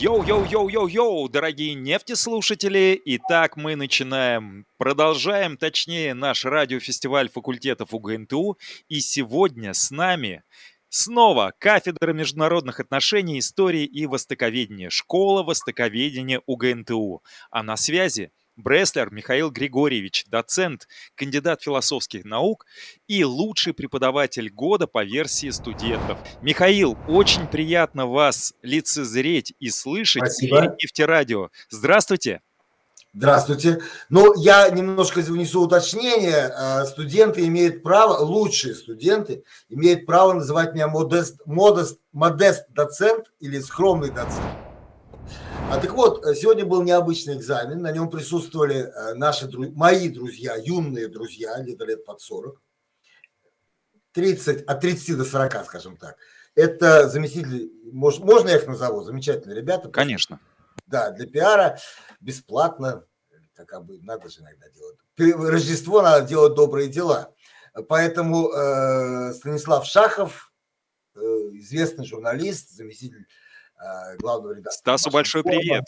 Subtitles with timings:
[0.00, 3.02] Yo-yo-yo-yo-yo, дорогие нефтеслушатели!
[3.04, 8.58] Итак, мы начинаем, продолжаем, точнее, наш радиофестиваль факультетов УГНТУ.
[8.88, 10.44] И сегодня с нами
[10.88, 17.24] снова кафедра международных отношений, истории и востоковедения, школа востоковедения УГНТУ.
[17.50, 22.66] А на связи Бреслер Михаил Григорьевич, доцент, кандидат философских наук
[23.06, 26.18] и лучший преподаватель года по версии студентов.
[26.42, 30.56] Михаил, очень приятно вас лицезреть и слышать Спасибо.
[30.56, 31.50] в нефтерадио.
[31.70, 32.40] Здравствуйте.
[33.14, 33.80] Здравствуйте.
[34.10, 36.52] Ну, я немножко внесу уточнение.
[36.52, 43.60] Э, студенты имеют право, лучшие студенты имеют право называть меня модест, модест, модест доцент или
[43.60, 44.67] скромный доцент.
[45.70, 50.56] А так вот, э, сегодня был необычный экзамен, на нем присутствовали э, наши, мои друзья,
[50.56, 52.58] юные друзья, где-то лет под 40,
[54.12, 56.16] 30, от 30 до 40, скажем так.
[56.54, 59.90] Это заместитель, можно, можно я их назову, замечательные ребята.
[59.90, 60.40] Конечно.
[60.86, 61.78] Да, для пиара
[62.20, 63.04] бесплатно,
[63.54, 64.96] как бы надо же иногда делать.
[65.18, 67.34] Рождество надо делать добрые дела.
[67.88, 70.50] Поэтому э, Станислав Шахов,
[71.14, 73.26] э, известный журналист, заместитель
[74.18, 74.72] главного редактора.
[74.96, 75.84] Стасу большой привет.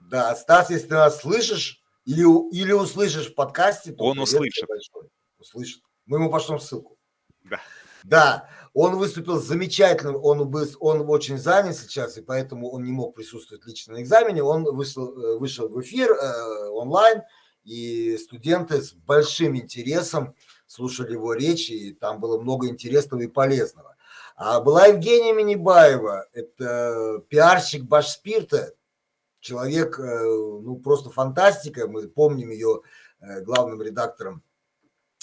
[0.00, 2.22] Да, Стас, если ты нас слышишь или,
[2.54, 4.66] или услышишь в подкасте, то он услышит.
[4.68, 5.10] Большой.
[5.38, 5.82] Услышит.
[6.06, 6.96] Мы ему пошлем ссылку.
[7.44, 7.60] Да.
[8.04, 13.14] Да, он выступил замечательно, он, был, он очень занят сейчас, и поэтому он не мог
[13.14, 14.42] присутствовать лично на экзамене.
[14.42, 17.22] Он вышел, э, вышел в эфир э, онлайн,
[17.64, 20.34] и студенты с большим интересом
[20.66, 23.96] слушали его речи, и там было много интересного и полезного.
[24.38, 28.72] А была Евгения Минибаева, это пиарщик Башспирта,
[29.40, 31.88] человек, э, ну, просто фантастика.
[31.88, 32.82] Мы помним ее
[33.20, 34.44] э, главным редактором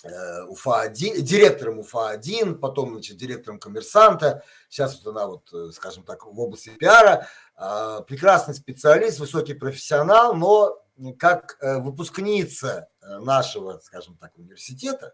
[0.03, 4.43] э, УФА-1, директором УФА-1, потом, значит, директором коммерсанта.
[4.67, 7.29] Сейчас вот она вот, скажем так, в области пиара.
[7.55, 10.77] А, прекрасный специалист, высокий профессионал, но
[11.17, 15.13] как выпускница нашего, скажем так, университета,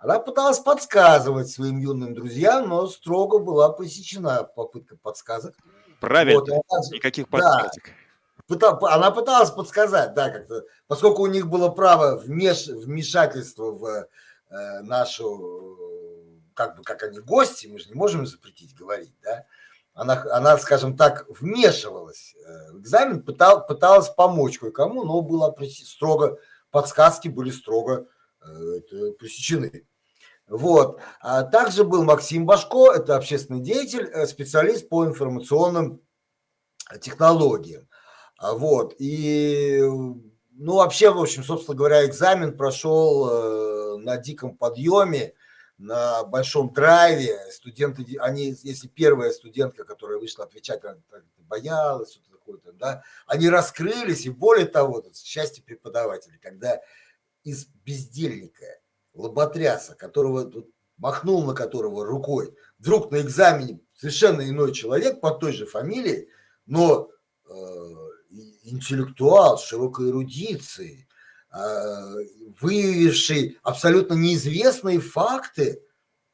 [0.00, 5.54] она пыталась подсказывать своим юным друзьям, но строго была пресечена попытка подсказок.
[6.00, 6.48] Правильно, вот,
[6.90, 7.90] никаких подсказок.
[8.48, 14.80] Да, она пыталась подсказать, да, как-то, поскольку у них было право вмеш, вмешательства в э,
[14.80, 15.76] нашу,
[16.54, 19.44] как бы, как они гости, мы же не можем запретить говорить, да,
[19.94, 26.38] она, она скажем так, вмешивалась э, в экзамен, пытал, пыталась помочь кое-кому, но было строго,
[26.72, 28.06] подсказки были строго
[29.18, 29.86] пресечены.
[30.50, 31.00] Вот.
[31.20, 36.02] А также был Максим Башко, это общественный деятель, э, специалист по информационным
[37.00, 37.88] технологиям.
[38.36, 38.96] А вот.
[38.98, 39.80] И,
[40.50, 45.34] ну, вообще, в общем, собственно говоря, экзамен прошел э, на диком подъеме,
[45.78, 47.38] на большом драйве.
[47.52, 50.96] Студенты, они, если первая студентка, которая вышла отвечать, она
[51.38, 56.80] боялась, что-то такое-то, да, они раскрылись, и более того, счастье преподавателей, когда
[57.44, 58.66] из бездельника–
[59.14, 60.50] лоботряса, которого
[60.98, 66.28] махнул на которого рукой, вдруг на экзамене совершенно иной человек под той же фамилией,
[66.66, 67.10] но
[67.48, 67.52] э,
[68.64, 71.08] интеллектуал широкой эрудицией,
[71.52, 72.14] э,
[72.60, 75.82] выявивший абсолютно неизвестные факты,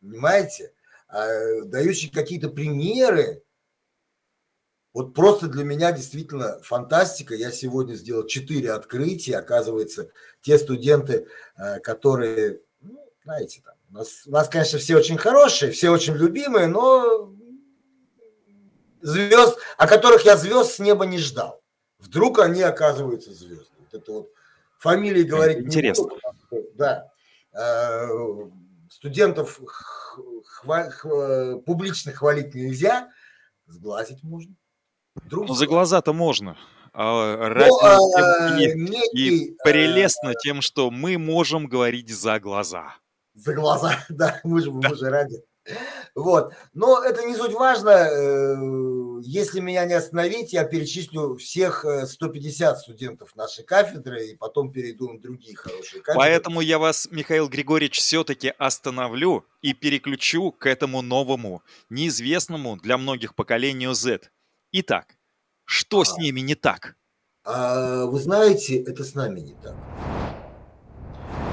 [0.01, 0.73] понимаете,
[1.09, 3.43] э, дающий какие-то примеры.
[4.97, 7.35] Вот просто для меня действительно фантастика.
[7.35, 9.37] Я сегодня сделал четыре открытия.
[9.37, 10.09] Оказывается,
[10.41, 11.27] те студенты,
[11.59, 12.63] э, которые
[13.23, 17.31] знаете, там, у нас, у нас, конечно, все очень хорошие, все очень любимые, но
[19.03, 21.61] звезд, о которых я звезд с неба не ждал.
[21.99, 23.77] Вдруг они оказываются звездами.
[23.81, 24.33] Вот это вот
[24.79, 26.05] фамилии говорить Интересно.
[26.05, 27.13] Не буду, да.
[27.53, 28.09] Э,
[28.89, 29.61] студентов
[30.65, 33.13] хва- хва- публично хвалить нельзя,
[33.67, 34.55] сглазить можно.
[35.25, 36.57] Вдруг ну, за глаза-то можно.
[36.93, 42.95] А ну, а, и, некий, и прелестно а, тем, что мы можем говорить за глаза
[43.37, 45.43] за глаза, да, мы же, мы же ради.
[46.15, 47.91] Вот, но это не суть важно.
[47.91, 54.71] Э, если меня не остановить, я перечислю всех 150 э, студентов нашей кафедры и потом
[54.71, 56.15] перейду на другие хорошие кафедры.
[56.15, 63.35] Поэтому я вас, Михаил Григорьевич, все-таки остановлю и переключу к этому новому, неизвестному для многих
[63.35, 64.21] поколению Z.
[64.79, 65.17] Итак,
[65.65, 66.97] что а, с ними не так?
[67.45, 69.75] А, вы знаете, это с нами не так.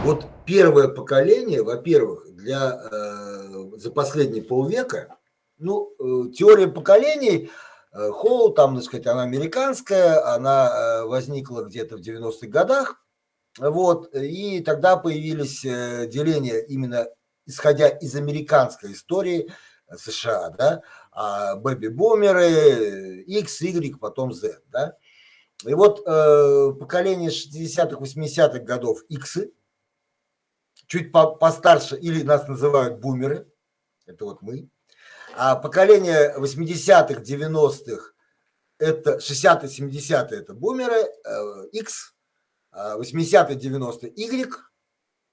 [0.04, 5.16] Вот первое поколение, во-первых, для э, за последние полвека,
[5.58, 7.50] ну, э, теория поколений,
[7.94, 13.06] э, Хоу, там, так сказать, она американская, она э, возникла где-то в 90-х годах,
[13.58, 17.08] вот, и тогда появились э, деления именно
[17.46, 19.50] исходя из американской истории
[19.96, 20.81] США, да,
[21.15, 24.98] бэби-бумеры X, Y, потом Z, да.
[25.65, 29.38] И вот э, поколение 60-х, 80-х годов X,
[30.88, 33.48] чуть по постарше, или нас называют бумеры,
[34.06, 34.69] это вот мы,
[35.36, 38.12] а поколение 80-х, 90-х,
[38.77, 42.13] это 60-е, 70-е, это бумеры, э, X,
[42.74, 44.51] 80-е, 90-е, Y,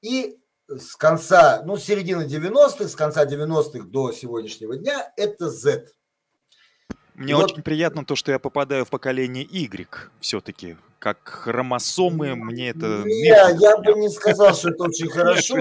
[0.03, 0.40] и
[0.79, 5.89] с конца, ну, с середины 90-х, с конца 90-х до сегодняшнего дня это Z.
[7.15, 7.53] Мне вот.
[7.53, 9.89] очень приятно то, что я попадаю в поколение Y
[10.21, 10.77] все-таки.
[10.99, 13.03] Как хромосомы, мне это...
[13.05, 15.57] Не, я бы не сказал, что это очень хорошо.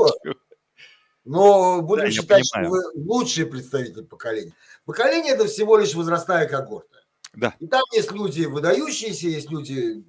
[1.26, 4.54] Но будем да, считать, что вы лучший представитель поколения.
[4.86, 7.00] Поколение– это всего лишь возрастная когорта.
[7.34, 7.56] Да.
[7.60, 10.04] И там есть люди выдающиеся, есть люди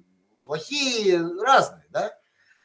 [0.45, 2.13] плохие, разные, да.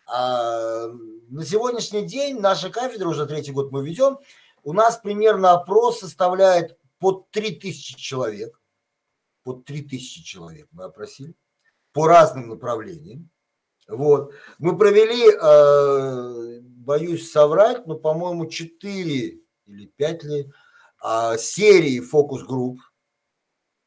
[0.06, 0.86] А
[1.28, 4.19] на сегодняшний день наша кафедра, уже третий год мы ведем,
[4.62, 8.61] у нас примерно опрос составляет под 3000 человек.
[9.43, 11.34] Под 3000 человек мы опросили
[11.93, 13.31] по разным направлениям.
[13.88, 14.34] Вот.
[14.58, 20.52] Мы провели, э, боюсь соврать, но, по-моему, 4 или 5 ли,
[21.05, 22.81] э, серии фокус-групп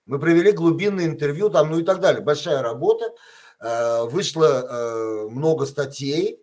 [0.06, 2.24] мы провели глубинное интервью там, ну и так далее.
[2.24, 3.14] Большая работа.
[3.62, 6.40] Э, вышло э, много статей.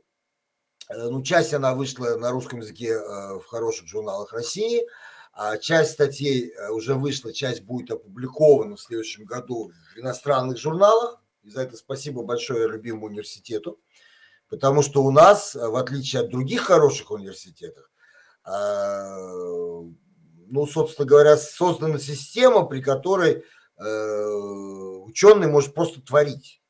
[0.88, 4.86] Э, ну, часть она вышла на русском языке в хороших журналах России,
[5.32, 11.20] а часть статей уже вышла, часть будет опубликована в следующем году в иностранных журналах.
[11.42, 13.78] И за это спасибо большое любимому университету.
[14.48, 17.84] Потому что у нас, в отличие от других хороших университетов,
[20.48, 23.44] ну, собственно говоря, создана система, при которой
[23.78, 24.30] Э,
[25.04, 26.62] ученый может просто творить.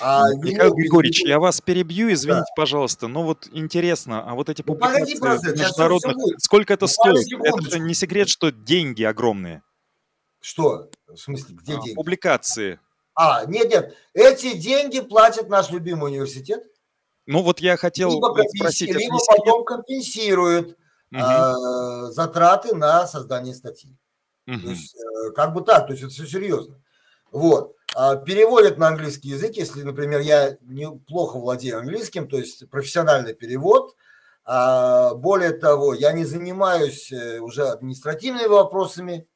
[0.00, 2.54] А Михаил ему, Григорьевич, я вас перебью, извините, да.
[2.54, 7.26] пожалуйста, но вот интересно, а вот эти ну, публикации погоди, международных, сколько это ну, стоит?
[7.42, 9.62] Это не секрет, что деньги огромные.
[10.40, 10.90] Что?
[11.08, 11.94] В смысле, где а, деньги?
[11.94, 12.78] Публикации.
[13.16, 16.64] А, нет, нет, эти деньги платит наш любимый университет.
[17.26, 18.94] Ну вот я хотел либо спросить.
[18.94, 20.76] Либо потом компенсирует
[21.10, 21.20] угу.
[21.20, 23.96] э, затраты на создание статьи.
[24.46, 24.60] Угу.
[24.60, 26.80] То есть, э, как бы так, то есть это все серьезно.
[27.32, 27.74] Вот.
[27.94, 33.94] А переводят на английский язык, если, например, я неплохо владею английским, то есть профессиональный перевод.
[34.44, 39.26] А более того, я не занимаюсь э, уже административными вопросами.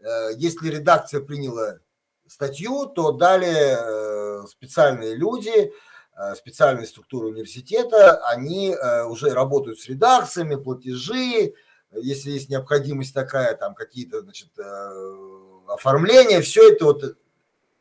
[0.00, 1.78] Э, если редакция приняла
[2.26, 5.72] статью, то далее специальные люди,
[6.34, 8.74] специальные структуры университета, они
[9.08, 11.54] уже работают с редакциями, платежи,
[11.92, 14.62] если есть необходимость такая, там какие-то, значит, э,
[15.68, 17.16] оформления, все это вот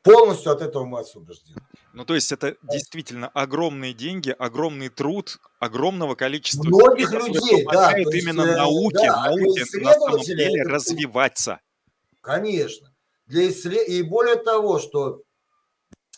[0.06, 1.60] полностью от этого мы освобождены.
[1.94, 8.44] Ну, то есть это действительно огромные деньги, огромный труд огромного количества многих людей, да, именно
[8.44, 11.60] есть, э, науке, да, науке на самом деле развиваться.
[12.22, 12.94] Конечно.
[13.28, 13.88] Для исслед...
[13.88, 15.24] И более того, что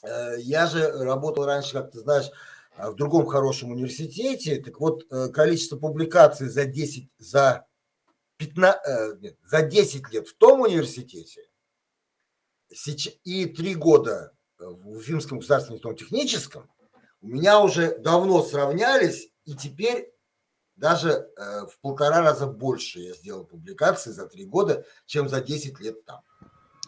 [0.04, 2.30] э, я же работал раньше, как ты знаешь,
[2.78, 7.66] в другом хорошем университете, так вот э, количество публикаций за 10, за
[8.38, 11.48] 15, э, нет, за 10 лет в том университете
[13.24, 16.70] и 3 года в Уфимском государственном техническом
[17.22, 20.12] у меня уже давно сравнялись, и теперь
[20.76, 25.80] даже э, в полтора раза больше я сделал публикаций за 3 года, чем за 10
[25.80, 26.22] лет там.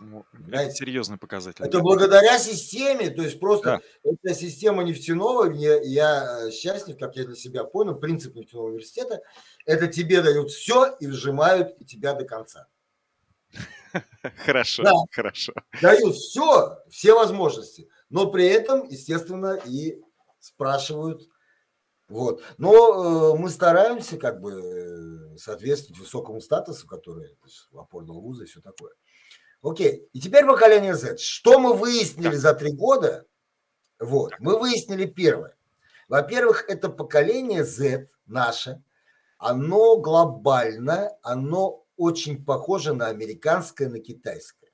[0.01, 1.65] Ну, это серьезный показатель.
[1.65, 4.09] Это благодаря системе, то есть просто да.
[4.11, 9.21] эта система нефтяного, я, я э, счастлив, как я для себя понял, принцип нефтяного университета,
[9.65, 12.68] это тебе дают все и вжимают и тебя до конца.
[14.45, 14.93] Хорошо, да.
[15.11, 15.53] хорошо.
[15.81, 20.01] Дают все, все возможности, но при этом, естественно, и
[20.39, 21.29] спрашивают.
[22.07, 22.41] Вот.
[22.57, 27.37] Но э, мы стараемся как бы э, соответствовать высокому статусу, который
[27.73, 28.91] опорного вуза и все такое.
[29.61, 30.07] Окей.
[30.13, 31.17] И теперь поколение Z.
[31.17, 33.25] Что мы выяснили за три года?
[33.99, 34.33] Вот.
[34.39, 35.55] Мы выяснили первое.
[36.07, 38.81] Во-первых, это поколение Z наше,
[39.37, 44.71] оно глобально, оно очень похоже на американское, на китайское.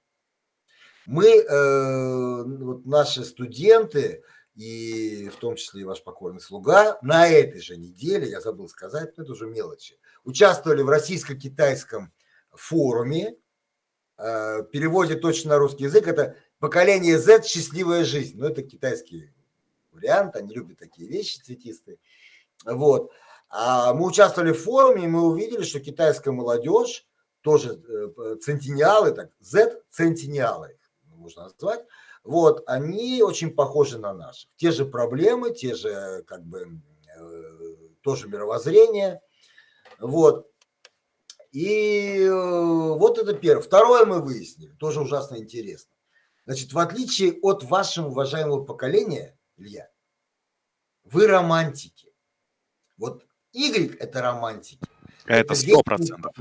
[1.06, 4.24] Мы, э, вот наши студенты,
[4.56, 9.18] и в том числе и ваш покорный слуга, на этой же неделе, я забыл сказать,
[9.18, 12.14] но это уже мелочи, участвовали в российско-китайском
[12.52, 13.38] форуме,
[14.18, 18.38] Э, переводе точно на русский язык, это поколение Z счастливая жизнь.
[18.38, 19.30] Ну, это китайский
[19.92, 21.98] вариант, они любят такие вещи цветистые.
[22.66, 23.12] Вот.
[23.50, 27.06] А мы участвовали в форуме, и мы увидели, что китайская молодежь,
[27.46, 31.86] тоже э, центениалы, так, Z-центениалы можно назвать,
[32.24, 34.50] вот, они очень похожи на наших.
[34.56, 36.82] Те же проблемы, те же, как бы,
[37.16, 39.22] э, тоже мировоззрение.
[40.00, 40.50] Вот.
[41.52, 43.62] И э, вот это первое.
[43.62, 45.92] Второе мы выяснили, тоже ужасно интересно.
[46.46, 49.88] Значит, в отличие от вашего уважаемого поколения, Илья,
[51.04, 52.12] вы романтики.
[52.98, 53.24] Вот
[53.54, 54.88] Y– это романтики.
[55.28, 56.34] Это сто процентов.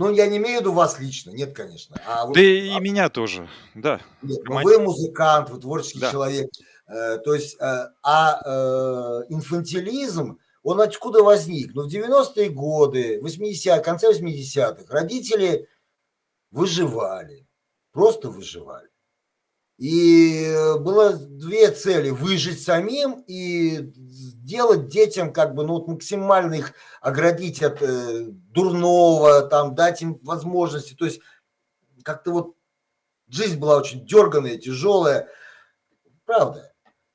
[0.00, 1.94] Ну, я не имею в виду вас лично, нет, конечно.
[2.06, 2.80] А вот, да и а...
[2.80, 4.00] меня тоже, да.
[4.22, 6.10] Нет, ну, вы музыкант, вы творческий да.
[6.10, 6.48] человек.
[6.86, 11.74] Э, то есть, э, а э, инфантилизм, он откуда возник?
[11.74, 15.68] Ну, в 90-е годы, 80 конце 80-х, родители
[16.50, 17.46] выживали,
[17.92, 18.88] просто выживали.
[19.80, 26.74] И было две цели– выжить самим и сделать детям как бы, ну, вот максимально их
[27.00, 30.92] оградить от э, дурного, там, дать им возможности.
[30.92, 31.22] То есть
[32.04, 32.56] как-то вот
[33.30, 35.28] жизнь была очень дерганная, тяжелая.
[36.26, 36.69] Правда.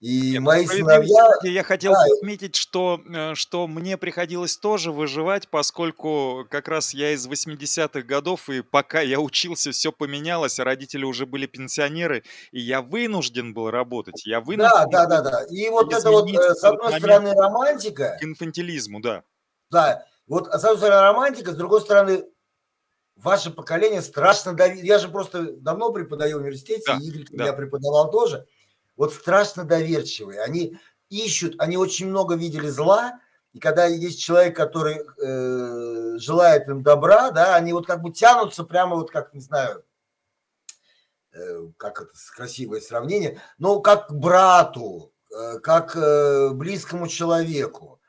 [0.05, 1.31] И Нет, мои сыновья...
[1.41, 7.13] Я хотел да, отметить, что, э, что мне приходилось тоже выживать, поскольку как раз я
[7.13, 12.21] из 80-х годов, и пока я учился, все поменялось, а родители уже были пенсионеры,
[12.51, 14.27] и я вынужден был работать.
[14.27, 15.43] Я вынужден да, да, да, да.
[15.49, 18.19] И вот это вот, э, с одной стороны, романтика...
[18.21, 19.23] К инфантилизму, да.
[19.71, 22.25] Да, вот с одной стороны романтика, с другой стороны
[23.15, 24.83] ваше поколение страшно давит.
[24.83, 27.45] Я же просто давно преподаю в университете, да, Игорь да.
[27.45, 28.45] я преподавал тоже
[28.95, 30.41] вот страшно доверчивые.
[30.41, 30.77] Они
[31.09, 33.19] ищут, они очень много видели зла,
[33.53, 38.63] и когда есть человек, который э, желает им добра, да, они вот как бы тянутся
[38.65, 39.83] прямо вот как, не знаю,
[41.31, 48.01] э, как это красивое сравнение, но как к брату, э, как э, близкому человеку,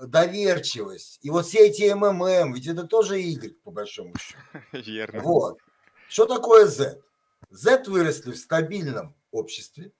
[0.00, 1.18] доверчивость.
[1.22, 4.38] И вот все эти МММ, ведь это тоже игры, по большому счету.
[4.72, 5.22] Верно.
[5.22, 5.58] Вот.
[6.08, 7.00] Что такое Z?
[7.50, 9.92] Z выросли в стабильном обществе,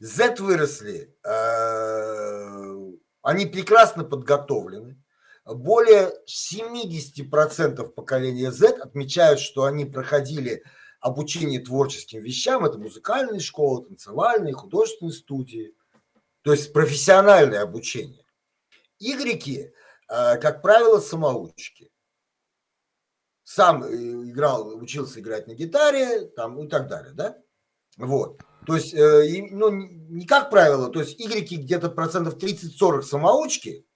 [0.00, 2.92] Z выросли, э,
[3.22, 5.02] они прекрасно подготовлены.
[5.44, 10.62] Более 70% поколения Z отмечают, что они проходили
[11.00, 12.64] обучение творческим вещам.
[12.64, 15.74] Это музыкальные школы, танцевальные, художественные студии.
[16.42, 18.24] То есть профессиональное обучение.
[18.98, 19.72] Игреки,
[20.08, 21.90] э, как правило, самоучки.
[23.42, 27.38] Сам э, играл, учился играть на гитаре там, и так далее, да?
[27.96, 28.40] Вот.
[28.66, 33.86] То есть, э, ну, не как правило, то есть игреки где-то процентов 30-40 самоучки,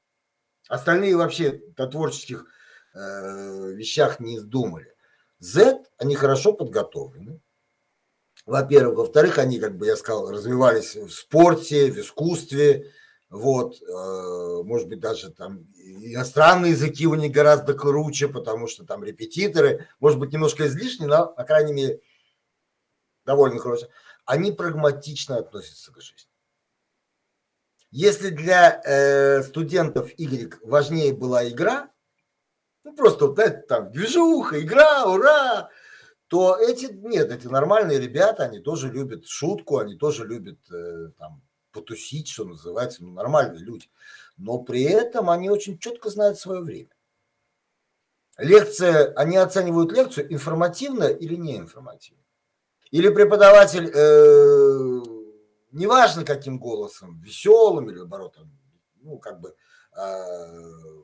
[0.69, 2.47] остальные вообще о творческих
[2.95, 4.95] э, вещах не думали.
[5.41, 7.41] Z, они хорошо подготовлены.
[8.47, 8.99] Во-первых.
[8.99, 12.93] Во-вторых, они, как бы я сказал, развивались в спорте, в искусстве.
[13.29, 19.03] Вот, э, может быть, даже там иностранные языки у них гораздо круче, потому что там
[19.05, 22.01] репетиторы, может быть, немножко излишне, но, по крайней мере,
[23.25, 23.89] довольно круче
[24.25, 26.31] они прагматично относятся к жизни.
[27.91, 31.91] Если для э, студентов Y важнее была игра,
[32.85, 35.69] ну просто вот это там движуха, игра, ура,
[36.29, 41.43] то эти, нет, эти нормальные ребята, они тоже любят шутку, они тоже любят э, там
[41.73, 43.91] потусить, что называется, ну нормальные люди.
[44.39, 46.91] Но при этом они очень четко знают свое время.
[48.39, 52.22] Лекция, они оценивают лекцию информативно или неинформативно.
[52.93, 55.03] Или преподаватель, э,
[55.73, 58.39] неважно каким голосом, веселым или наоборот,
[59.01, 59.57] ну, как бы
[59.97, 61.03] э,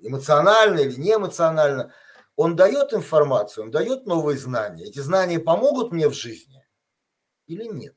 [0.00, 1.92] эмоционально или неэмоционально,
[2.36, 4.86] он дает информацию, он дает новые знания.
[4.86, 6.64] Эти знания помогут мне в жизни
[7.46, 7.96] или нет?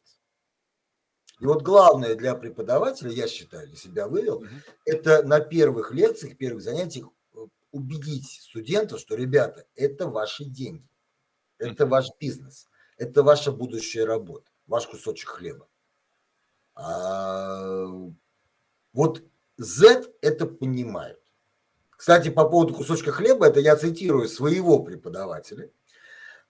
[1.40, 4.48] И вот главное для преподавателя, я считаю, для себя вывел, угу.
[4.86, 7.38] это на первых лекциях, первых занятиях э,
[7.72, 10.90] убедить студентов, что, ребята, это ваши деньги,
[11.58, 15.68] это ваш бизнес это ваша будущая работа, ваш кусочек хлеба.
[16.76, 17.86] А,
[18.94, 19.24] вот
[19.58, 21.20] Z это понимают.
[21.92, 25.70] Кстати, по поводу кусочка хлеба, это я цитирую своего преподавателя,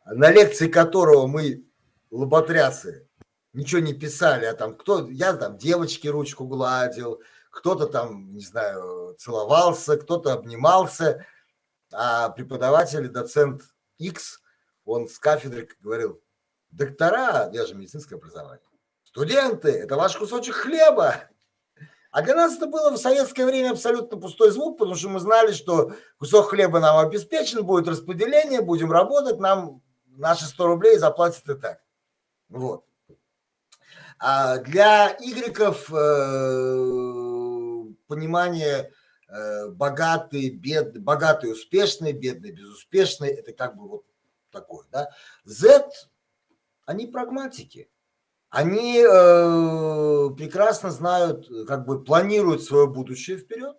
[0.06, 1.64] на лекции которого мы,
[2.10, 3.08] лоботрясы,
[3.54, 7.22] ничего не писали, а там кто, я там девочки ручку гладил,
[7.52, 11.26] кто-то там, не знаю, целовался, кто-то обнимался,
[11.92, 13.62] а преподаватель, доцент
[14.00, 14.42] X,
[14.86, 16.23] он с кафедры говорил,
[16.74, 18.66] доктора, я же медицинское образование,
[19.04, 21.30] студенты, это ваш кусочек хлеба.
[22.12, 25.52] А для нас это было в советское время абсолютно пустой звук, потому что мы знали,
[25.52, 31.56] что кусок хлеба нам обеспечен, будет распределение, будем работать, нам наши 100 рублей заплатят и
[31.56, 31.82] так.
[32.50, 32.86] Вот.
[34.20, 35.96] А для игреков э,
[38.08, 38.92] понимание
[39.28, 44.06] э, богатый, бедный, богатый, успешный, бедный, безуспешный, это как бы вот
[44.52, 45.10] такое, да.
[45.46, 45.90] Z
[46.86, 47.90] они прагматики.
[48.50, 53.76] Они э, прекрасно знают, как бы планируют свое будущее вперед.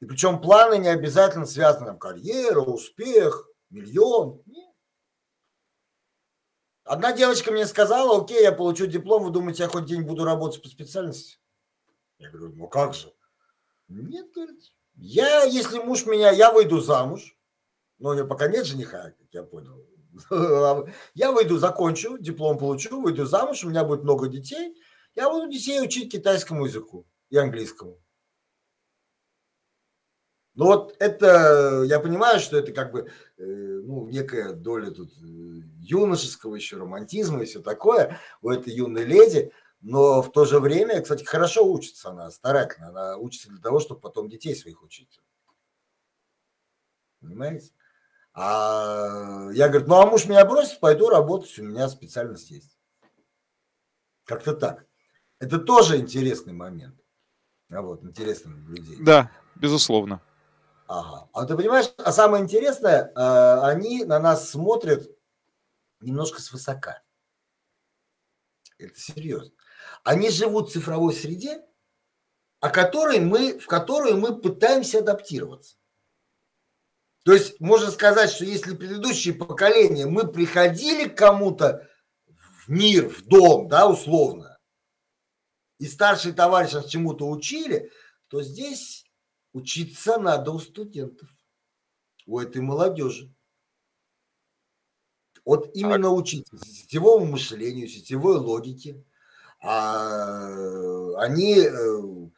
[0.00, 4.42] И причем планы не обязательно связаны там карьера, успех, миллион.
[4.44, 4.74] Нет.
[6.84, 10.62] Одна девочка мне сказала, окей, я получу диплом, вы думаете, я хоть день буду работать
[10.62, 11.38] по специальности?
[12.18, 13.12] Я говорю, ну как же?
[13.88, 14.62] Нет, говорит,
[14.94, 17.36] я, если муж меня, я выйду замуж,
[17.98, 19.84] но у него пока нет жениха, как я понял.
[21.14, 24.74] Я выйду, закончу, диплом получу, выйду замуж, у меня будет много детей,
[25.14, 27.98] я буду детей учить китайскому языку и английскому.
[30.54, 35.22] Ну вот это, я понимаю, что это как бы, э, ну, некая доля тут э,
[35.80, 41.02] юношеского еще романтизма и все такое у этой юной леди, но в то же время,
[41.02, 45.20] кстати, хорошо учится она, старательно, она учится для того, чтобы потом детей своих учить.
[47.20, 47.72] Понимаете?
[48.38, 52.76] А я говорю, ну а муж меня бросит, пойду работать, у меня специальность есть.
[54.24, 54.86] Как-то так.
[55.38, 57.00] Это тоже интересный момент.
[57.70, 59.02] А вот, интересное наблюдение.
[59.02, 60.20] Да, безусловно.
[60.86, 61.28] Ага.
[61.32, 65.10] А ты понимаешь, а самое интересное, э, они на нас смотрят
[66.00, 67.02] немножко свысока.
[68.78, 69.52] Это серьезно.
[70.04, 71.64] Они живут в цифровой среде,
[72.60, 75.76] о которой мы, в которую мы пытаемся адаптироваться.
[77.26, 81.86] То есть можно сказать, что если предыдущие поколения мы приходили к кому-то
[82.26, 84.58] в мир, в дом, да, условно,
[85.78, 87.90] и старшие товарищи нас чему-то учили,
[88.28, 89.06] то здесь
[89.56, 91.30] Учиться надо у студентов,
[92.26, 93.34] у этой молодежи.
[95.46, 99.02] Вот именно учиться сетевому мышлению, сетевой логике.
[99.62, 102.30] А они э,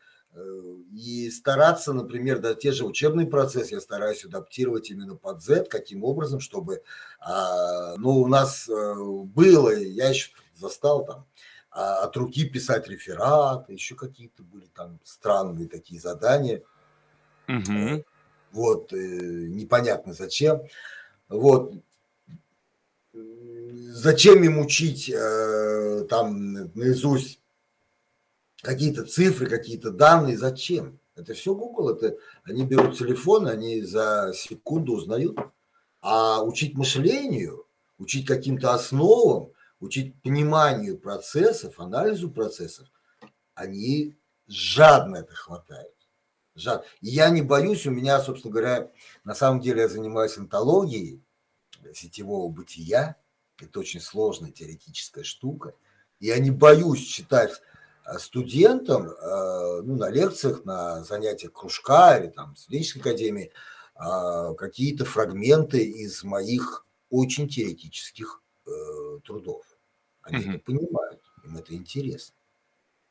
[0.93, 6.05] и стараться, например, да, те же учебные процессы я стараюсь адаптировать именно под Z, каким
[6.05, 6.83] образом, чтобы,
[7.21, 11.27] а, ну, у нас э, было, я еще застал там,
[11.71, 16.63] а, от руки писать реферат, еще какие-то были там странные такие задания–
[17.49, 18.05] Угу.
[18.53, 20.63] Вот, э, непонятно зачем.
[21.29, 21.75] Вот,
[23.13, 27.41] зачем им учить э, там наизусть
[28.69, 31.01] какие-то цифры, какие-то данные, зачем?
[31.17, 35.39] Это все Google, это они берут телефон, они за секунду узнают.
[36.03, 42.87] А учить мышлению, учить каким-то основам, учить пониманию процессов, анализу процессов,
[43.55, 45.95] они жадно это хватают.
[46.55, 46.85] Жад.
[47.01, 48.91] я не боюсь, у меня, собственно говоря,
[49.25, 51.23] на самом деле я занимаюсь антологией
[51.95, 53.17] сетевого бытия.
[53.59, 55.73] Это очень сложная теоретическая штука.
[56.21, 57.63] Я не боюсь читать
[58.19, 63.53] студентам э, ну, на лекциях, на занятиях кружка или там студенческой академии
[63.97, 68.43] э, какие-то фрагменты из моих очень теоретических
[69.25, 69.65] трудов.
[70.21, 70.51] Они mm-hmm.
[70.51, 72.35] это понимают, им это интересно.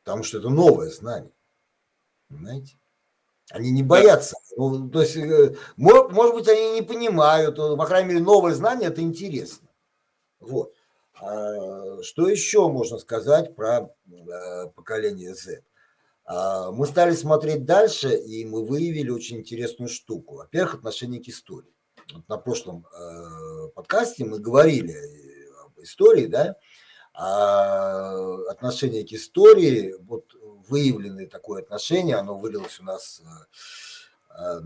[0.04, 1.34] Потому что это новое знание.
[2.30, 2.78] Понимаете?
[3.50, 4.36] Они не боятся.
[4.56, 9.02] Ну, то есть, э, может быть, они не понимают, по крайней мере, новое знание это
[9.02, 9.68] интересно.
[10.40, 10.74] Вот.
[11.20, 15.64] А что еще можно сказать про э, поколение Z?
[16.26, 20.36] А, мы стали смотреть дальше, и мы выявили очень интересную штуку.
[20.36, 21.74] Во-первых, отношение к истории.
[22.14, 24.96] Вот на прошлом э, подкасте мы говорили
[25.66, 26.56] об истории, да,
[27.14, 28.16] а
[28.50, 30.34] отношение к истории, вот
[30.68, 34.62] выявленное такое отношение, оно вылилось у нас э, э,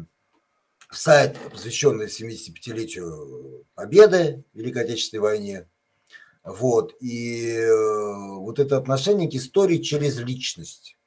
[0.89, 5.69] в сайт, посвященный 75-летию Победы в Великой Отечественной войне.
[6.43, 6.95] Вот.
[6.99, 10.97] И э, вот это отношение к истории через личность.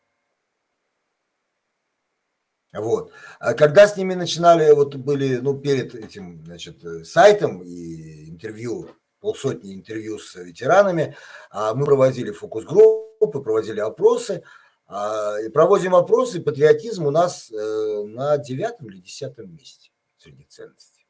[2.72, 3.12] Вот.
[3.38, 9.74] А когда с ними начинали, вот были, ну, перед этим, значит, сайтом и интервью, полсотни
[9.74, 11.16] интервью с ветеранами,
[11.50, 14.42] а мы проводили фокус-группы, проводили опросы,
[14.86, 21.06] а, и проводим опросы, патриотизм у нас э, на девятом или десятом месте среди ценностей.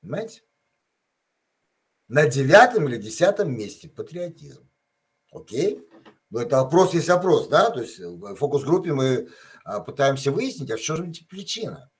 [0.00, 0.42] Понимаете?
[2.08, 4.68] На девятом или десятом месте патриотизм.
[5.32, 5.80] Окей?
[6.30, 7.70] Но это опрос есть опрос, да?
[7.70, 9.28] То есть в фокус-группе мы
[9.64, 11.90] а, пытаемся выяснить, а в чем же причина.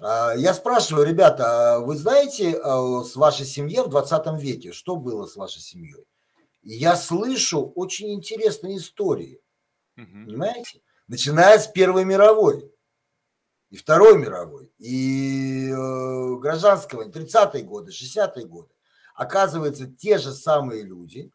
[0.00, 5.36] А, я спрашиваю, ребята, вы знаете с вашей семьей в 20 веке, что было с
[5.36, 6.06] вашей семьей?
[6.62, 9.40] я слышу очень интересные истории,
[9.96, 10.26] угу.
[10.26, 10.82] понимаете?
[11.06, 12.70] Начиная с Первой мировой
[13.70, 18.70] и Второй мировой, и э, гражданского, 30-е годы, 60-е годы.
[19.18, 21.30] Оказывается, те же самые люди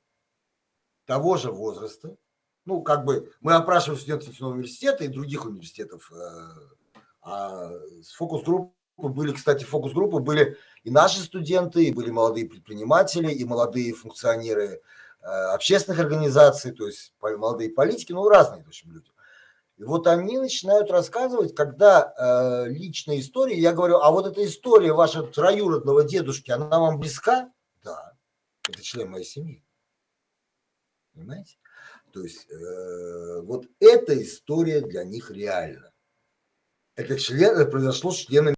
[1.06, 2.16] того же возраста,
[2.66, 9.34] ну, как бы мы опрашиваем студентов университета и других университетов, э, а с фокус-группы были,
[9.34, 14.82] кстати, фокус-группы были и наши студенты, и были молодые предприниматели, и молодые функционеры
[15.26, 19.10] Э, общественных организаций, то есть молодые политики, ну, разные, в общем, люди.
[19.78, 24.92] И вот они начинают рассказывать, когда э, личная история, я говорю, а вот эта история
[24.92, 27.50] вашего троюродного дедушки, она вам близка?
[28.68, 29.64] Это член моей семьи.
[31.14, 31.58] Понимаете?
[32.12, 35.92] То есть э, вот эта история для них реальна.
[36.96, 38.56] Это член, это произошло с членами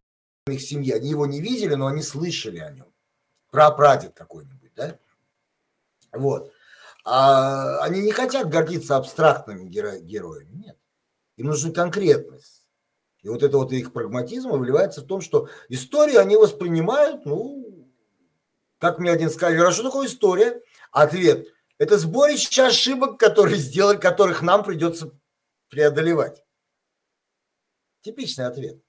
[0.47, 0.91] их семьи.
[0.91, 2.93] Они его не видели, но они слышали о нем.
[3.49, 4.99] Про прадед какой-нибудь, да?
[6.11, 6.51] Вот.
[7.03, 10.65] А они не хотят гордиться абстрактными геро- героями.
[10.65, 10.77] Нет.
[11.37, 12.67] Им нужна конкретность.
[13.21, 17.64] И вот это вот их прагматизм выливается в том, что историю они воспринимают, ну,
[18.79, 20.61] как мне один сказал, а что такое история?
[20.91, 25.11] Ответ– это сборище ошибок, которые сделали, которых нам придется
[25.69, 26.43] преодолевать.
[28.01, 28.81] Типичный ответ.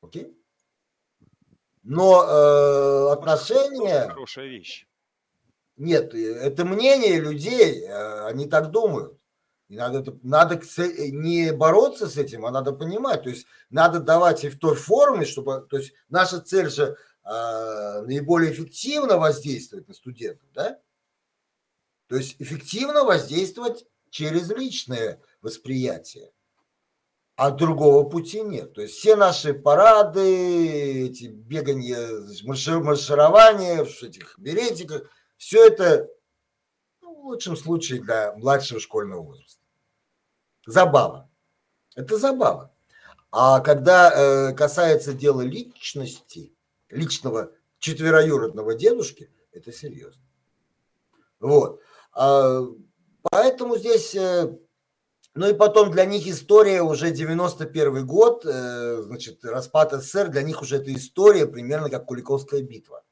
[0.00, 0.36] Окей?
[1.82, 4.08] Но э, отношения...
[4.08, 4.86] Хорошая вещь.
[5.76, 9.18] Нет, это мнение людей, э, они так думают.
[9.68, 13.24] И надо, надо э, не бороться с этим, а надо понимать.
[13.24, 15.66] То есть надо давать и в той форме, чтобы...
[15.68, 20.78] То есть наша цель же э, наиболее эффективно воздействовать на студентов, да?
[22.08, 26.30] То есть эффективно воздействовать через личное восприятие.
[27.36, 28.74] А другого пути нет.
[28.74, 36.08] То есть все наши парады, эти бегания, марширование в этих беретиках, все это
[37.02, 39.60] ну, в лучшем случае для младшего школьного возраста.
[40.66, 41.28] Забава.
[41.96, 42.72] Это забава.
[43.32, 46.53] А когда э, касается дела личности,
[46.94, 50.22] личного четвероюродного дедушки, это серьезно.
[51.40, 51.80] Вот.
[52.12, 52.62] А,
[53.22, 54.56] поэтому здесь, э,
[55.34, 60.62] ну и потом для них история уже 91 год, э, значит, распад СССР, для них
[60.62, 63.04] уже эта история примерно как Куликовская битва.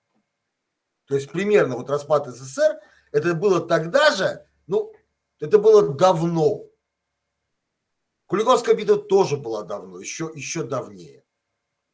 [1.07, 4.93] То есть примерно вот распад СССР, это было тогда же, ну,
[5.41, 6.65] это было давно.
[8.27, 11.25] Куликовская битва тоже была давно, еще, еще давнее.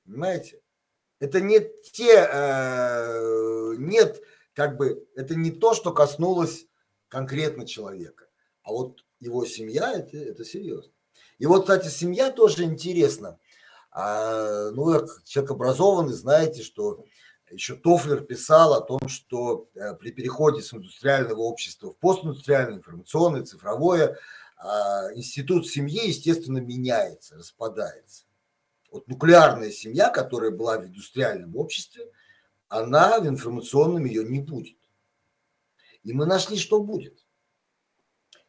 [0.04, 0.60] Понимаете?
[1.20, 1.60] Это не
[1.92, 4.22] те, э, нет,
[4.54, 6.66] как бы, это не то, что коснулось
[7.08, 8.26] конкретно человека.
[8.62, 10.92] А вот его семья, это, это серьезно.
[11.38, 13.38] И вот, кстати, семья тоже интересна.
[13.90, 17.04] А, ну, как человек образованный, знаете, что
[17.50, 23.44] еще Тофлер писал о том, что э, при переходе с индустриального общества в постиндустриальное, информационное,
[23.44, 24.18] цифровое,
[24.56, 28.24] а, институт семьи, естественно, меняется, распадается.
[28.90, 32.10] Вот нуклеарная семья, которая была в индустриальном обществе,
[32.68, 34.78] она в информационном ее не будет.
[36.04, 37.24] И мы нашли, что будет.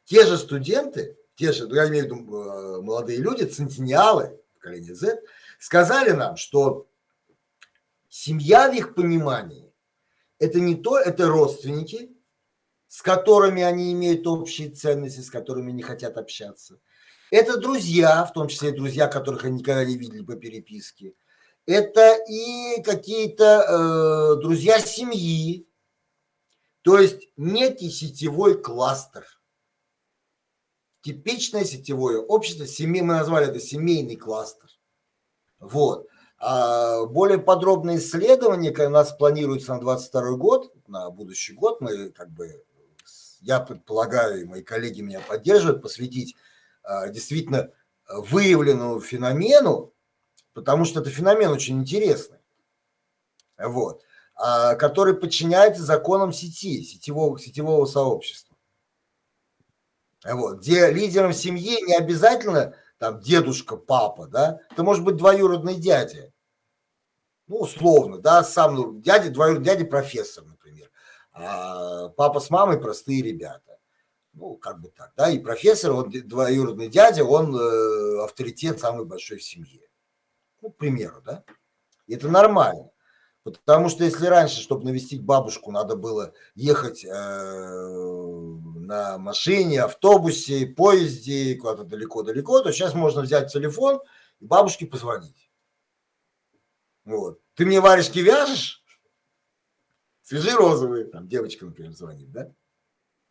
[0.05, 4.95] Те же студенты, те же, ну, я имею в виду э, молодые люди, центениалы, поколение
[4.95, 5.21] Z,
[5.59, 6.87] сказали нам, что
[8.07, 9.69] семья в их понимании
[10.39, 12.15] это не то, это родственники,
[12.87, 16.79] с которыми они имеют общие ценности, с которыми не хотят общаться.
[17.31, 21.13] Это друзья, в том числе друзья, которых они никогда не видели по переписке.
[21.65, 25.67] Это и какие-то э, друзья семьи,
[26.81, 29.27] то есть некий сетевой кластер.
[31.01, 34.69] Типичное сетевое общество, семей, мы назвали это семейный кластер.
[35.59, 36.07] Вот.
[36.39, 42.31] А более подробные исследования, у нас планируется на 22 год, на будущий год, мы как
[42.31, 42.63] бы,
[43.41, 46.35] я предполагаю, и мои коллеги меня поддерживают, посвятить
[47.09, 47.71] действительно
[48.07, 49.93] выявленному феномену,
[50.53, 52.39] потому что это феномен очень интересный.
[53.57, 54.03] Вот.
[54.35, 58.55] А, который подчиняется законам сети, сетевого, сетевого сообщества.
[60.23, 66.31] Вот, где лидером семьи не обязательно там дедушка, папа, да, это может быть двоюродный дядя.
[67.47, 70.89] Ну, условно, да, сам дядя, двоюродный дядя профессор, например.
[71.33, 73.78] А папа с мамой простые ребята.
[74.39, 79.37] Ну, как бы так, да, и профессор, он двоюродный дядя, он э, авторитет самый большой
[79.37, 79.81] в семье.
[80.61, 81.43] Ну, к примеру, да.
[82.07, 82.89] И это нормально.
[83.43, 91.55] Потому что если раньше, чтобы навестить бабушку, надо было ехать э, на машине, автобусе, поезде,
[91.55, 93.99] куда-то далеко-далеко, то сейчас можно взять телефон
[94.39, 95.51] и бабушке позвонить.
[97.03, 97.41] Вот.
[97.55, 98.85] Ты мне варежки вяжешь?
[100.21, 102.53] Свяжи розовые, там девочка, например, звонит, да?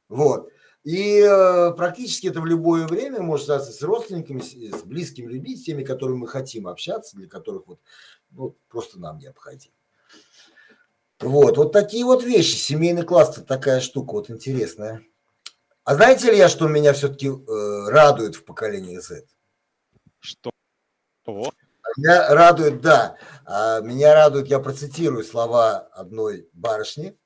[0.09, 0.51] Вот.
[0.85, 5.57] И э, практически это в любое время может статься с родственниками, с, с близкими людьми,
[5.57, 7.81] с теми, которыми мы хотим общаться, для которых вот
[8.31, 9.75] ну, просто нам необходимо.
[11.21, 12.57] Вот, вот такие вот вещи.
[12.57, 15.03] Семейный класс– это такая штука вот интересная.
[15.85, 19.25] А знаете ли я, что меня все-таки э, радует в поколении Z?
[20.21, 20.51] Что?
[21.97, 23.17] Меня радует, да.
[23.45, 27.19] А, меня радует, я процитирую слова одной барышни,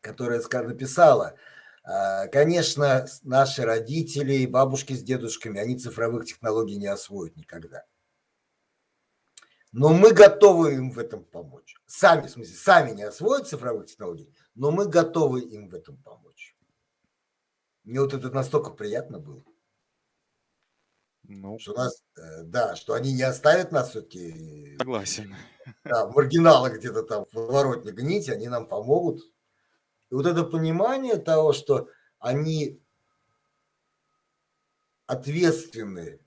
[0.00, 1.34] которая написала,
[1.82, 7.84] конечно, наши родители, бабушки с дедушками, они цифровых технологий не освоят никогда.
[9.72, 11.76] Но мы готовы им в этом помочь.
[11.86, 16.56] Сами, в смысле, сами не освоят цифровых технологий, но мы готовы им в этом помочь.
[17.84, 19.42] Мне вот это настолько приятно было.
[21.22, 24.76] Ну, что нас, э, да, что они не оставят нас все-таки.
[24.78, 25.36] Согласен.
[25.84, 29.22] Да, маргиналы где-то там в воротне гнить, они нам помогут.
[30.10, 32.82] И вот это понимание того, что они
[35.06, 36.20] ответственны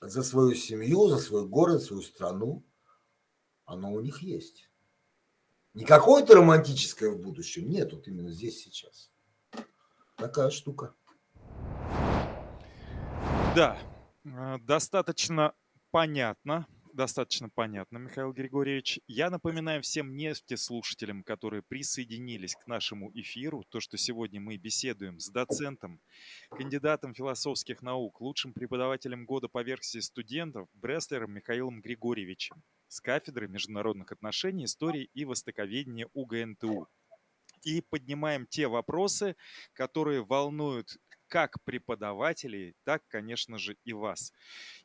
[0.00, 2.64] за свою семью, за свой город, свою страну,
[3.64, 4.70] оно у них есть.
[5.74, 9.10] Не какое-то романтическое в будущем, нет, вот именно здесь сейчас.
[10.16, 10.94] Такая штука.
[13.54, 13.78] Да,
[14.24, 15.54] э, достаточно
[15.90, 19.00] понятно, достаточно понятно, Михаил Григорьевич.
[19.06, 25.28] Я напоминаю всем нефтеслушателям, которые присоединились к нашему эфиру, то, что сегодня мы беседуем с
[25.28, 26.00] доцентом,
[26.50, 34.10] кандидатом философских наук, лучшим преподавателем года по версии студентов Бреслером Михаилом Григорьевичем с кафедры международных
[34.12, 36.88] отношений, истории и востоковедения УГНТУ.
[37.64, 39.36] И поднимаем те вопросы,
[39.74, 40.96] которые волнуют
[41.30, 44.32] как преподавателей, так, конечно же, и вас.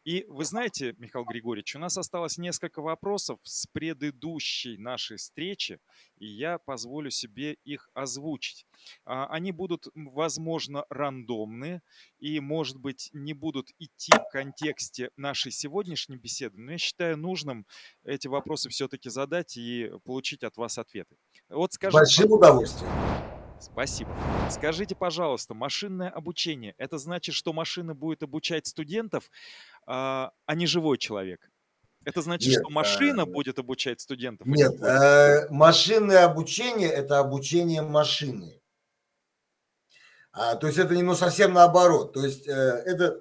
[0.03, 5.79] И вы знаете, Михаил Григорьевич, у нас осталось несколько вопросов с предыдущей нашей встречи,
[6.17, 8.67] и я позволю себе их озвучить.
[9.05, 11.81] А, они будут, возможно, рандомны
[12.19, 17.65] и, может быть, не будут идти в контексте нашей сегодняшней беседы, но я считаю нужным
[18.03, 21.17] эти вопросы все-таки задать и получить от вас ответы.
[21.49, 23.34] Вот скажите, Большим удовольствием.
[23.65, 24.11] Спасибо.
[24.51, 29.29] Скажите, пожалуйста, машинное обучение, это значит, что машина будет обучать студентов,
[29.87, 31.49] а, а не живой человек?
[32.05, 33.25] Это значит, нет, что машина а...
[33.25, 34.45] будет обучать студентов?
[34.45, 38.61] Нет, э, машинное обучение– это обучение машины.
[40.31, 42.13] А, то есть это не ну, совсем наоборот.
[42.13, 43.19] То есть э, это,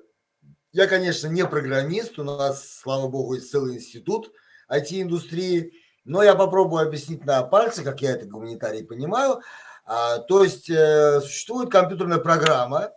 [0.72, 4.30] я, конечно, не программист, у нас, слава богу, есть целый институт
[4.70, 5.72] IT-индустрии,
[6.04, 9.40] но я попробую объяснить на пальце, как я это гуманитарий понимаю.
[9.86, 12.90] А, то есть э, существует компьютерная программа,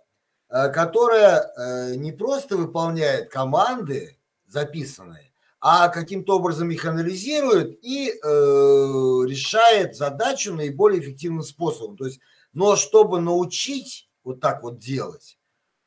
[0.49, 9.97] э, которая э, не просто выполняет команды записанные, а каким-то образом их анализирует и решает
[9.97, 11.97] задачу наиболее эффективным способом.
[11.97, 12.21] То есть,
[12.53, 15.37] но чтобы научить вот так вот делать,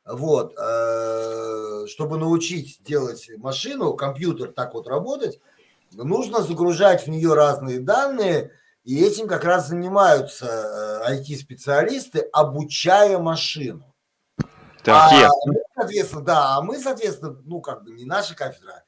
[0.05, 0.51] вот,
[1.89, 5.39] чтобы научить делать машину, компьютер так вот работать,
[5.91, 8.51] нужно загружать в нее разные данные,
[8.83, 13.93] и этим как раз занимаются IT-специалисты, э, обучая машину.
[14.83, 18.83] Так, а мы, соответственно, да, а мы, соответственно, ну, как бы не наша кафедра,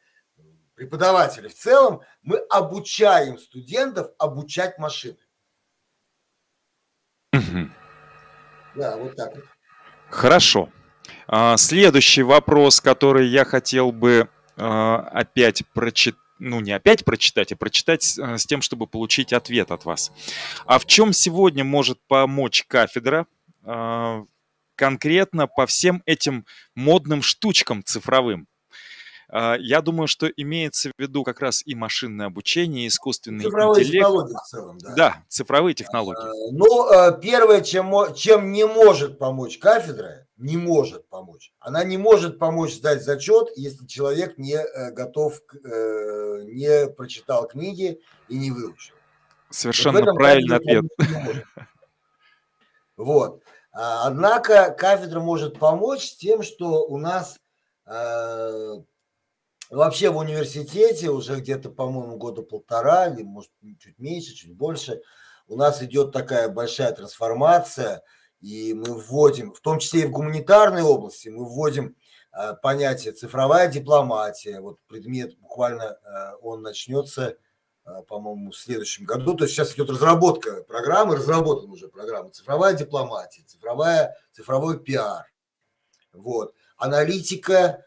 [0.73, 5.17] преподаватели в целом, мы обучаем студентов обучать машины.
[8.75, 9.45] Да, вот так вот.
[10.09, 10.69] Хорошо.
[11.27, 17.55] А, следующий вопрос, который я хотел бы а, опять прочитать ну, не опять прочитать, а
[17.55, 20.11] прочитать э, с тем, чтобы получить ответ от вас.
[20.65, 23.25] А в чем сегодня может помочь кафедра
[23.63, 24.25] э,
[24.75, 28.47] конкретно по всем этим модным штучкам цифровым?
[29.31, 33.83] Э, я думаю, что имеется в виду как раз и машинное обучение, и искусственный цифровые
[33.83, 34.05] интеллект.
[34.05, 34.93] технологии в целом, да.
[34.95, 36.51] Да, цифровые технологии.
[36.51, 41.53] Ну, первое, чем, чем не может помочь кафедра, не может помочь.
[41.59, 48.01] Она не может помочь сдать зачет, если человек не э, готов, э, не прочитал книги
[48.27, 48.95] и не выучил.
[49.49, 50.85] Совершенно вот правильный ответ.
[52.95, 53.41] Вот.
[53.71, 57.39] А, однако кафедра может помочь тем, что у нас
[57.87, 58.75] э,
[59.77, 65.01] вообще в университете уже где-то, по-моему, года полтора, или может чуть меньше, чуть больше,
[65.47, 68.03] у нас идет такая большая трансформация–
[68.43, 71.95] и мы вводим, в том числе и в гуманитарной области, мы вводим
[72.33, 74.59] э, понятие цифровая дипломатия.
[74.59, 77.37] Вот предмет буквально э, он начнется,
[77.85, 79.33] э, по-моему, в следующем году.
[79.35, 85.31] То есть сейчас идет разработка программы, разработана уже программа цифровая дипломатия, цифровая, цифровой пиар.
[86.11, 86.53] Вот.
[86.75, 87.85] Аналитика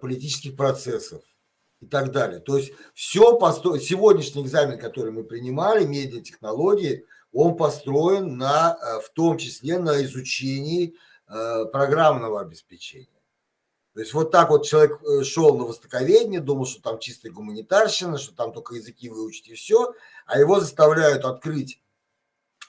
[0.00, 1.22] политических процессов
[1.80, 2.40] и так далее.
[2.40, 3.78] То есть все, посто...
[3.78, 10.94] сегодняшний экзамен, который мы принимали, медиатехнологии– он построен на, э, в том числе на изучении
[11.28, 13.06] э, программного обеспечения.
[13.94, 18.18] То есть вот так вот человек э, шел на востоковедение, думал, что там чистая гуманитарщина,
[18.18, 19.92] что там только языки выучить и все,
[20.26, 21.82] а его заставляют открыть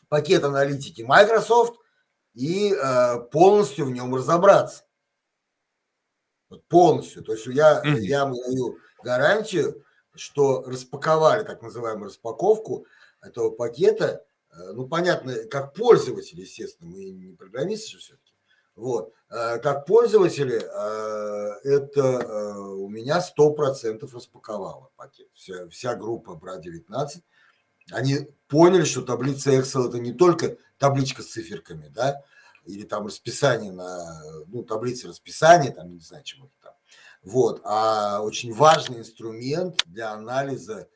[0.09, 1.79] пакет аналитики Microsoft
[2.33, 2.73] и
[3.31, 4.83] полностью в нем разобраться.
[6.49, 7.23] Вот полностью.
[7.23, 9.83] То есть я, я даю гарантию,
[10.15, 12.85] что распаковали так называемую распаковку
[13.21, 18.33] этого пакета– Э, ну, понятно, как пользователи, естественно, мы не программисты же все-таки.
[18.75, 19.13] Вот.
[19.29, 20.57] Э, как пользователи,
[21.63, 25.27] это у меня 100% распаковало пакет.
[25.33, 27.21] Вся, вся группа BRA-19.
[27.91, 32.23] Они поняли, что таблица Excel это не только табличка с циферками, да,
[32.65, 36.73] или там расписание на, ну, таблица расписания, там, не знаю, чего-то там.
[37.23, 40.87] Вот, а очень важный инструмент для анализа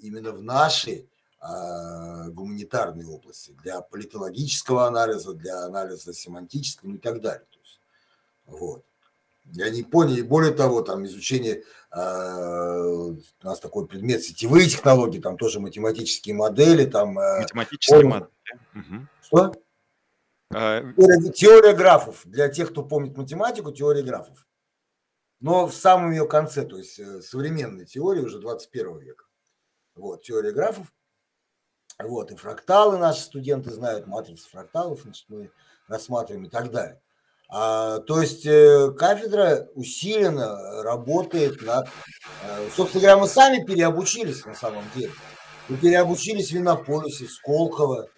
[0.00, 1.08] именно в нашей
[1.40, 7.46] а, гуманитарной области, для политологического анализа, для анализа семантического ну, и так далее.
[7.50, 7.80] То есть,
[8.46, 8.84] вот.
[9.52, 15.18] Я не понял, и более того, там изучение, э, у нас такой предмет сетевые технологии,
[15.18, 17.18] там тоже математические модели, там...
[17.18, 18.28] Э, математические модели.
[18.74, 19.06] Угу.
[19.22, 19.52] Что?
[20.52, 20.80] А...
[20.92, 22.22] Теория, теория графов.
[22.24, 24.46] Для тех, кто помнит математику, теория графов.
[25.40, 29.24] Но в самом ее конце, то есть э, современной теории уже 21 века.
[29.94, 30.92] Вот, теория графов.
[31.98, 35.50] Вот, и фракталы наши студенты знают, матрицы фракталов, значит, мы
[35.88, 37.00] рассматриваем и так далее.
[37.52, 41.88] А, то есть э, кафедра усиленно работает над...
[42.44, 45.12] Э, собственно говоря, мы сами переобучились на самом деле.
[45.68, 48.08] Мы переобучились в Винополисе, в Сколково.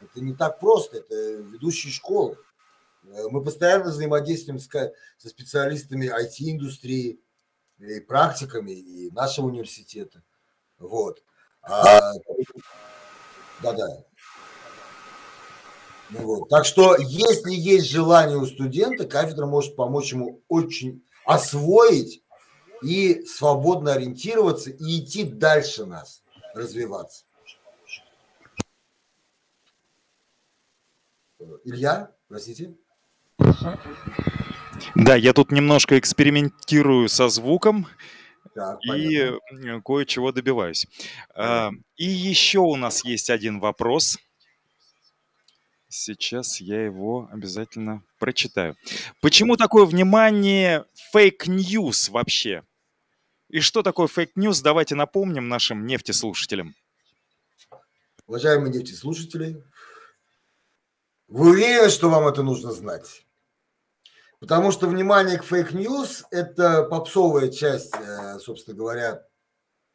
[0.00, 2.36] Это не так просто, это ведущие школы.
[3.04, 7.20] Э, мы постоянно взаимодействуем с, со специалистами IT-индустрии,
[7.78, 10.22] и практиками и нашего университета.
[10.78, 11.22] Вот.
[11.62, 12.12] А,
[13.62, 13.86] да-да.
[16.10, 16.48] Ну вот.
[16.48, 22.22] Так что, если есть желание у студента, кафедра может помочь ему очень освоить
[22.82, 26.22] и свободно ориентироваться и идти дальше нас,
[26.54, 27.25] развиваться.
[31.64, 32.76] Илья, простите?
[34.94, 37.86] Да, я тут немножко экспериментирую со звуком
[38.54, 39.32] так, и
[39.84, 40.86] кое-чего добиваюсь.
[41.34, 44.18] А, и еще у нас есть один вопрос.
[45.88, 48.76] Сейчас я его обязательно прочитаю.
[49.20, 52.64] Почему такое внимание fake news вообще?
[53.48, 56.74] И что такое fake news, давайте напомним нашим нефтеслушателям.
[58.26, 59.62] Уважаемые нефтеслушатели,
[61.28, 63.26] вы уверены, что вам это нужно знать?
[64.38, 69.26] Потому что внимание к fake news– это попсовая часть, э, собственно говоря,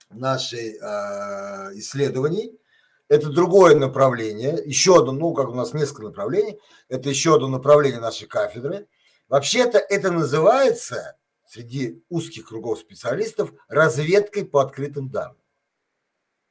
[0.10, 2.58] нашей э, исследований–
[3.12, 8.00] это другое направление, еще одно, ну, как у нас несколько направлений, это еще одно направление
[8.00, 8.88] нашей кафедры.
[9.28, 15.36] Вообще-то это называется среди узких кругов специалистов разведкой по открытым данным.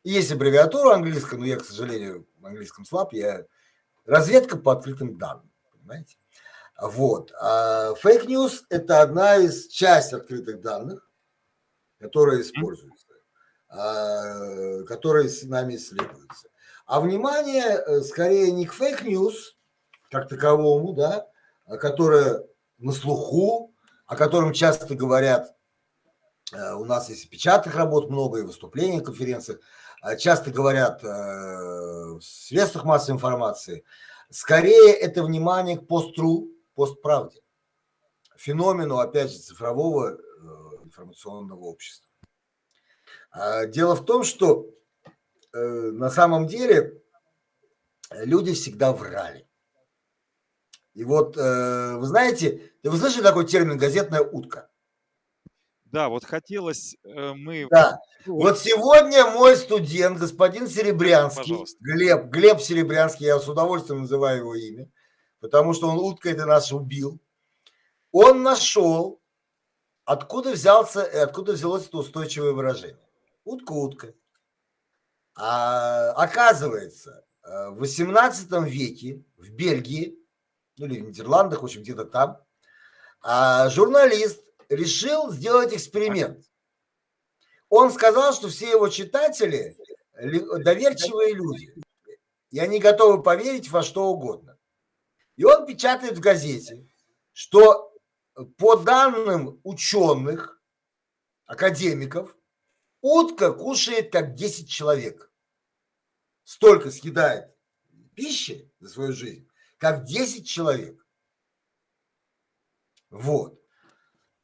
[0.04, 3.46] Есть аббревиатура английская, но я, к сожалению, в английском слаб, я
[4.04, 6.16] разведка по открытым данным, понимаете?
[6.80, 7.32] Вот.
[7.40, 11.10] А fake news– это одна из часть открытых данных,
[11.98, 13.06] которая используется,
[13.68, 16.48] а, которые с нами исследуются.
[16.86, 19.56] А внимание э, скорее не к fake news,
[20.10, 21.28] как таковому, да,
[21.66, 22.44] а которое
[22.78, 23.72] на слуху,
[24.06, 25.54] о котором часто говорят,
[26.52, 32.20] э, у нас есть печатных работ много, и выступлений, конференциях, а часто говорят э, в
[32.22, 33.84] средствах массовой информации.
[34.30, 37.40] Скорее это внимание к постру, постправде,
[38.36, 40.18] феномену, опять же, цифрового
[40.84, 42.08] информационного общества.
[43.30, 44.70] А дело в том, что
[45.52, 47.02] Э, на самом деле
[48.12, 49.48] люди всегда врали.
[50.94, 54.69] И вот, э, вы знаете, вы слышали такой термин «газетная утка»?
[55.92, 57.66] Да, вот хотелось э, мы...
[57.70, 61.76] Да, вот сегодня мой студент, господин Серебрянский, Пожалуйста.
[61.80, 64.88] Глеб, Глеб Серебрянский, я с удовольствием называю его имя,
[65.40, 67.20] потому что он утка это наш убил,
[68.12, 69.20] он нашел,
[70.04, 72.98] откуда взялся, откуда взялось это устойчивое выражение.
[73.44, 74.14] Утка-утка.
[75.34, 80.18] А, оказывается, э, в 18 веке в Бельгии,
[80.76, 82.38] ну или в Нидерландах, в общем, где-то там,
[83.22, 86.46] а, журналист решил сделать эксперимент.
[87.68, 89.76] Он сказал, что все его читатели
[90.14, 91.74] доверчивые люди,
[92.50, 94.58] и они готовы поверить во что угодно.
[95.36, 96.88] И он печатает в газете,
[97.32, 97.92] что
[98.56, 100.60] по данным ученых,
[101.46, 102.36] академиков,
[103.02, 105.32] Утка кушает как 10 человек.
[106.44, 107.56] Столько съедает
[108.14, 109.48] пищи за свою жизнь,
[109.78, 111.06] как 10 человек.
[113.08, 113.59] Вот.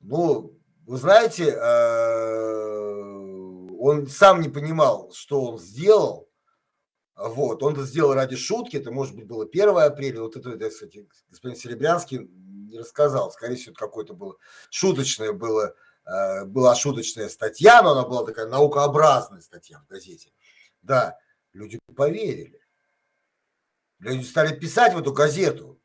[0.00, 3.02] Ну, вы знаете, э,
[3.78, 6.28] он сам не понимал, что он сделал.
[7.16, 10.68] Вот, он это сделал ради шутки, это, может быть, было 1 апреля, вот это, это
[10.68, 14.36] кстати, господин Серебрянский не рассказал, скорее всего, это какое-то было
[14.70, 15.74] шуточное было
[16.06, 20.32] Э, была шуточная статья, но она была такая наукообразная статья в газете.
[20.82, 21.18] Да,
[21.52, 22.60] люди поверили.
[23.98, 25.80] Люди стали писать в эту газету,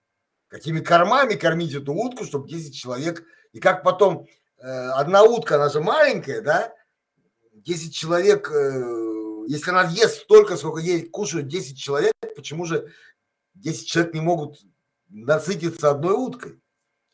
[0.52, 3.24] какими кормами кормить эту утку, чтобы 10 человек,
[3.54, 4.28] и как потом
[4.58, 6.74] э, одна утка, она же маленькая, да,
[7.54, 12.92] 10 человек, э, если она ест столько, сколько ей кушают 10 человек, почему же
[13.56, 14.60] 10 человек не могут
[15.08, 16.62] насытиться одной уткой?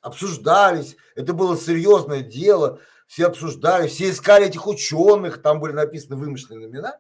[0.01, 6.67] Обсуждались, это было серьезное дело, все обсуждали, все искали этих ученых, там были написаны вымышленные
[6.67, 6.99] имена,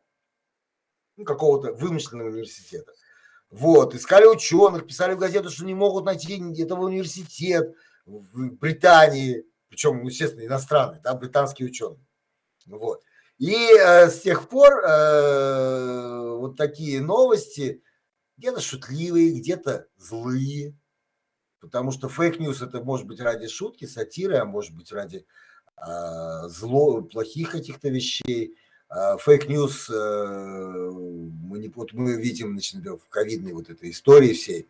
[1.15, 2.93] ну, какого-то вымышленного университета.
[3.49, 7.73] Вот, искали ученых, писали в газету, что не могут найти этого университет
[8.05, 12.05] в Британии, причем, естественно, иностранный, да, британские ученые.
[12.65, 13.01] Вот.
[13.37, 17.83] И э, с тех пор э, вот такие новости
[18.37, 20.75] где-то шутливые, где-то злые,
[21.59, 25.25] потому что fake news это может быть ради шутки, сатиры, а может быть ради
[25.77, 28.57] э, зло, плохих каких-то вещей.
[28.89, 34.67] Э, fake news, э, мы, вот мы видим, например, в ковидной вот этой истории всей,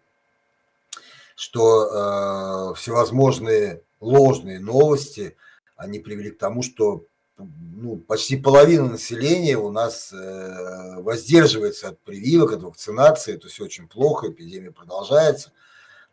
[1.35, 5.35] что э, всевозможные ложные новости,
[5.75, 7.05] они привели к тому, что
[7.37, 13.87] ну, почти половина населения у нас э, воздерживается от прививок, от вакцинации, это все очень
[13.87, 15.51] плохо, эпидемия продолжается.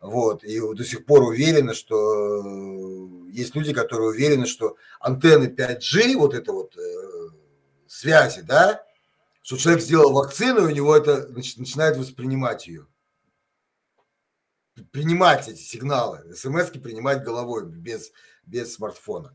[0.00, 2.42] Вот, и до сих пор уверены, что
[3.30, 6.76] есть люди, которые уверены, что антенны 5G, вот это вот
[7.94, 8.84] связи, да,
[9.42, 12.86] что человек сделал вакцину, и у него это значит, начинает воспринимать ее.
[14.90, 18.10] Принимать эти сигналы, смс принимать головой без,
[18.44, 19.34] без смартфона.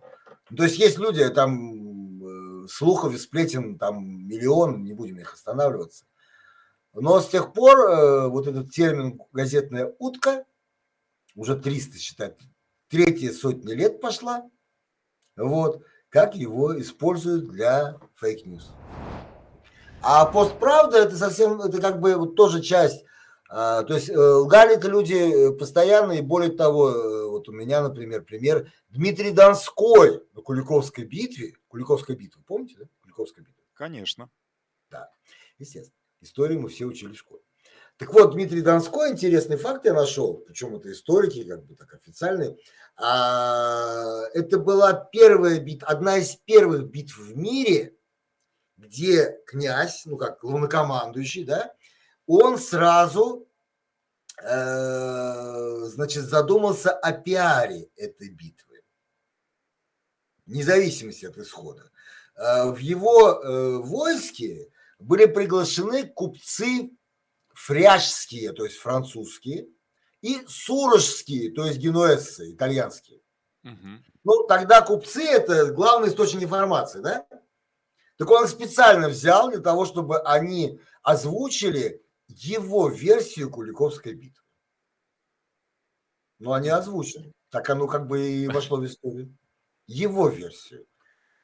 [0.56, 6.06] То есть есть люди, там э, слухов и сплетен там миллион, не будем их останавливаться.
[6.94, 10.44] Но с тех пор э, вот этот термин газетная утка
[11.36, 12.38] уже 300 считать,
[12.90, 14.50] третья сотня лет пошла,
[15.38, 18.72] вот, как его используют для fake news.
[20.02, 23.04] А постправда это совсем, это как бы вот тоже часть
[23.52, 27.52] а, то есть э, лгали это люди э, постоянно, и более того, э, вот у
[27.52, 31.56] меня, например, пример Дмитрий Донской на Куликовской битве.
[31.68, 32.86] Куликовская битва, помните, да?
[33.02, 33.64] Куликовская битва.
[33.74, 34.30] Конечно.
[34.92, 35.10] Да,
[35.58, 35.98] естественно.
[36.22, 37.42] Историю мы все учили в школе.
[38.00, 42.56] Так вот, Дмитрий Донской, интересный факт я нашел, причем это историки, как бы так официальные.
[42.96, 47.94] А, это была первая битва, одна из первых битв в мире,
[48.78, 51.74] где князь, ну как главнокомандующий, да,
[52.26, 53.50] он сразу,
[54.42, 58.82] э, значит, задумался о пиаре этой битвы,
[60.46, 61.92] вне зависимости от исхода.
[62.38, 64.70] Э, в его э, войске
[65.00, 66.92] были приглашены купцы
[67.60, 69.68] фряжские, то есть французские,
[70.22, 73.20] и сурожские, то есть генуэзцы, итальянские.
[73.64, 73.88] Угу.
[74.24, 77.28] Ну, тогда купцы– это главный источник информации, да?
[78.18, 84.44] Так он их специально взял для того, чтобы они озвучили его версию Куликовской битвы.
[86.40, 87.34] Но они озвучены.
[87.50, 89.36] Так оно как бы и вошло в историю.
[89.86, 90.86] Его версию.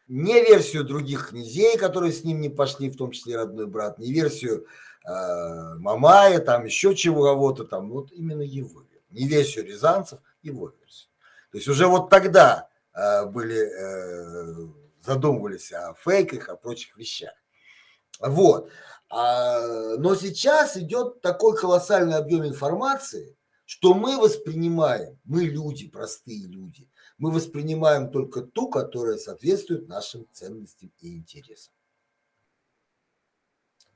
[0.07, 4.13] Не версию других князей, которые с ним не пошли, в том числе родной брат, не
[4.13, 4.65] версию
[5.07, 8.83] Мамая, там еще чего-то там, вот именно его.
[9.11, 11.09] Не версию рязанцев, его версию.
[11.51, 14.67] То есть уже вот тогда э, были, э,
[15.01, 17.33] задумывались о фейках, о прочих вещах.
[18.19, 18.69] Вот.
[19.09, 26.89] А, но сейчас идет такой колоссальный объем информации, что мы воспринимаем, мы люди, простые люди,
[27.17, 31.73] мы воспринимаем только ту, которая соответствует нашим ценностям и интересам.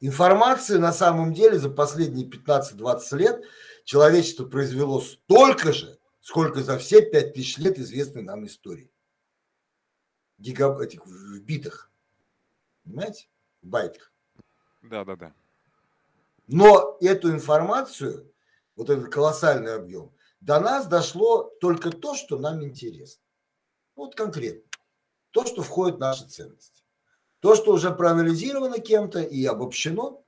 [0.01, 3.43] Информации на самом деле за последние 15-20 лет
[3.83, 8.91] человечество произвело столько же, сколько за все 5000 лет известной нам истории.
[10.37, 10.79] Гигаб...
[10.79, 11.91] этих в битах.
[12.85, 13.27] Понимаете?
[13.61, 14.13] В байтах.
[14.81, 15.33] Да, да, да.
[16.47, 18.31] Но эту информацию,
[18.75, 23.21] вот этот колоссальный объем, до нас дошло только то, что нам интересно.
[23.95, 24.63] Вот конкретно.
[25.31, 26.78] То, что входит в наши ценности.
[27.39, 30.23] То, что уже проанализировано кем-то и обобщено.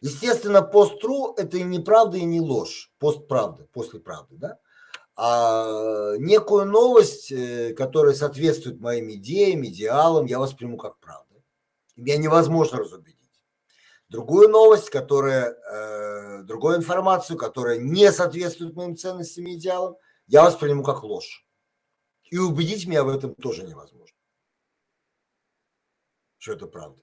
[0.00, 2.90] Естественно, пост-тру– это и неправда, и не ложь.
[2.98, 4.58] Пост-правда, после правды, да?
[5.16, 11.30] А некую новость, э, которая соответствует моим идеям, идеалам, я восприму как правду
[12.00, 13.16] меня невозможно разубедить.
[14.08, 20.82] Другую новость, которая, э, другую информацию, которая не соответствует моим ценностям и идеалам, я восприму
[20.82, 21.46] как ложь.
[22.30, 24.16] И убедить меня в этом тоже невозможно.
[26.40, 26.98] Что это правда.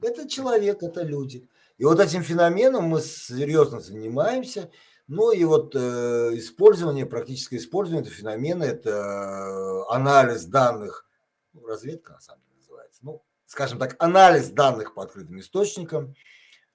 [0.00, 1.46] Это человек, это люди.
[1.76, 4.70] И вот этим феноменом мы серьезно занимаемся.
[5.08, 11.06] Ну и вот э, использование, практическое использование этого феномена, это э, анализ данных,
[11.52, 16.14] ну, разведка на самом деле называется, ну, скажем так, анализ данных по открытым источникам,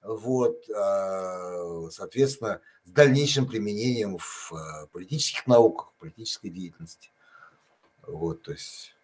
[0.02, 7.10] вот, а, соответственно, с дальнейшим применением в а, политических науках, политической деятельности.
[8.06, 8.94] Вот, то есть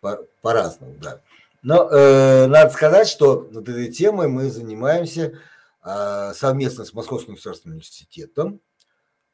[0.00, 1.22] по- по-разному, да.
[1.62, 5.38] Но э, надо сказать, что над этой темой мы занимаемся
[5.84, 8.60] э, совместно с Московским государственным университетом,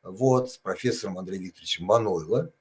[0.02, 2.52] вот, с профессором Андреем Викторовичем Манойло,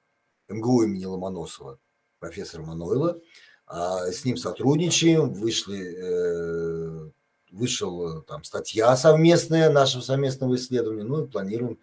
[0.47, 1.79] МГУ имени Ломоносова,
[2.19, 3.19] профессор Манойло.
[3.67, 7.09] А с ним сотрудничаем, вышли, э,
[7.51, 11.77] вышел там статья совместная нашего совместного исследования, ну и планируем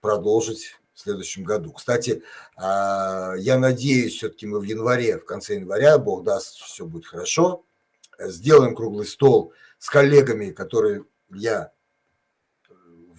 [0.00, 1.72] продолжить следующем году.
[1.72, 2.22] Кстати,
[2.56, 7.64] а, я надеюсь, все-таки мы в январе, в конце января, Бог даст, все будет хорошо,
[8.18, 11.72] сделаем круглый стол с коллегами, которые я,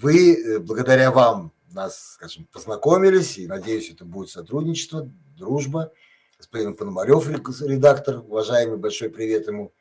[0.02, 5.92] вы, э, благодаря вам нас, скажем, познакомились, и надеюсь, это будет сотрудничество, дружба.
[6.38, 9.74] Господин Пономарев, редактор, уважаемый, большой привет ему,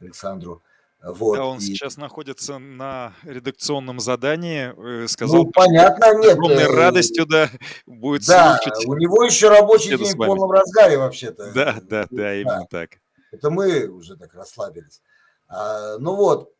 [0.00, 0.62] Александру.
[1.02, 1.36] Вот.
[1.36, 1.60] Да, он и...
[1.62, 6.32] сейчас находится на редакционном задании, э, сказал, ну, понятно, нет.
[6.32, 7.50] огромной э, радостью, да,
[7.86, 8.86] будет да, слушать.
[8.86, 11.52] у него еще рабочий день в полном разгаре вообще-то.
[11.52, 12.80] Да, да, да, именно да.
[12.80, 12.90] так.
[13.32, 15.00] Это мы уже так расслабились.
[15.48, 16.52] А, ну вот,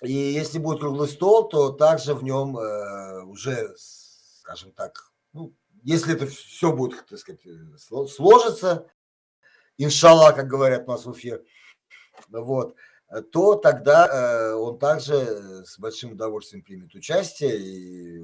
[0.00, 5.52] и если будет круглый стол, то также в нем э, уже, скажем так, ну,
[5.82, 7.40] если это все будет, так сказать,
[8.08, 8.86] сложится,
[9.76, 11.42] иншаллах, как говорят у нас в Уфе,
[12.28, 12.76] вот,
[13.32, 17.58] то тогда э, он также с большим удовольствием примет участие.
[17.58, 18.22] И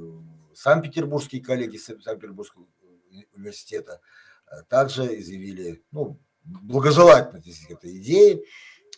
[0.54, 2.66] Санкт-Петербургские коллеги Санкт-Петербургского
[3.34, 4.00] университета
[4.46, 8.44] э, также изъявили ну, благожелательность этой идеи.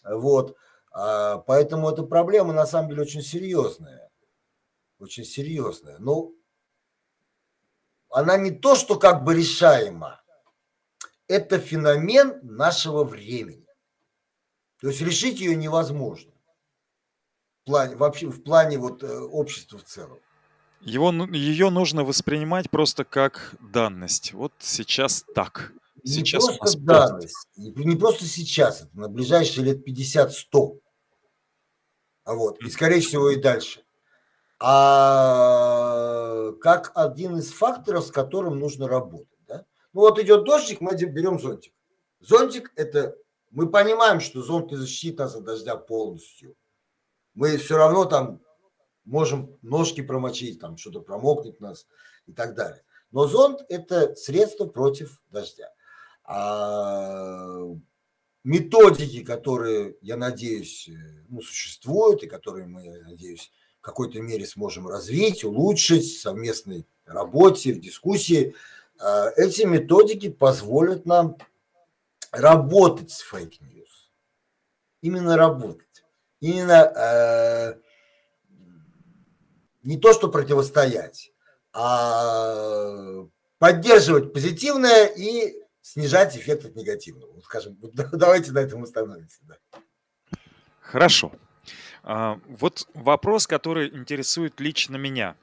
[0.04, 0.56] Вот.
[0.92, 4.10] А, поэтому эта проблема на самом деле очень серьезная.
[4.98, 5.98] Очень серьезная.
[5.98, 6.34] Ну,
[8.08, 10.22] она не то, что как бы решаема.
[11.26, 13.63] Это феномен нашего времени.
[14.80, 16.32] То есть решить ее невозможно.
[17.62, 20.18] В плане, вообще в плане вот э, общества в целом.
[20.80, 24.34] Его, ее нужно воспринимать просто как данность.
[24.34, 25.72] Вот сейчас так.
[26.04, 30.78] Сейчас не просто данность, не, не просто сейчас, это на ближайшие лет 50-100.
[32.24, 33.80] А вот, и скорее всего и дальше.
[34.60, 39.28] А как один из факторов, с которым нужно работать.
[39.48, 39.64] Да?
[39.94, 41.72] Ну вот идет дождик, мы берем зонтик.
[42.20, 43.16] Зонтик– это
[43.54, 46.56] мы понимаем, что зонт не защитит нас от дождя полностью.
[47.34, 48.40] Мы все равно там
[49.04, 51.86] можем ножки промочить, там что-то промокнет нас
[52.26, 52.82] и так далее.
[53.12, 55.72] Но зонт– это средство против дождя.
[56.24, 57.60] А
[58.42, 60.90] методики, которые, я надеюсь,
[61.28, 66.86] ну, существуют и которые мы, я надеюсь, в какой-то мере сможем развить, улучшить в совместной
[67.04, 68.54] работе, в дискуссии,
[68.98, 71.36] а эти методики позволят нам
[72.34, 74.10] работать с fake news.
[75.00, 76.04] Именно работать.
[76.40, 77.74] Именно э,
[79.82, 81.32] не то, что противостоять,
[81.72, 83.26] а
[83.58, 87.32] поддерживать позитивное и снижать эффект от негативного.
[87.32, 87.78] Вот скажем,
[88.12, 89.40] давайте на этом остановимся.
[89.42, 89.56] Да.
[90.80, 91.32] Хорошо.
[92.02, 95.36] А, вот вопрос, который интересует лично меня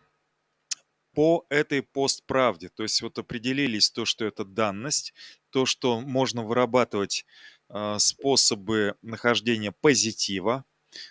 [1.13, 2.69] по этой постправде.
[2.69, 5.13] То есть вот определились то, что это данность,
[5.49, 7.25] то, что можно вырабатывать
[7.69, 10.65] э, способы нахождения позитива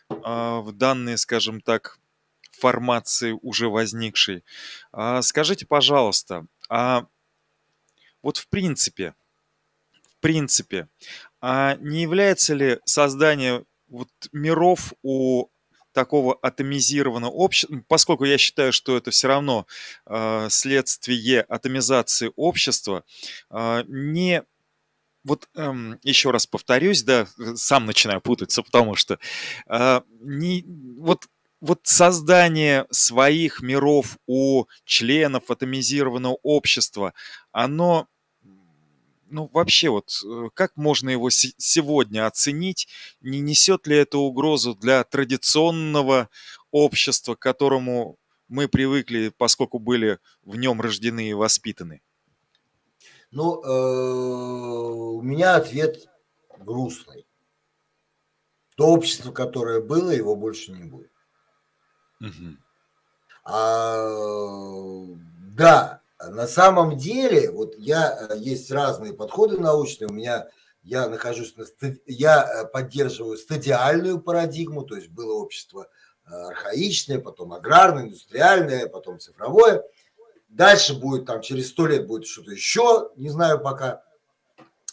[0.09, 1.99] э, в данные, скажем так,
[2.53, 4.45] формации уже возникшей.
[4.93, 7.07] А скажите, пожалуйста, а
[8.23, 9.15] вот в принципе,
[10.03, 10.89] в принципе,
[11.41, 15.49] а не является ли создание вот миров у
[15.93, 19.67] такого атомизированного общества, поскольку я считаю, что это все равно
[20.07, 23.05] э, следствие атомизации общества,
[23.51, 24.45] э, не
[25.25, 29.19] вот эм, еще раз повторюсь, да, сам начинаю путаться, потому что
[29.69, 30.65] э, не,
[30.99, 31.27] вот,
[31.61, 37.13] вот создание своих миров у членов атомизированного общества,
[37.53, 38.09] оно
[39.31, 42.89] ну, вообще вот, э, как можно его сегодня оценить?
[43.21, 46.29] Не несет ли это угрозу для традиционного
[46.71, 48.19] общества, к которому
[48.49, 52.03] мы привыкли, поскольку были в нем рождены и воспитаны?
[53.31, 56.09] Ну, э, у меня ответ
[56.59, 57.27] грустный.
[58.77, 61.13] То общество, которое было, его больше не будет.
[62.21, 62.57] Угу.
[63.45, 64.09] А,
[65.55, 70.49] да, на самом деле, вот я, э, есть разные подходы научные, у меня,
[70.83, 71.65] я нахожусь, на,
[72.07, 75.89] я э, поддерживаю стадиальную парадигму, то есть было общество
[76.27, 79.83] э, архаичное, потом аграрное, индустриальное, потом цифровое.
[80.49, 84.03] Дальше будет там, через сто лет будет что-то еще, не знаю пока.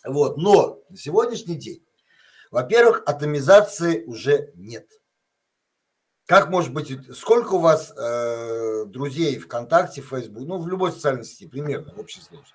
[0.06, 1.84] Вот, но на сегодняшний день,
[2.52, 4.88] во-первых, атомизации уже нет.
[6.28, 11.48] Как может быть, сколько у вас э, друзей ВКонтакте, Фейсбук, ну, в любой социальной сети,
[11.48, 12.54] примерно, в общей сложности?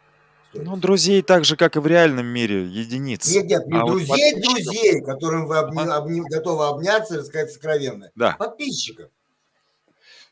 [0.53, 3.27] Ну, друзей так же, как и в реальном мире, единиц.
[3.35, 7.51] Нет, нет, не а друзей, вот друзей, которым вы обни, обни, готовы обняться и рассказать
[7.51, 8.13] сокровенное.
[8.15, 8.37] Да.
[8.39, 9.09] Подписчиков,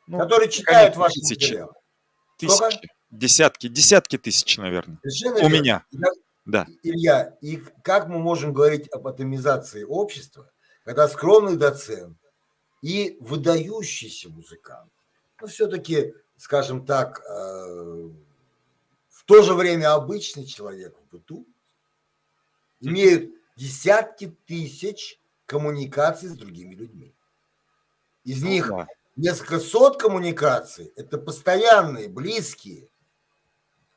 [0.07, 1.45] ну, которые читают ваши тысячи.
[1.45, 1.73] материалы.
[2.37, 4.99] Тысячи, десятки, десятки тысяч, наверное.
[5.01, 5.55] Совершенно У верно.
[5.55, 5.85] меня.
[5.93, 6.09] Я,
[6.45, 6.67] да.
[6.83, 10.51] Илья, и как мы можем говорить об атомизации общества,
[10.85, 12.19] когда скромный доцент
[12.83, 14.91] и выдающийся музыкант,
[15.41, 18.11] ну, все-таки, скажем так, э,
[19.31, 21.47] то же время обычный человек в быту
[22.81, 27.15] имеют десятки тысяч коммуникаций с другими людьми.
[28.25, 28.73] Из ну них
[29.15, 32.89] несколько сот коммуникаций– это постоянные, близкие.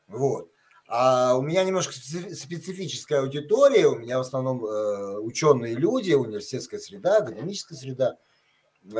[0.05, 0.51] Вот.
[0.88, 7.17] А у меня немножко специфическая аудитория, у меня в основном э, ученые люди, университетская среда,
[7.17, 8.19] академическая среда.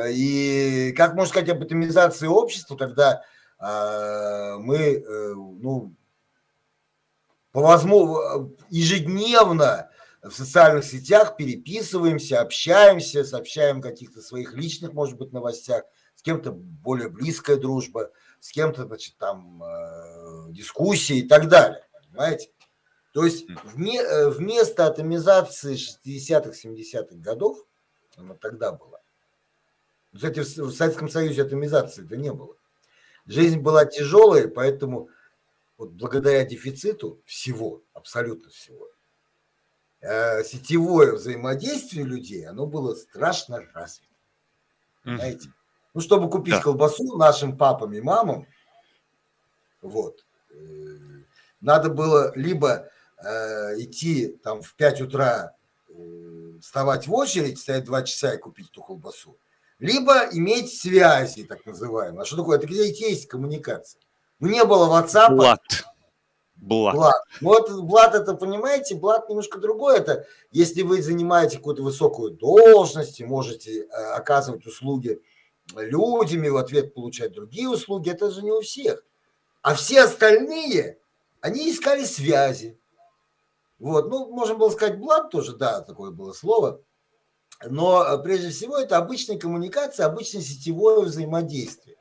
[0.08, 3.22] И как можно сказать об атомизации общества, когда
[3.60, 5.94] э, мы э, ну,
[7.54, 9.88] по возможно, ежедневно
[10.20, 15.84] в социальных сетях переписываемся, общаемся, сообщаем каких-то своих личных, может быть, новостях,
[16.16, 18.10] с кем-то более близкая дружба,
[18.40, 22.50] с кем-то, значит, там э, дискуссии и так далее, понимаете?
[23.12, 27.58] То есть вме, э, вместо атомизации 60-х, 70-х годов,
[28.16, 28.98] она тогда была,
[30.14, 32.56] кстати, в Советском Союзе атомизации это не было.
[33.26, 35.08] Жизнь была тяжелая, поэтому
[35.76, 38.88] вот благодаря дефициту всего, абсолютно всего,
[40.00, 44.14] э, сетевое взаимодействие людей, оно было страшно развито.
[45.04, 45.48] Знаете?
[45.94, 46.62] Ну, чтобы купить да.
[46.62, 48.46] колбасу нашим папам и мамам,
[49.80, 50.54] вот, э,
[51.60, 52.88] надо было либо
[53.18, 55.54] э, идти там в 5 утра,
[55.88, 59.38] э, вставать в очередь, стоять 2 часа и купить эту колбасу,
[59.84, 62.22] либо иметь связи, так называемые.
[62.22, 62.56] А что такое?
[62.56, 64.00] Это где есть коммуникация.
[64.40, 65.34] Ну, не было WhatsApp.
[65.34, 65.60] Блат.
[66.56, 66.94] Блат.
[66.94, 67.14] Блат.
[67.42, 69.98] Ну, вот Блат, это, понимаете, Блат немножко другое.
[69.98, 75.20] Это если вы занимаете какую-то высокую должность и можете э, оказывать услуги
[75.76, 79.04] людям и в ответ получать другие услуги, это же не у всех.
[79.60, 80.98] А все остальные,
[81.42, 82.78] они искали связи.
[83.78, 86.80] Вот, ну, можно было сказать Блат тоже, да, такое было слово.
[87.68, 91.96] Но э, прежде всего это обычная коммуникация, обычное сетевое взаимодействие.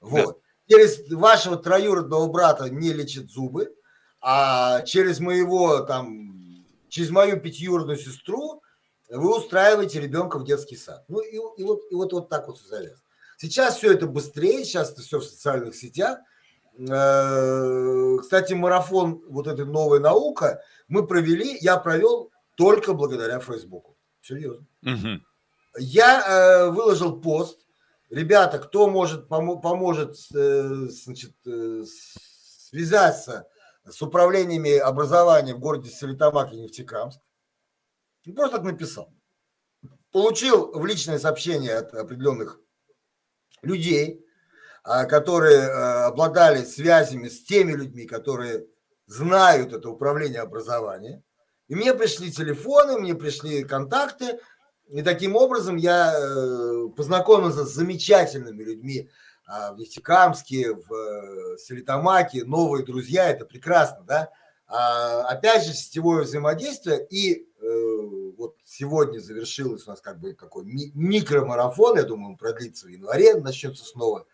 [0.00, 0.36] Вот.
[0.36, 0.40] Да
[0.70, 3.74] через вашего троюродного брата не лечит зубы,
[4.20, 8.62] а через моего там, через мою пятиюродную сестру
[9.08, 11.04] вы устраиваете ребенка в детский сад.
[11.08, 13.02] Ну и, и, вот, и вот, вот так вот завязано.
[13.36, 16.20] Сейчас все это быстрее, сейчас это все в социальных сетях.
[16.78, 23.89] Э, кстати, марафон вот этой новой наука мы провели, я провел только благодаря Фейсбуку.
[24.22, 24.66] Серьезно.
[24.82, 25.20] Угу.
[25.78, 27.58] Я э, выложил пост,
[28.10, 31.84] ребята, кто может поможет э, значит, э,
[32.70, 33.48] связаться
[33.88, 37.20] с управлениями образования в городе Солитамак и Нефтекамск.
[38.34, 39.12] Просто так написал.
[40.12, 42.60] Получил в личное сообщение от определенных
[43.62, 44.24] людей,
[44.82, 48.66] а, которые э, обладали связями с теми людьми, которые
[49.06, 51.22] знают это управление образования.
[51.70, 54.40] И мне пришли телефоны, мне пришли контакты,
[54.88, 59.08] и таким образом я э, познакомился с замечательными людьми
[59.46, 64.30] а, в Нефтекамске, в э, Солитамаке, новые друзья, это прекрасно, да.
[64.66, 70.64] А, опять же, сетевое взаимодействие, и э, вот сегодня завершилось у нас как бы такой
[70.64, 74.26] микромарафон, я думаю, он продлится в январе, начнется снова,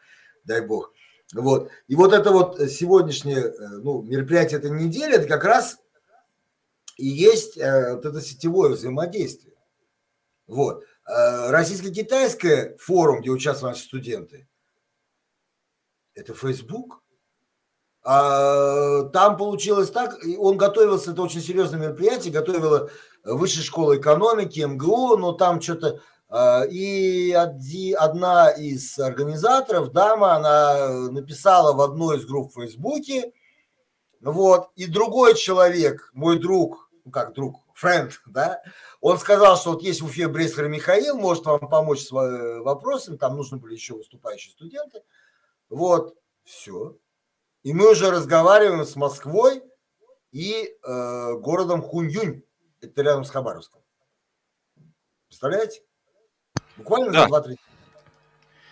[0.44, 0.90] дай бог.
[1.34, 1.68] Вот.
[1.86, 5.78] И вот это вот сегодняшнее ну, мероприятие этой недели, это как раз
[6.96, 9.56] и есть вот это сетевое взаимодействие.
[10.46, 10.84] Вот.
[11.08, 14.48] Э, российско-китайское форум, где участвуют наши студенты,
[16.14, 17.02] это Facebook.
[18.02, 22.90] А там получилось так, он готовился, это очень серьезное мероприятие, готовила
[23.24, 26.00] Высшая школа экономики, МГУ, но там что-то...
[26.28, 33.32] Э, и одна из организаторов, дама, она написала в одной из групп в Фейсбуке,
[34.20, 38.60] вот, и другой человек, мой друг, ну как друг, френд, да,
[39.00, 43.16] он сказал, что вот есть в Уфе Брейсхер Михаил, может вам помочь с э, вопросами,
[43.16, 45.02] там нужны были еще выступающие студенты.
[45.68, 46.98] Вот, все.
[47.62, 49.62] И мы уже разговариваем с Москвой
[50.32, 52.42] и э, городом Хуньюнь,
[52.80, 53.82] это рядом с Хабаровском.
[55.28, 55.82] Представляете?
[56.76, 57.28] Буквально да.
[57.28, 57.56] за 2-3 дня.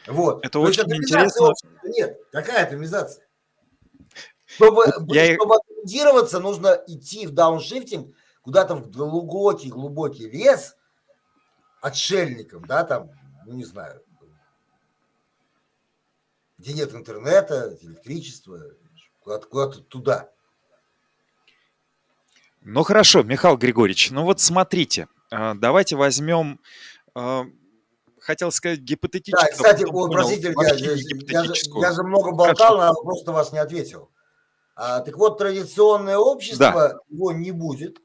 [0.09, 0.45] Вот.
[0.45, 1.53] Это очень интересно.
[1.85, 3.25] Нет, какая атомизация?
[4.45, 5.35] Чтобы, Я...
[5.37, 8.15] чтобы атомизироваться, нужно идти в дауншифтинг
[8.45, 10.77] куда-то в глубокий-глубокий лес
[11.81, 13.11] отшельником, да, там,
[13.47, 14.03] ну, не знаю,
[16.59, 18.61] где нет интернета, электричества,
[19.21, 20.31] куда-то, куда-то туда.
[22.61, 26.61] Ну хорошо, Михаил Григорьевич, ну вот смотрите, а, давайте возьмем,
[27.15, 27.45] а,
[28.21, 29.47] хотел сказать гипотетическую.
[29.47, 33.59] Да, кстати, о, простите, я, я, я, я же много болтал, на вопрос вас не
[33.59, 34.11] ответил.
[34.77, 36.99] А, так вот, традиционное общество, да.
[37.09, 37.99] его не будет.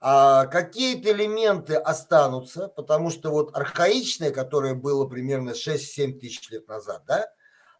[0.00, 7.02] А, какие-то элементы останутся, потому что вот архаичное, которое было примерно 6-7 тысяч лет назад,
[7.06, 7.26] да,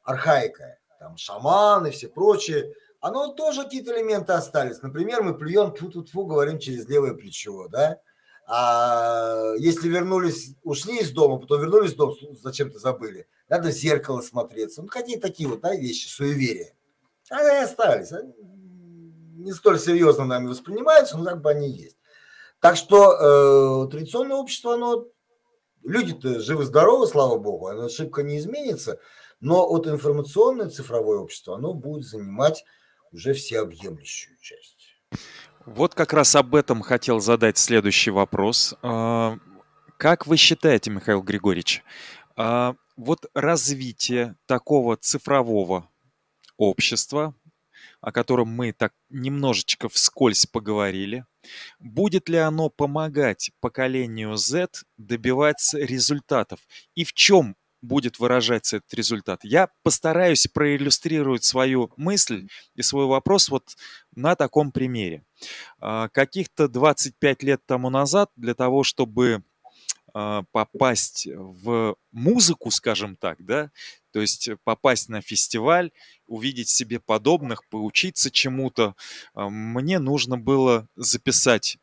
[0.03, 4.83] архаика, там шаманы, все прочее, оно тоже какие-то элементы остались.
[4.83, 8.01] Например, мы плюем тьфу-тьфу, говорим через левое плечо, да.
[8.49, 14.23] А если вернулись, ушли из дома, потом вернулись в дом, зачем-то забыли, надо в зеркало
[14.23, 14.83] смотреться.
[14.83, 16.73] Ну, какие такие вот да, вещи, суеверия.
[17.31, 18.11] Они остались.
[18.11, 18.33] Они
[19.37, 21.99] не столь серьезно нами воспринимаются, но как бы они есть.
[22.61, 25.07] Так что э, традиционное общество, оно
[25.85, 28.99] люди-то живы-здоровы, слава богу, оно ошибка не изменится,
[29.41, 32.65] но вот информационное цифровое общество, оно будет занимать
[33.13, 34.97] уже всеобъемлющую часть.
[35.65, 38.75] Вот как раз об этом хотел задать следующий вопрос.
[38.83, 39.37] А,
[39.97, 41.85] как вы считаете, Михаил Григорьевич,
[42.37, 45.89] а, вот развитие такого цифрового
[46.57, 47.35] общества,
[48.01, 51.25] о котором мы так немножечко вскользь поговорили,
[51.79, 56.61] будет ли оно помогать поколению Z добиваться результатов?
[56.95, 59.45] И в чем будет выражаться этот результат.
[59.45, 63.77] Я постараюсь проиллюстрировать свою мысль и свой вопрос вот
[64.15, 65.25] на таком примере.
[65.79, 69.45] А, каких-то 25 лет тому назад для того, чтобы
[70.13, 73.71] а, попасть в музыку, скажем так, да,
[74.19, 75.93] то есть попасть на фестиваль,
[76.27, 78.97] увидеть себе подобных, поучиться чему-то,
[79.33, 81.77] а, мне нужно было записать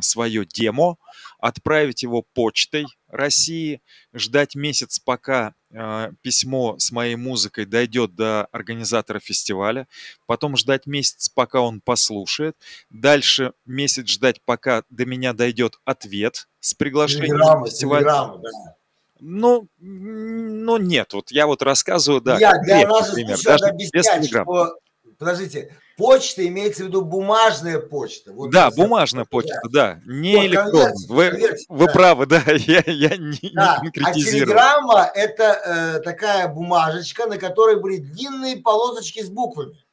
[0.00, 0.96] свое демо,
[1.38, 3.82] отправить его почтой России,
[4.14, 9.88] ждать месяц, пока э, письмо с моей музыкой дойдет до организатора фестиваля,
[10.26, 12.56] потом ждать месяц, пока он послушает,
[12.88, 18.04] дальше месяц ждать, пока до меня дойдет ответ с приглашением на фестиваль.
[18.04, 18.76] да.
[19.20, 23.90] Ну, ну нет, вот я вот рассказываю, да, я, для нас пример, даже без
[24.26, 24.76] Что,
[25.18, 28.32] подождите, Почта имеется в виду бумажная почта.
[28.32, 30.94] Вот да, бумажная почта, да, не вот, электронная.
[31.08, 31.92] Вы, конверт, вы да.
[31.92, 33.80] правы, да, я, я не, да.
[33.82, 39.84] не А телеграмма– это э, такая бумажечка, на которой были длинные полосочки с буквами.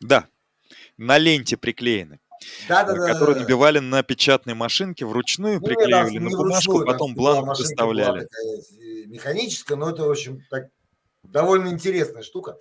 [0.00, 0.26] Да,
[0.96, 2.20] на ленте приклеены.
[2.68, 7.14] Да, да, которые да, набивали на печатной машинке, вручную ну, приклеивали на бумажку, вручную, потом
[7.14, 8.22] бланк доставляли.
[8.22, 10.68] Э, механическая, но это, в общем, так,
[11.22, 12.56] довольно интересная штука.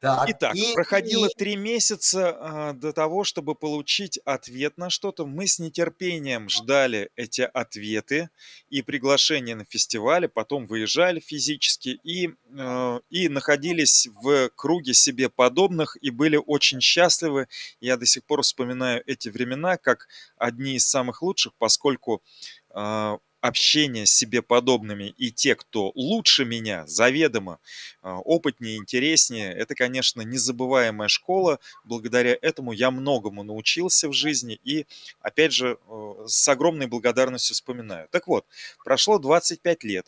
[0.00, 1.34] Так, Итак, и, проходило и...
[1.36, 5.26] три месяца а, до того, чтобы получить ответ на что-то.
[5.26, 8.30] Мы с нетерпением ждали эти ответы
[8.70, 15.98] и приглашения на фестивале, потом выезжали физически и, э, и находились в круге себе подобных
[16.00, 17.48] и были очень счастливы.
[17.80, 22.22] Я до сих пор вспоминаю эти времена как одни из самых лучших, поскольку
[22.70, 27.58] э, общение с себе подобными и те, кто лучше меня, заведомо,
[28.02, 31.58] а, опытнее, интереснее, это, конечно, незабываемая школа.
[31.84, 34.86] Благодаря этому я многому научился в жизни и,
[35.20, 38.08] опять же, э, с огромной благодарностью вспоминаю.
[38.10, 38.46] Так вот,
[38.84, 40.06] прошло 25 лет.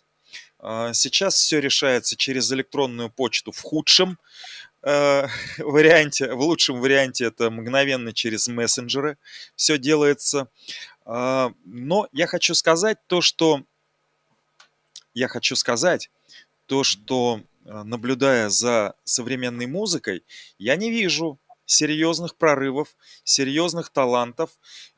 [0.58, 4.18] А, сейчас все решается через электронную почту в худшем
[4.82, 5.26] э,
[5.58, 9.18] варианте, в лучшем варианте это мгновенно через мессенджеры
[9.56, 10.48] все делается.
[11.04, 13.62] А, но я хочу сказать то, что
[15.14, 16.10] я хочу сказать
[16.66, 20.24] то, что а, наблюдая за современной музыкой,
[20.58, 22.88] я не вижу серьезных прорывов,
[23.24, 24.50] серьезных талантов,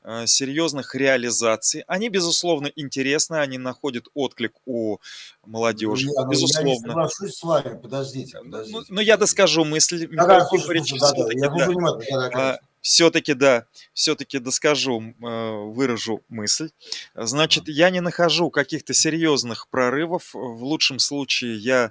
[0.03, 1.85] а, серьезных реализаций.
[1.87, 4.99] Они, безусловно, интересны, они находят отклик у
[5.45, 6.69] молодежи, я, безусловно.
[6.69, 8.79] Я не соглашусь с вами, подождите, ну, подождите.
[8.79, 10.09] Ну, но я доскажу мысль.
[10.09, 11.67] Да, да, слушай, слушай, да, да, я да.
[11.67, 16.71] понимаю, да, да, все-таки, да, все-таки доскажу, э, выражу мысль.
[17.15, 20.35] Значит, я не нахожу каких-то серьезных прорывов.
[20.35, 21.91] В лучшем случае я э,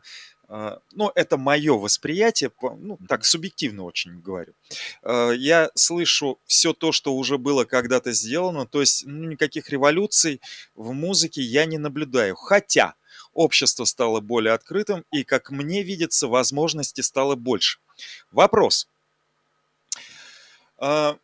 [0.92, 4.54] ну, это мое восприятие, ну, так субъективно очень говорю.
[5.02, 10.42] Э, я слышу все то, что уже было когда-то сделано, то есть ну, никаких революций
[10.76, 12.36] в музыке я не наблюдаю.
[12.36, 12.94] Хотя
[13.34, 17.80] общество стало более открытым, и, как мне видится, возможностей стало больше.
[18.32, 18.88] Вопрос.
[20.78, 21.18] А,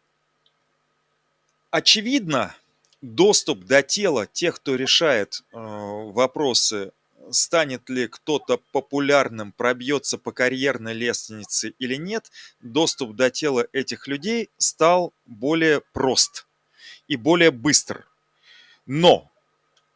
[1.69, 2.55] очевидно,
[3.01, 6.91] доступ до тела тех, кто решает а, вопросы,
[7.31, 14.49] станет ли кто-то популярным, пробьется по карьерной лестнице или нет, доступ до тела этих людей
[14.57, 16.47] стал более прост
[17.07, 18.07] и более быстр.
[18.85, 19.31] Но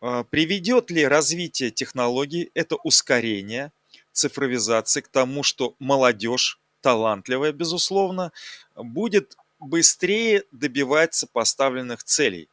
[0.01, 3.71] а, приведет ли развитие технологий, это ускорение,
[4.11, 8.31] цифровизации, к тому, что молодежь, талантливая, безусловно,
[8.75, 12.49] будет быстрее добиваться поставленных целей?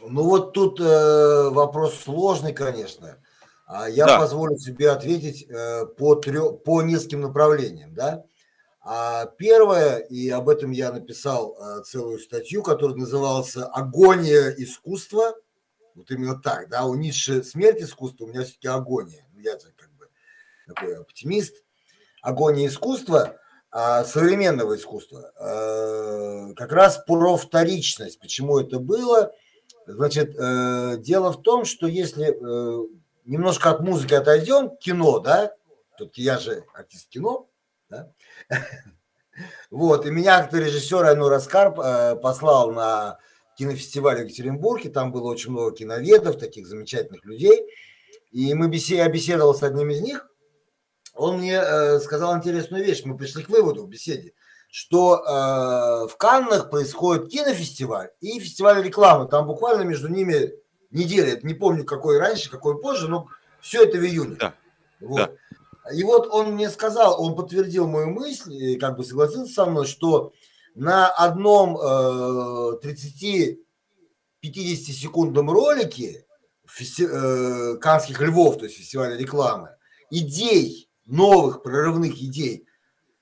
[0.00, 3.18] Ну вот тут э, вопрос сложный, конечно.
[3.66, 4.18] А я да.
[4.18, 7.94] позволю себе ответить э, по, трё, по нескольким направлениям.
[7.94, 8.24] Да?
[8.80, 15.34] А первое, и об этом я написал э, целую статью, которая называлась «Агония искусства».
[15.96, 19.26] Вот именно так, да, у Ницше смерть искусства, у меня все-таки агония.
[19.32, 20.08] Ну, я как бы
[20.66, 21.64] такой оптимист.
[22.22, 23.38] Агония искусства,
[23.70, 25.32] а современного искусства.
[25.40, 28.20] Э, как раз про вторичность.
[28.20, 29.32] Почему это было?
[29.86, 32.36] Значит, э, дело в том, что если
[33.24, 35.52] немножко от музыки отойдем, кино, да,
[35.98, 37.48] тут я же артист кино,
[37.88, 38.12] да?
[39.70, 43.18] Вот, и меня как режиссер Айнур Аскар э, послал на
[43.58, 47.66] кинофестиваль в Екатеринбурге, там было очень много киноведов, таких замечательных людей,
[48.30, 50.26] и мы беседовал с одним из них,
[51.12, 54.32] он мне э, сказал интересную вещь, мы пришли к выводу в беседе,
[54.70, 60.52] что э, в Каннах происходит кинофестиваль и фестиваль рекламы, там буквально между ними
[60.90, 63.28] неделя, не помню какой раньше, какой позже, но
[63.60, 64.36] все это в июне.
[64.36, 64.54] Да.
[65.00, 65.16] Вот.
[65.16, 65.30] Да.
[65.92, 69.86] И вот он мне сказал, он подтвердил мою мысль, и как бы согласился со мной,
[69.86, 70.32] что
[70.74, 73.56] на одном э, 30-50
[74.42, 76.26] секундном ролике
[76.68, 79.76] фести, э, Канских львов, то есть фестиваля рекламы,
[80.10, 82.65] идей, новых прорывных идей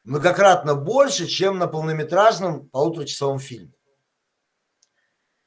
[0.04, 3.72] многократно больше, чем на полнометражном полуторачасовом фильме.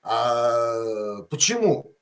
[0.01, 1.95] А, почему?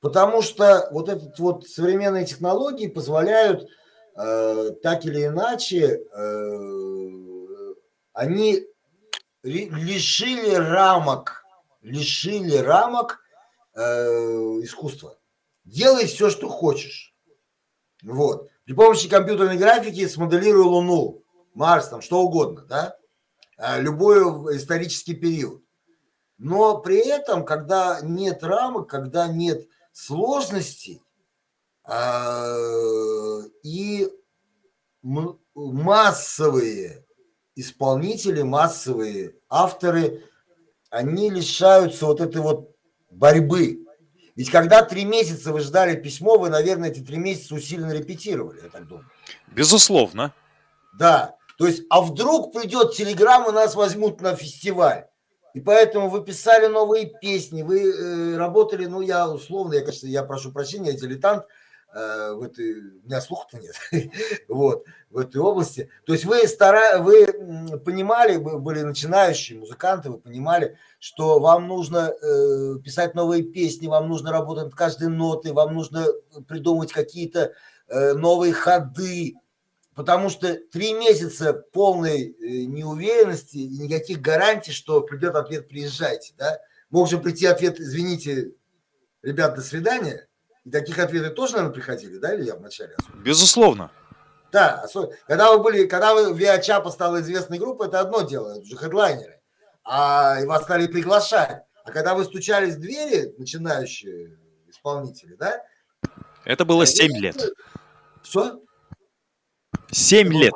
[0.00, 3.68] Потому что вот этот вот современные технологии позволяют
[4.16, 7.74] э, так или иначе, э,
[8.12, 8.64] они
[9.42, 11.44] лишили рамок,
[11.82, 13.20] лишили рамок
[13.74, 13.82] э,
[14.62, 15.18] искусства.
[15.64, 17.14] Делай все, что хочешь.
[18.02, 18.48] Вот.
[18.64, 21.22] При помощи компьютерной графики смоделируй Луну,
[21.54, 22.96] Марс, там, что угодно, да?
[23.58, 25.62] Э, любой исторический период.
[26.38, 31.02] Но при этом, когда нет рамок, когда нет сложностей,
[31.90, 34.08] а, и
[35.54, 37.04] массовые
[37.56, 40.22] исполнители, массовые авторы,
[40.90, 42.76] они лишаются вот этой вот
[43.10, 43.84] борьбы.
[44.36, 48.68] Ведь когда три месяца вы ждали письмо, вы, наверное, эти три месяца усиленно репетировали, я
[48.68, 49.10] так думаю.
[49.48, 50.34] Безусловно.
[50.98, 51.37] Да.
[51.58, 55.08] То есть, а вдруг придет телеграмма, нас возьмут на фестиваль.
[55.52, 60.22] И поэтому вы писали новые песни, вы э, работали, ну, я условно, я, конечно, я
[60.22, 61.44] прошу прощения, я дилетант,
[61.94, 63.74] Э, в этой, у меня слуха-то нет,
[64.48, 65.88] вот, в этой области.
[66.04, 72.12] То есть вы, стара, вы понимали, вы были начинающие музыканты, вы понимали, что вам нужно
[72.12, 76.06] э, писать новые песни, вам нужно работать над каждой нотой, вам нужно
[76.46, 77.54] придумать какие-то
[77.88, 79.36] э, новые ходы,
[79.98, 86.60] потому что три месяца полной э, неуверенности и никаких гарантий, что придет ответ «приезжайте», да?
[86.88, 88.52] Мог же прийти ответ «извините,
[89.22, 90.28] ребят, до свидания»,
[90.64, 92.94] и таких ответов тоже, наверное, приходили, да, или я вначале?
[93.24, 93.90] Безусловно.
[94.52, 94.86] Да,
[95.26, 99.40] когда вы были, когда вы Виачапа стала известной группой, это одно дело, это уже хедлайнеры,
[99.82, 101.64] а и вас стали приглашать.
[101.84, 104.38] А когда вы стучались в двери, начинающие
[104.68, 105.60] исполнители, да?
[106.44, 107.52] Это было 7 лет.
[108.22, 108.62] Что?
[109.90, 110.54] 7 лет.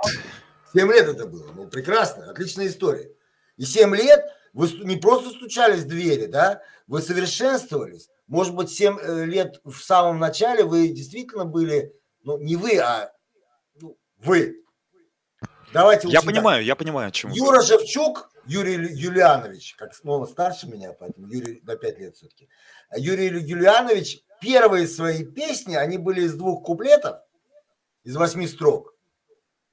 [0.75, 1.53] 7 лет это было.
[1.53, 3.11] Ну, прекрасно, отличная история.
[3.57, 8.09] И 7 лет вы не просто стучались в двери, да, вы совершенствовались.
[8.27, 13.13] Может быть, 7 э, лет в самом начале вы действительно были, ну, не вы, а
[13.81, 14.57] ну, вы.
[15.73, 17.65] Давайте Я понимаю, я понимаю, о чем Юра вы.
[17.65, 22.49] Шевчук, Юрий Юлианович, как ну, он старше меня, поэтому Юрий на 5 лет все-таки.
[22.97, 27.19] Юрий Юлианович, первые свои песни, они были из двух куплетов,
[28.05, 28.92] из восьми строк.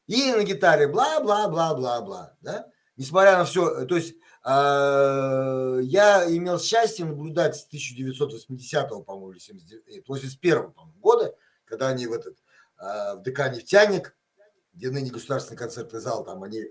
[0.10, 2.66] И на гитаре бла-бла-бла-бла-бла, да?
[2.98, 10.72] Несмотря на все, то есть а, я имел счастье наблюдать с 1980 по-моему, или 81
[10.72, 12.38] по года, когда они в этот
[12.78, 14.18] а, в ДК «Нефтяник»,
[14.74, 16.64] где ныне государственный концертный зал, там они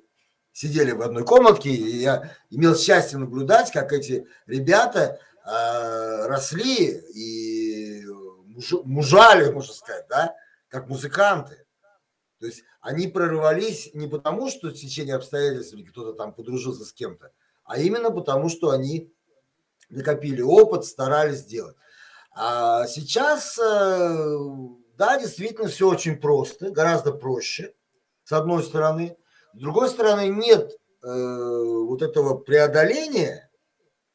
[0.50, 8.04] сидели в одной комнатке, и я имел счастье наблюдать, как эти ребята э, росли и
[8.46, 10.34] муж, мужали, можно сказать, да,
[10.68, 11.67] как музыканты.
[12.38, 17.32] То есть они прорывались не потому, что в течение обстоятельств кто-то там подружился с кем-то,
[17.64, 19.12] а именно потому, что они
[19.90, 21.76] накопили опыт, старались сделать.
[22.32, 24.38] А сейчас, э,
[24.96, 27.74] да, действительно все очень просто, гораздо проще,
[28.24, 29.16] с одной стороны.
[29.54, 30.70] С другой стороны, нет
[31.02, 33.50] э, вот этого преодоления,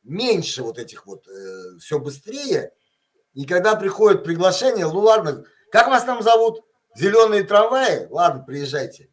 [0.03, 2.71] меньше вот этих вот, э, все быстрее.
[3.33, 6.63] И когда приходит приглашение, ну ладно, как вас там зовут?
[6.95, 8.07] Зеленые трамваи?
[8.09, 9.09] Ладно, приезжайте.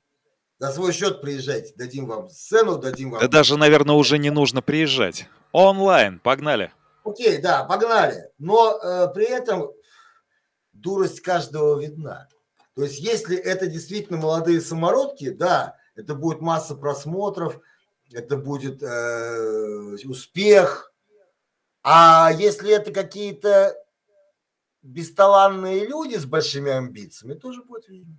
[0.59, 1.73] За свой счет приезжайте.
[1.77, 3.21] Дадим вам сцену, дадим вам...
[3.21, 5.27] Да даже, наверное, уже не нужно приезжать.
[5.53, 6.73] Онлайн, погнали.
[7.05, 8.29] Окей, да, погнали.
[8.39, 9.71] Но э, при этом
[10.73, 12.29] дурость каждого видна.
[12.75, 17.59] То есть, если это действительно молодые самородки, да, это будет масса просмотров,
[18.13, 20.93] это будет э, успех.
[21.83, 23.75] А если это какие-то
[24.83, 28.17] бесталанные люди с большими амбициями, тоже будет видно.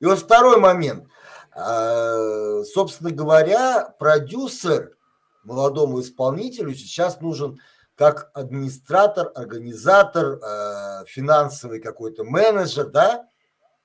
[0.00, 1.08] И вот второй момент.
[1.54, 4.96] Э, собственно говоря, продюсер
[5.44, 7.60] молодому исполнителю сейчас нужен
[7.96, 13.28] как администратор, организатор, э, финансовый какой-то менеджер, да,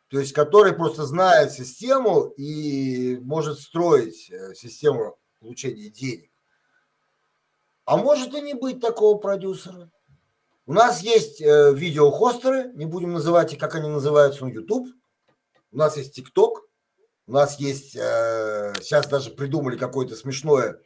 [0.10, 6.30] то есть который просто знает систему и может строить э, систему получения денег.
[7.86, 9.90] А может и не быть такого продюсера.
[10.66, 14.88] У нас есть э, видеохостеры, не будем называть, как они называются, на YouTube.
[15.72, 16.60] У нас есть TikTok,
[17.28, 20.80] у нас есть, э, сейчас даже придумали какое-то смешное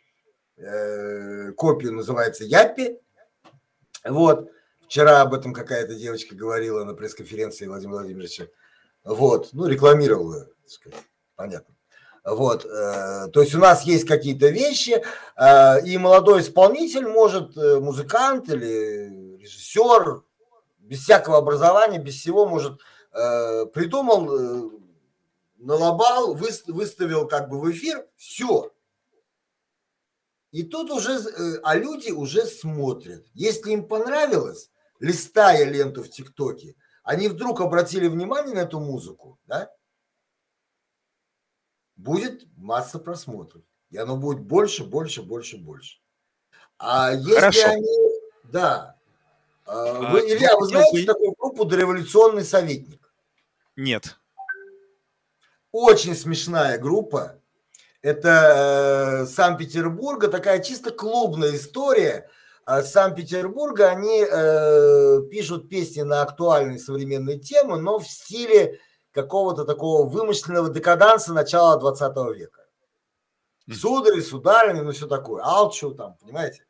[0.58, 2.98] э, копию, называется Япи.
[4.04, 4.50] Вот,
[4.82, 8.48] вчера об этом какая-то девочка говорила на пресс-конференции Владимира Владимировича.
[9.04, 11.04] Вот, ну, рекламировала, сказать,
[11.36, 11.76] понятно.
[12.28, 15.02] Вот, э, то есть у нас есть какие-то вещи,
[15.38, 19.08] э, и молодой исполнитель может, э, музыкант или
[19.48, 20.24] режиссер,
[20.80, 22.80] без всякого образования, без всего может,
[23.12, 24.70] э, придумал, э,
[25.58, 28.72] налобал, выставил как бы в эфир, все.
[30.52, 33.26] И тут уже, э, а люди уже смотрят.
[33.34, 34.70] Если им понравилось,
[35.00, 39.72] листая ленту в ТикТоке, они вдруг обратили внимание на эту музыку, да,
[41.96, 43.64] будет масса просмотров.
[43.90, 46.00] И оно будет больше, больше, больше, больше.
[46.78, 47.70] А если Хорошо.
[47.70, 47.88] они...
[48.46, 48.97] Да.
[49.68, 51.06] А, вы, а, Илья, вы знаете вы...
[51.06, 53.02] такую группу «Дореволюционный советник»?
[53.76, 54.18] Нет.
[55.72, 57.40] Очень смешная группа.
[58.02, 62.30] Это э, Санкт-Петербурга, такая чисто клубная история–
[62.68, 68.82] а Санкт-Петербурга, они э, пишут песни на актуальные современные темы, но в стиле
[69.14, 72.66] какого-то такого вымышленного декаданса начала 20 века.
[73.72, 76.66] Судари, сударыни, ну все такое, алчу там, понимаете.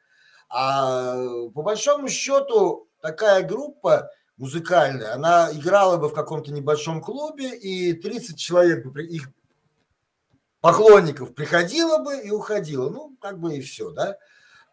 [0.49, 1.15] А
[1.55, 8.37] по большому счету такая группа музыкальная, она играла бы в каком-то небольшом клубе, и 30
[8.37, 9.29] человек бы, их
[10.59, 12.89] поклонников приходило бы и уходило.
[12.89, 14.17] Ну, как бы и все, да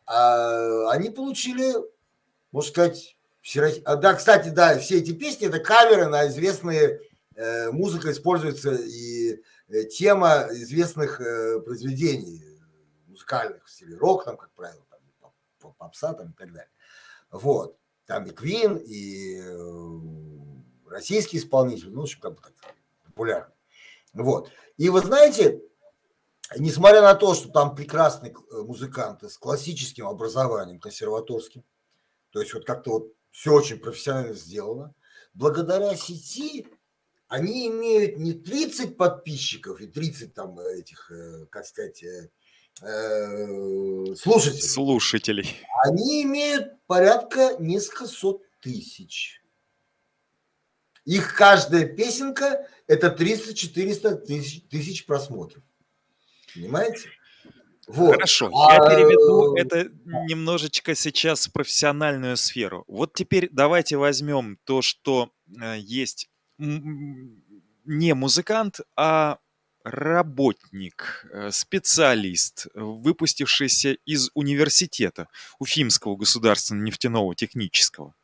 [0.05, 1.75] а, они получили,
[2.51, 3.83] можно сказать, всероссий...
[3.85, 7.01] а, да, кстати, да, все эти песни это каверы на известные
[7.37, 12.43] э, музыка используется и э, тема известных э, произведений
[13.07, 16.71] музыкальных в стиле рок, там, как правило, там, попса там, и так далее.
[17.31, 17.79] Вот.
[18.07, 22.75] Там и Квин, и э, российский исполнитель, ну, в общем, как бы так
[23.05, 23.55] популярный.
[24.13, 24.51] Вот.
[24.77, 25.63] И вы знаете,
[26.57, 31.65] несмотря на то, что там прекрасные э, музыканты с классическим образованием, консерваторским,
[32.31, 34.95] то есть вот как-то вот все очень профессионально сделано,
[35.33, 36.67] благодаря сети
[37.29, 42.05] они имеют не 30 подписчиков и 30 там этих, э, как сказать,
[42.83, 44.63] э, слушателей.
[44.63, 45.57] Слушателей.
[45.85, 49.41] Они имеют порядка несколько сот тысяч.
[51.05, 55.63] Их каждая песенка– это 300-400 тысяч, тысяч просмотров.
[56.55, 57.11] Понимаете?
[57.87, 58.15] Вот.
[58.15, 58.75] Хорошо, а...
[58.75, 59.91] я переведу это
[60.29, 62.85] немножечко сейчас в профессиональную сферу.
[62.87, 69.39] Вот теперь давайте возьмем то, что э, есть не музыкант, а
[69.85, 75.29] работник, э, специалист, выпустившийся из университета
[75.59, 78.15] Уфимского государственного нефтяного технического.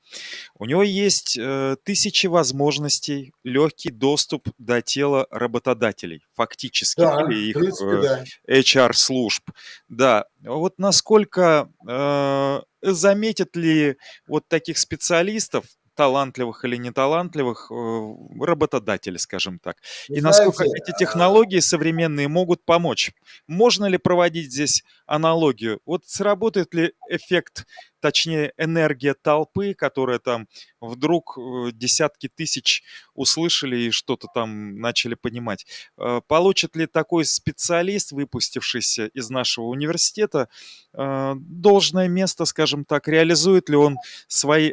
[0.59, 7.57] У него есть э, тысячи возможностей, легкий доступ до тела работодателей, фактически, да, или их
[7.57, 8.25] принципе, э, да.
[8.49, 9.51] HR-служб.
[9.89, 13.97] Да, вот насколько э, заметят ли
[14.27, 19.77] вот таких специалистов талантливых или неталантливых э, работодателей, скажем так.
[20.09, 23.13] Вы и насколько эти а технологии современные могут помочь.
[23.47, 25.81] Можно ли проводить здесь аналогию?
[25.85, 27.67] Вот сработает ли эффект,
[28.01, 30.49] точнее энергия толпы, которая там
[30.81, 32.83] вдруг э, десятки тысяч
[33.15, 35.67] услышали и что-то там начали понимать.
[35.99, 40.49] Э, получит ли такой специалист, выпустившийся из нашего университета,
[40.93, 43.97] должное место, скажем так, реализует ли он
[44.27, 44.73] свои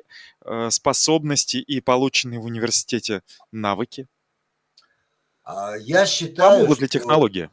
[0.50, 3.22] Э, способности и полученные в университете
[3.52, 4.08] навыки?
[5.44, 7.50] А, я считаю, Помогут ли технологии?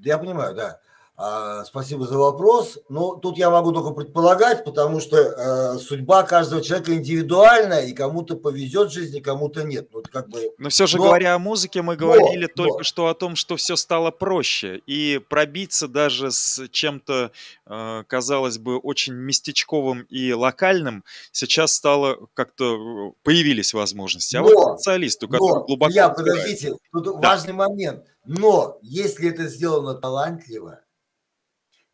[0.00, 0.78] Я понимаю, да.
[1.18, 2.78] А, спасибо за вопрос.
[2.90, 8.36] Ну, тут я могу только предполагать, потому что э, судьба каждого человека индивидуальная, и кому-то
[8.36, 9.88] повезет в жизни, кому-то нет.
[9.94, 12.82] Ну, как бы, но все же, но, говоря о музыке, мы говорили но, только но.
[12.82, 14.82] что о том, что все стало проще.
[14.86, 17.30] И пробиться даже с чем-то,
[17.64, 21.02] э, казалось бы, очень местечковым и локальным,
[21.32, 24.36] сейчас стало как-то, э, появились возможности.
[24.36, 25.92] А но, вот специалисту, который но, глубоко...
[25.94, 27.30] Я, подождите, тут да.
[27.30, 28.04] важный момент.
[28.26, 30.80] Но если это сделано талантливо,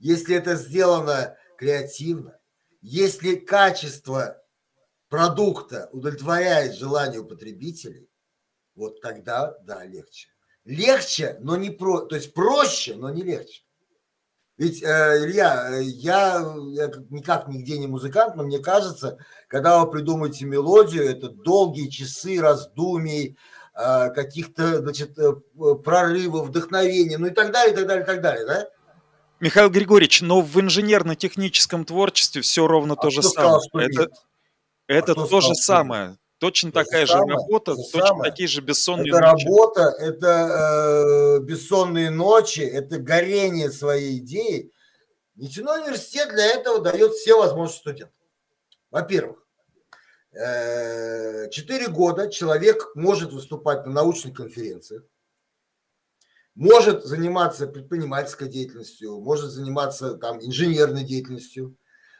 [0.02, 2.36] если это сделано креативно,
[2.80, 4.42] если качество
[5.08, 8.10] продукта удовлетворяет желанию потребителей,
[8.74, 10.28] вот тогда, да, легче.
[10.64, 13.62] Легче, но не про, то есть проще, но не легче.
[14.58, 14.86] Ведь, э,
[15.24, 21.28] Илья, я, я никак нигде не музыкант, но мне кажется, когда вы придумаете мелодию, это
[21.28, 23.38] долгие часы раздумий,
[23.74, 25.32] э, каких-то, значит, э,
[25.84, 28.68] прорывов, вдохновения, ну и так далее, и так далее, и так далее, да?
[29.42, 33.60] Михаил Григорьевич, но в инженерно-техническом творчестве все ровно а то же самое.
[33.60, 34.08] Сказал, это
[34.86, 36.18] это а то сказал, же самое.
[36.38, 38.30] Точно то такая же, самое, работа, точно самое.
[38.30, 39.44] такие же бессонные это ночи.
[39.44, 44.70] работа, это э, бессонные ночи, это горение своей идеи.
[45.34, 48.14] Нефтяной университет для этого дает все возможности студентам.
[48.92, 49.44] Во-первых,
[50.32, 55.02] э, четыре года человек может выступать на научных конференциях,
[56.54, 61.76] может заниматься предпринимательской деятельностью, может заниматься там инженерной деятельностью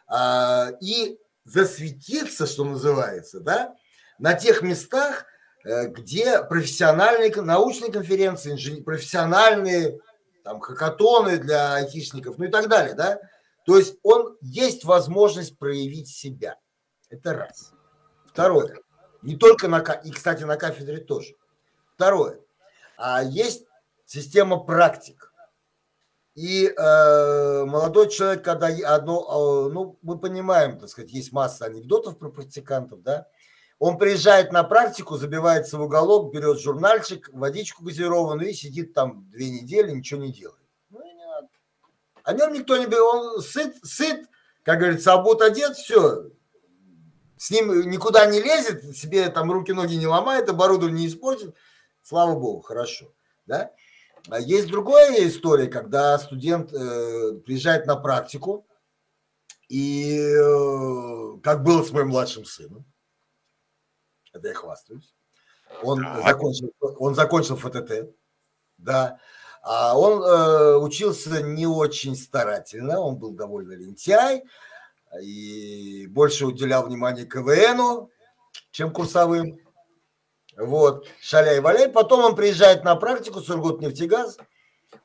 [0.07, 3.75] а, и засветиться, что называется, да,
[4.19, 5.27] на тех местах,
[5.65, 8.85] э, где профессиональные научные конференции, инжен...
[8.85, 9.99] профессиональные
[10.45, 13.19] там хакатоны для айтишников, ну и так далее, да.
[13.65, 16.57] То есть он есть возможность проявить себя.
[17.11, 17.73] Это раз.
[18.27, 18.77] Второе.
[19.23, 21.35] Не только на и, кстати, на кафедре тоже.
[21.95, 22.41] Второе.
[22.97, 23.65] А есть
[24.13, 25.33] система практик.
[26.35, 32.19] И э, молодой человек, когда одно, э, ну, мы понимаем, так сказать, есть масса анекдотов
[32.19, 33.27] про практикантов, да,
[33.79, 39.51] он приезжает на практику, забивается в уголок, берет журнальчик, водичку газированную и сидит там две
[39.51, 40.63] недели, ничего не делает.
[40.91, 41.49] Ну, не надо.
[42.23, 44.27] О нем никто не берет, он сыт, сыт,
[44.63, 46.31] как говорится, обут одет, все,
[47.37, 51.55] с ним никуда не лезет, себе там руки-ноги не ломает, оборудование не испортит,
[52.03, 53.13] слава богу, хорошо,
[53.47, 53.73] да.
[54.29, 58.67] А есть другая история, когда студент э, приезжает на практику,
[59.69, 62.85] и э, как было с моим младшим сыном,
[64.33, 65.15] это я хвастаюсь,
[65.83, 68.15] он, закончил, он закончил ФТТ,
[68.79, 69.19] да,
[69.63, 74.45] а он э, учился не очень старательно, он был довольно лентяй
[75.21, 78.11] и больше уделял внимание КВНу,
[78.71, 79.59] чем курсовым.
[80.57, 81.89] Вот, шаляй-валяй.
[81.89, 84.39] Потом он приезжает на практику, Сургутнефтегаз.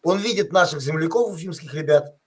[0.03, 2.17] Он видит наших земляков, уфимских ребят,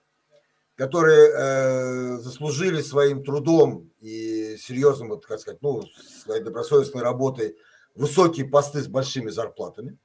[0.75, 5.83] которые э, заслужили своим трудом и серьезным, вот, как сказать, ну,
[6.23, 7.57] своей добросовестной работой
[7.93, 9.97] высокие посты с большими зарплатами.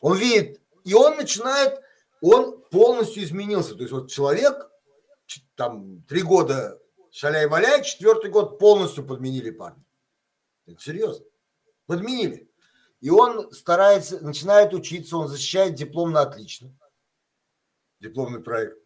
[0.00, 1.80] Он видит, и он начинает,
[2.22, 3.74] он полностью изменился.
[3.74, 4.70] То есть вот человек,
[5.54, 6.78] там, три года
[7.10, 9.84] шаляй-валяй, четвертый год полностью подменили парня.
[10.66, 11.26] Это серьезно
[11.86, 12.48] подменили.
[13.00, 16.72] И он старается, начинает учиться, он защищает диплом на отлично.
[18.00, 18.78] Дипломный проект.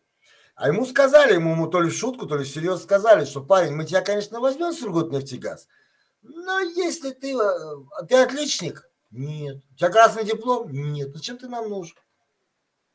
[0.55, 3.84] А ему сказали, ему то ли в шутку, то ли всерьез сказали, что парень, мы
[3.84, 5.68] тебя, конечно, возьмем в Сургутнефтегаз,
[6.22, 9.62] но если ты, э, ты отличник, нет.
[9.72, 10.70] У тебя красный диплом?
[10.72, 11.14] Нет.
[11.14, 11.96] Зачем ты нам нужен?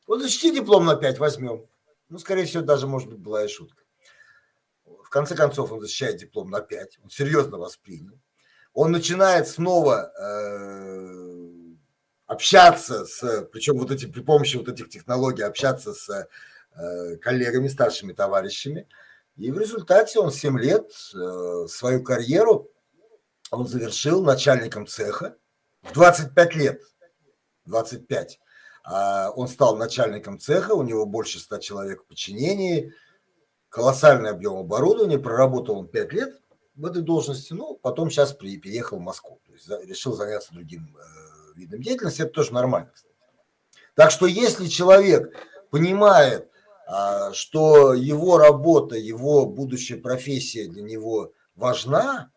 [0.06, 1.66] Вот защити диплом на 5 возьмем.
[2.08, 3.82] Ну, скорее всего, даже, может быть, была и шутка.
[4.84, 6.98] В конце концов, он защищает диплом на 5.
[7.04, 8.18] Он серьезно воспринял
[8.74, 11.42] он начинает снова э,
[12.26, 16.28] общаться с, причем вот эти, при помощи вот этих технологий общаться с
[16.74, 18.88] э, коллегами, старшими товарищами.
[19.36, 22.70] И в результате он 7 лет э, свою карьеру
[23.52, 25.36] он завершил начальником цеха
[25.82, 26.80] в 25 лет.
[27.66, 28.40] 25.
[28.84, 32.92] А он стал начальником цеха, у него больше 100 человек в подчинении,
[33.68, 36.41] колоссальный объем оборудования, проработал он 5 лет,
[36.82, 40.52] в этой должности, ну, потом сейчас при, переехал в Москву, то есть за, решил заняться
[40.52, 43.14] другим э, видом деятельности, это тоже нормально, кстати.
[43.94, 45.32] Так что если человек
[45.70, 46.50] понимает,
[46.88, 52.32] э, что его работа, его будущая профессия для него важна,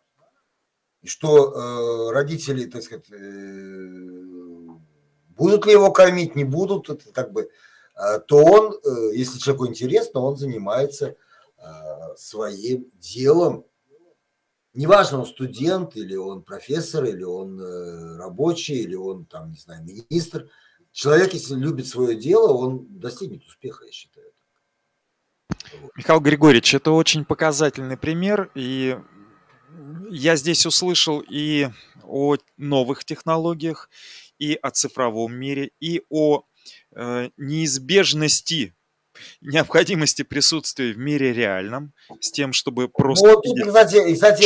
[1.01, 3.15] и что э, родители, так сказать, э,
[5.29, 7.49] будут ли его кормить, не будут, это как бы,
[7.95, 11.15] э, то он, э, если человеку интересно, он занимается
[11.57, 11.63] э,
[12.15, 13.65] своим делом,
[14.75, 19.83] неважно, он студент, или он профессор, или он э, рабочий, или он там, не знаю,
[19.83, 20.49] министр,
[20.91, 24.31] человек, если любит свое дело, он достигнет успеха, я считаю.
[25.95, 28.97] Михаил Григорьевич, это очень показательный пример, и
[30.09, 31.69] я здесь услышал и
[32.03, 33.89] о новых технологиях,
[34.37, 36.43] и о цифровом мире, и о
[36.91, 38.74] э, неизбежности
[39.41, 43.27] необходимости присутствия в мире реальном, с тем, чтобы просто...
[43.27, 44.43] Вот тут, кстати, кстати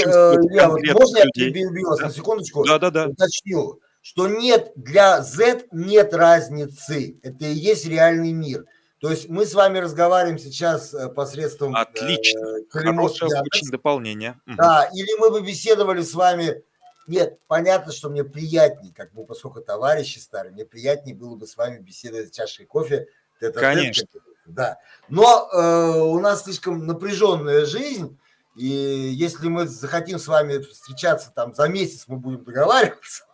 [0.54, 2.08] я, вот, можно я перебью вас да?
[2.08, 2.66] на секундочку?
[2.66, 3.08] Да, да, да.
[3.08, 7.20] Уточню, что нет, для Z нет разницы.
[7.24, 8.66] Это и есть реальный мир.
[9.00, 11.76] То есть мы с вами разговариваем сейчас э, посредством...
[11.76, 12.40] Отлично.
[12.40, 14.40] Э, Хорошее очень дополнение.
[14.46, 14.98] Да, угу.
[14.98, 16.64] или мы бы беседовали с вами...
[17.08, 21.58] Нет, понятно, что мне приятнее, как бы, поскольку товарищи старые, мне приятнее было бы с
[21.58, 23.08] вами беседовать с чашей кофе.
[23.40, 24.06] Это Конечно.
[24.50, 24.78] Да.
[25.08, 28.20] Но э, у нас слишком напряженная жизнь,
[28.56, 33.26] и если мы захотим с вами встречаться там за месяц, мы будем договариваться,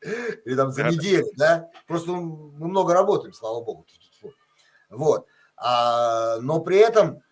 [0.00, 3.86] или там за неделю, да, просто мы много работаем, слава богу.
[4.90, 5.26] Вот.
[5.56, 7.22] А, но при этом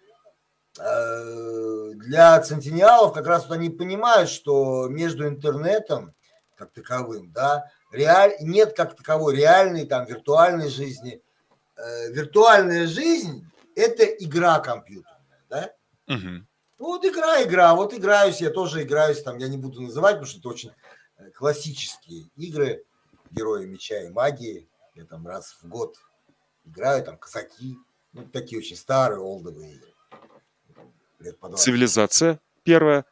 [0.78, 6.14] э, для центениалов как раз вот они понимают, что между интернетом
[6.56, 8.36] как таковым, да, реаль...
[8.40, 11.22] нет как таковой реальной, там, виртуальной жизни.
[11.76, 15.74] Э, виртуальная жизнь– это игра компьютерная, да?
[16.06, 16.46] Угу.
[16.78, 20.40] Вот игра, игра, вот играюсь, я тоже играюсь, там, я не буду называть, потому что
[20.40, 20.72] это очень
[21.18, 22.84] э, классические игры,
[23.30, 25.96] герои меча и магии, я там раз в год
[26.64, 27.78] играю там казаки,
[28.12, 29.88] ну, такие очень старые, олдовые игры.
[31.56, 33.06] Цивилизация первая?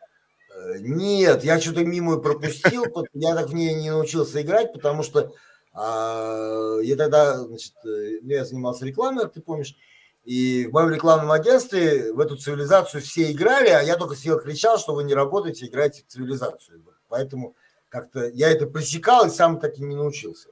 [0.55, 2.85] Э, нет, я что-то мимо пропустил,
[3.15, 5.33] я так в ней не научился играть, потому что
[5.73, 9.77] а, я тогда, значит, э, ну, я занимался рекламой, ты помнишь,
[10.25, 14.79] и в моем рекламном агентстве в эту цивилизацию все играли, а я только сидел кричал,
[14.79, 16.85] что вы не работаете, играете в цивилизацию.
[17.09, 17.57] Поэтому
[17.89, 20.51] как-то я это пресекал и сам так и не научился.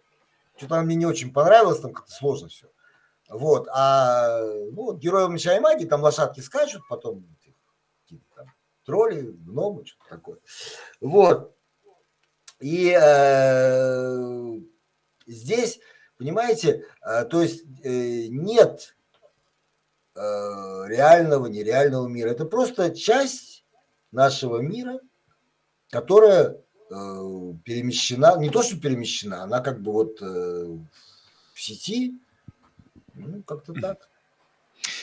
[0.56, 2.66] Что-то мне не очень понравилось, там как-то сложно все.
[3.28, 4.40] Вот, а
[4.72, 7.26] ну, герои меча и магии, там лошадки скачут, потом
[8.34, 8.46] там,
[8.86, 10.38] тролли, гномы, что-то такое.
[11.00, 11.54] Вот.
[12.60, 14.60] И э,
[15.28, 15.80] здесь,
[16.16, 18.96] понимаете, э, то есть э, нет
[20.14, 22.30] э, реального, нереального мира.
[22.30, 23.64] Это просто часть
[24.10, 25.00] нашего мира,
[25.90, 26.56] которая
[26.88, 30.80] перемещена, не то что перемещена, она как бы вот в
[31.54, 32.14] сети,
[33.12, 34.08] ну, как-то так.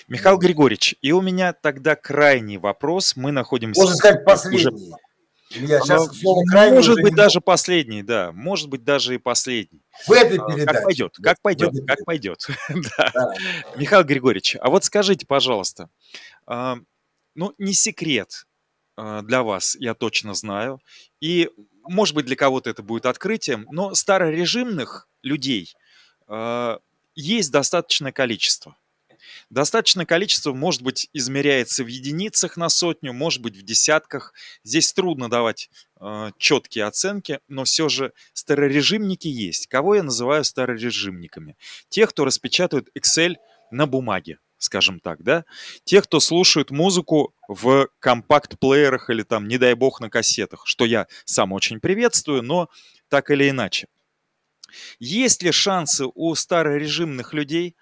[0.08, 3.16] Михаил Григорьевич, и у меня тогда крайний вопрос.
[3.16, 3.80] Мы находимся...
[3.80, 4.74] Можно сказать, последний.
[4.74, 4.96] Уже...
[5.50, 8.32] Я сейчас слово крайний Может быть, даже последний, да.
[8.32, 9.82] Может быть, даже и последний.
[10.08, 10.66] В этой а, передаче.
[10.66, 12.48] Как пойдет, как пойдет, как пойдет.
[12.98, 13.34] да.
[13.76, 15.90] Михаил Григорьевич, а вот скажите, пожалуйста,
[16.48, 16.78] а,
[17.36, 18.48] ну, не секрет
[18.98, 20.82] а, для вас, я точно знаю,
[21.22, 21.50] и,
[21.84, 25.76] может быть, для кого-то это будет открытием, но старорежимных людей
[27.14, 28.76] есть достаточное количество.
[29.50, 34.34] Достаточное количество, может быть, измеряется в единицах на сотню, может быть, в десятках.
[34.64, 35.70] Здесь трудно давать
[36.00, 39.68] э, четкие оценки, но все же старорежимники есть.
[39.68, 41.58] Кого я называю старорежимниками?
[41.90, 43.36] Тех, кто распечатывает Excel
[43.70, 45.46] на бумаге, скажем так, да?
[45.84, 51.06] Тех, кто слушает музыку в компакт-плеерах или там, не дай бог, на кассетах, что я
[51.24, 52.70] сам очень приветствую, но
[53.10, 53.88] так или иначе.
[55.00, 57.76] Есть ли шансы у старорежимных людей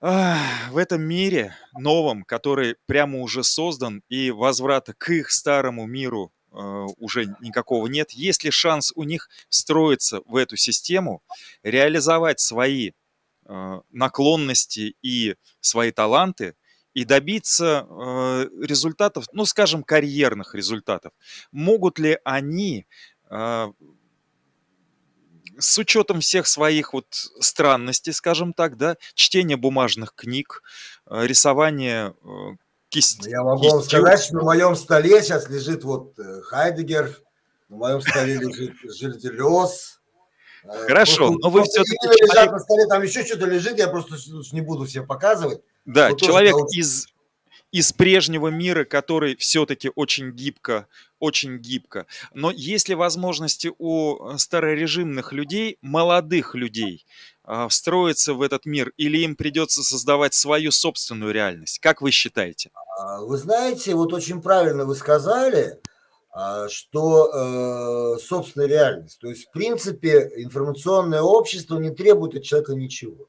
[0.00, 6.56] в этом мире новом, который прямо уже создан, и возврата к их старому миру э,
[6.96, 11.22] уже никакого нет, есть ли шанс у них встроиться в эту систему,
[11.62, 12.92] реализовать свои
[13.44, 16.54] э, наклонности и свои таланты
[16.94, 21.12] и добиться э, результатов, ну, скажем, карьерных результатов?
[21.52, 22.86] Могут ли они
[25.60, 27.06] с учетом всех своих вот
[27.40, 30.62] странностей, скажем так, да, чтение бумажных книг,
[31.06, 32.28] э, рисование э,
[32.88, 33.78] кисть, Я могу кистью.
[33.78, 37.16] вам сказать, что на моем столе сейчас лежит вот э, Хайдегер,
[37.68, 40.00] на моем столе лежит Жильделес.
[40.62, 41.96] Хорошо, но вы все-таки...
[42.18, 42.52] Человек...
[42.52, 44.16] на столе, там еще что-то лежит, я просто
[44.52, 45.62] не буду всем показывать.
[45.86, 47.06] Да, человек из
[47.72, 50.86] из прежнего мира, который все-таки очень гибко,
[51.18, 52.06] очень гибко.
[52.34, 57.06] Но есть ли возможности у э, старорежимных людей, молодых людей,
[57.44, 61.78] а, встроиться в этот мир, или им придется создавать свою собственную реальность?
[61.78, 62.70] Как вы считаете?
[62.98, 65.80] А, вы знаете, вот очень правильно вы сказали,
[66.32, 67.30] а, что
[68.14, 69.18] э, собственная реальность.
[69.20, 73.28] То есть, в принципе, информационное общество не требует от человека ничего.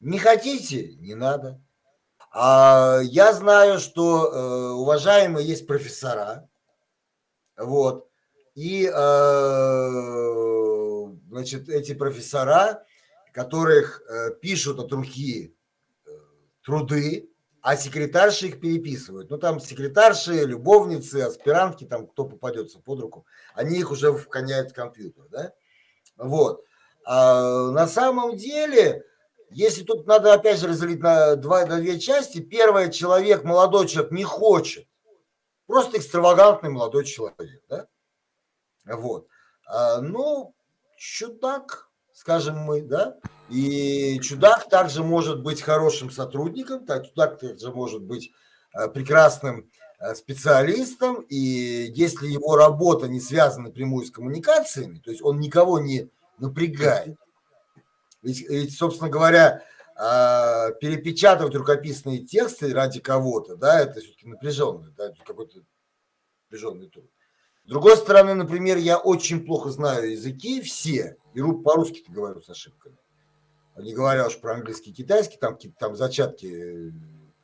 [0.00, 1.63] Не хотите, не надо.
[2.36, 6.48] А, я знаю, что э, уважаемые есть профессора,
[7.56, 8.08] вот,
[8.56, 9.90] и, э,
[11.28, 12.84] значит, эти профессора,
[13.32, 15.54] которых э, пишут от руки
[16.06, 16.10] э,
[16.64, 17.30] труды,
[17.60, 19.30] а секретарши их переписывают.
[19.30, 24.74] Ну, там секретарши, любовницы, аспирантки, там кто попадется под руку, они их уже вгоняют в
[24.74, 25.52] компьютер, да?
[26.16, 26.64] Вот.
[27.04, 29.04] А на самом деле,
[29.50, 34.12] если тут надо опять же разделить на, два, на две части, первое, человек, молодой человек
[34.12, 34.86] не хочет,
[35.66, 37.86] просто экстравагантный молодой человек, да?
[38.84, 39.28] Вот.
[39.66, 40.54] А, ну,
[40.98, 43.16] чудак, скажем мы, да?
[43.50, 48.32] И чудак также может быть хорошим сотрудником, так, чудак также может быть
[48.74, 51.36] э, прекрасным э, специалистом, и
[51.94, 56.08] если его работа не связана напрямую с коммуникациями, то есть он никого не
[56.38, 57.16] напрягает,
[58.24, 59.62] ведь, ведь собственно говоря,
[59.96, 65.62] э, перепечатывать рукописные тексты ради кого-то, да, это все-таки напряженный, да, какой-то
[66.44, 67.10] напряженный труд.
[67.64, 72.96] С другой стороны, например, я очень плохо знаю языки, все, и по-русски говорю с ошибками.
[73.76, 76.90] Не говоря уж про английский и китайский, там какие-то там зачатки э,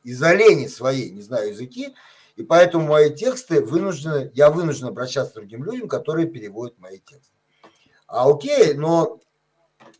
[0.03, 1.93] из-за лени своей, не знаю языки,
[2.35, 7.35] и поэтому мои тексты вынуждены, я вынужден обращаться к другим людям, которые переводят мои тексты.
[8.07, 9.19] А окей, но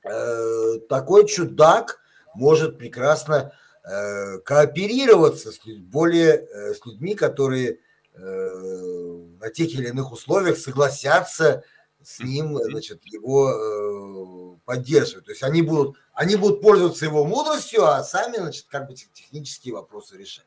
[0.03, 1.99] э, такой чудак
[2.33, 3.53] может прекрасно
[3.83, 7.79] э, кооперироваться с, более, э, с людьми, которые
[8.13, 11.63] Э, на тех или иных условиях согласятся
[12.03, 15.25] с ним, значит, его э, поддерживать.
[15.25, 19.75] То есть они будут, они будут пользоваться его мудростью, а сами, значит, как бы технические
[19.75, 20.45] вопросы решать.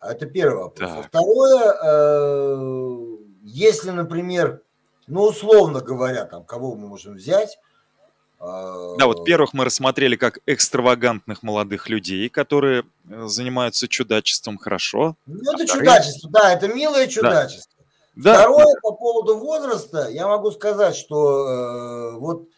[0.00, 0.90] Это первый вопрос.
[0.90, 4.62] А второе, э, если, например,
[5.08, 7.58] ну, условно говоря, там, кого мы можем взять,
[8.40, 15.16] да, вот первых мы рассмотрели как экстравагантных молодых людей, которые э, занимаются чудачеством хорошо.
[15.26, 15.68] Ну, это вторые...
[15.68, 17.84] чудачество, да, это милое чудачество.
[18.16, 18.34] Да.
[18.34, 18.80] Второе, да.
[18.82, 22.48] по поводу возраста, я могу сказать, что э, вот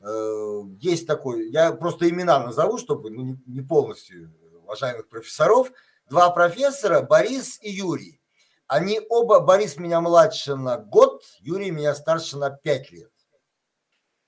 [0.00, 4.32] э, есть такой, я просто имена назову, чтобы ну, не, не полностью
[4.62, 5.72] уважаемых профессоров.
[6.08, 8.20] Два профессора, Борис и Юрий.
[8.68, 13.10] Они оба, Борис меня младше на год, Юрий меня старше на пять лет.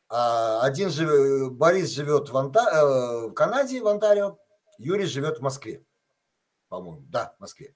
[0.09, 1.53] А, один жив...
[1.53, 2.61] Борис живет в, Анта...
[2.61, 4.39] Э, в Канаде, в Онтарио,
[4.79, 5.85] Юрий живет в Москве,
[6.69, 7.75] по-моему, да, в Москве.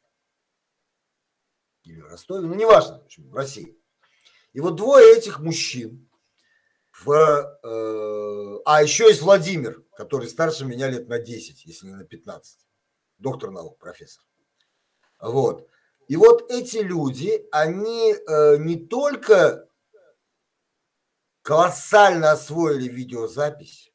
[1.85, 3.77] Или в Ростове, ну неважно, в, в России.
[4.53, 6.09] И вот двое этих мужчин,
[6.93, 12.05] в, э, а еще есть Владимир, который старше меня лет на 10, если не на
[12.05, 12.67] 15,
[13.19, 14.25] доктор наук, профессор.
[15.21, 15.69] Вот.
[16.09, 19.68] И вот эти люди, они э, не только
[21.49, 23.91] колоссально освоили видеозапись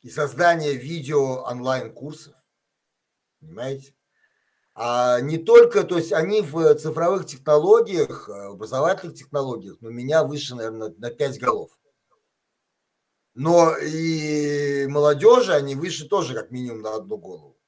[0.00, 2.34] и создание видео онлайн-курсов.
[3.38, 3.94] Понимаете?
[4.74, 10.54] А не только, то есть они в цифровых технологиях, в образовательных технологиях, но меня выше,
[10.54, 11.70] наверное, на 5 голов.
[13.34, 17.58] Но и молодежи, они выше тоже как минимум на одну голову.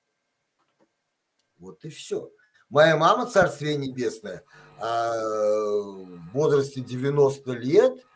[1.58, 2.30] Вот и все.
[2.70, 4.42] Моя мама, царствие небесное,
[4.78, 8.06] а, в возрасте 90 лет–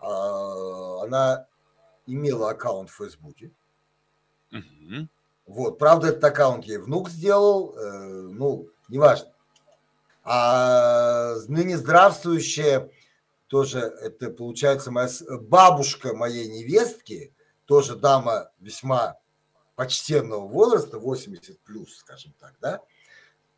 [0.00, 1.46] она
[2.06, 3.50] имела аккаунт в Фейсбуке.
[4.52, 5.08] Угу.
[5.46, 9.32] Вот, правда, этот аккаунт ей внук сделал, э, ну, неважно.
[10.22, 12.90] А ныне здравствующая,
[13.48, 15.08] тоже это получается моя
[15.40, 17.32] бабушка моей невестки,
[17.64, 19.16] тоже дама весьма
[19.74, 22.80] почтенного возраста, 80 плюс, скажем так, да,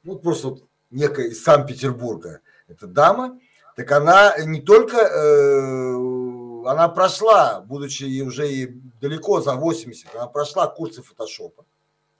[0.03, 3.39] ну, просто вот некая из Санкт-Петербурга эта дама,
[3.77, 6.13] так она не только э,
[6.67, 8.67] она прошла, будучи уже и
[9.01, 11.65] далеко за 80, она прошла курсы фотошопа,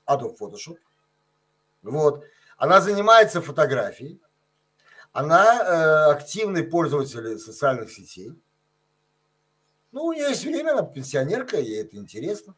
[0.07, 0.79] Adobe Photoshop.
[1.83, 2.25] Вот.
[2.57, 4.21] Она занимается фотографией.
[5.13, 8.33] Она э, активный пользователь социальных сетей.
[9.91, 12.55] Ну, у нее есть время, она пенсионерка, ей это интересно.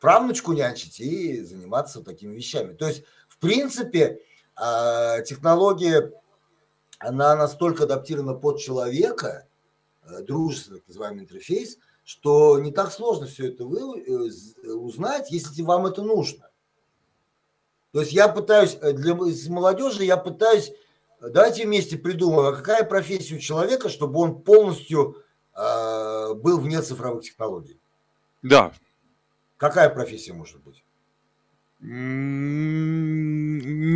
[0.00, 2.72] Правнучку нянчить и заниматься такими вещами.
[2.72, 4.22] То есть, в принципе,
[4.56, 6.12] э, технология,
[6.98, 9.48] она настолько адаптирована под человека,
[10.10, 15.62] Э, дружественный, так называемый интерфейс, что не так сложно все это вы, э, узнать, если
[15.62, 16.50] вам это нужно.
[17.92, 20.72] То есть я пытаюсь, э, для молодежи я пытаюсь,
[21.20, 25.22] давайте вместе придумаем, а какая профессия у человека, чтобы он полностью
[25.54, 27.78] э, был вне цифровых технологий.
[28.42, 28.72] Да.
[29.56, 30.84] Какая профессия может быть?
[31.80, 32.80] Не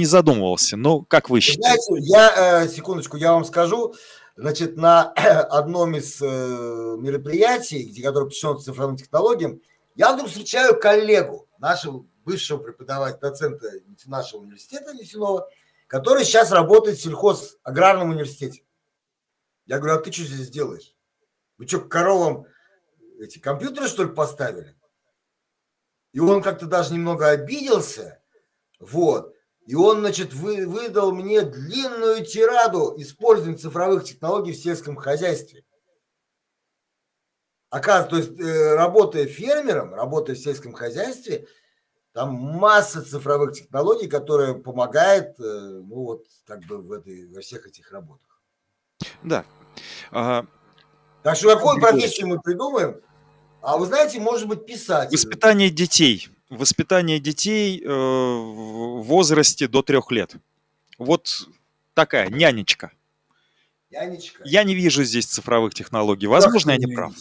[0.06, 1.82] задумывался, но как вы считаете?
[1.88, 3.94] Знаете, я, секундочку, я вам скажу,
[4.36, 5.12] Значит, на
[5.50, 9.60] одном из э, мероприятий, где, которое посвящено цифровым технологиям,
[9.94, 13.70] я вдруг встречаю коллегу, нашего бывшего преподавателя, доцента
[14.06, 15.48] нашего университета нефтяного,
[15.86, 18.62] который сейчас работает в сельхозаграрном университете.
[19.66, 20.94] Я говорю, а ты что здесь делаешь?
[21.58, 22.46] Вы что, к коровам
[23.20, 24.74] эти компьютеры, что ли, поставили?
[26.12, 28.20] И он как-то даже немного обиделся,
[28.78, 29.34] вот.
[29.66, 35.64] И он, значит, вы, выдал мне длинную тираду использования цифровых технологий в сельском хозяйстве.
[37.70, 41.46] Оказывается, то есть э, работая фермером, работая в сельском хозяйстве,
[42.12, 47.66] там масса цифровых технологий, которые помогают, э, ну вот, как бы в этой, во всех
[47.66, 48.42] этих работах.
[49.22, 49.46] Да.
[50.10, 50.44] А,
[51.22, 53.00] Так что какую профессию мы придумаем?
[53.62, 55.16] А вы знаете, может быть, писатель.
[55.16, 56.28] воспитание детей.
[56.50, 60.34] Воспитание детей э, в возрасте до трех лет.
[60.98, 61.48] Вот
[61.94, 62.92] такая нянечка.
[63.90, 64.42] Янечка.
[64.44, 66.26] Я не вижу здесь цифровых технологий.
[66.26, 67.14] Возможно, я не прав.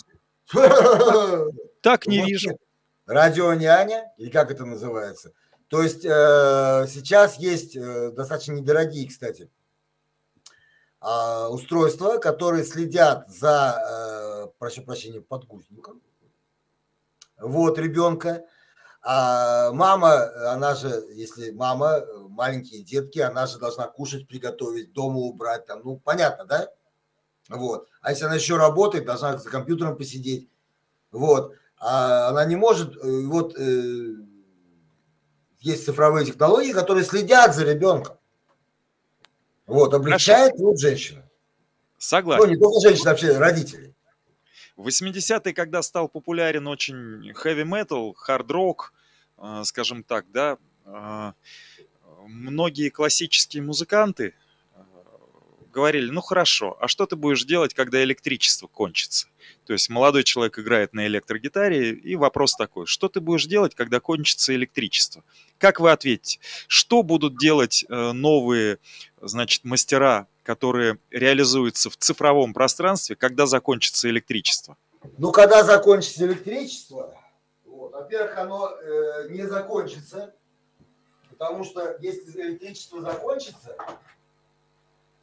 [1.81, 2.57] Так не вижу.
[3.05, 5.33] Радио няня, или как это называется.
[5.67, 9.49] То есть э, сейчас есть э, достаточно недорогие, кстати,
[10.99, 16.01] а, устройства, которые следят за, э, прошу прощения, подгузником.
[17.41, 18.45] Вот ребенка.
[19.03, 25.65] А мама, она же, если мама, маленькие детки, она же должна кушать, приготовить, дома убрать,
[25.65, 26.69] там, ну, понятно, да?
[27.49, 27.87] Вот.
[28.01, 30.49] А если она еще работает, должна за компьютером посидеть.
[31.11, 31.55] Вот.
[31.77, 34.13] А она не может, э, вот э,
[35.59, 38.17] есть цифровые технологии, которые следят за ребенком.
[39.65, 41.21] Вот, облегчает труд женщины.
[41.21, 41.27] Ну,
[41.97, 42.49] Согласен.
[42.49, 43.90] не только женщин, вообще родителей.
[44.81, 48.75] В 80-е, когда стал популярен очень heavy metal, hard rock,
[49.37, 51.33] э, скажем так, да, э,
[52.25, 54.33] многие классические музыканты
[54.73, 54.79] э,
[55.71, 59.27] говорили, ну хорошо, а что ты будешь делать, когда электричество кончится?
[59.67, 63.99] То есть молодой человек играет на электрогитаре, и вопрос такой, что ты будешь делать, когда
[63.99, 65.23] кончится электричество?
[65.59, 66.39] Как вы ответите?
[66.65, 68.79] Что будут делать новые,
[69.21, 74.77] значит, мастера, которые реализуются в цифровом пространстве, когда закончится электричество?
[75.17, 77.15] Ну, когда закончится электричество,
[77.65, 80.33] вот, во-первых, оно э, не закончится,
[81.29, 83.75] потому что если электричество закончится,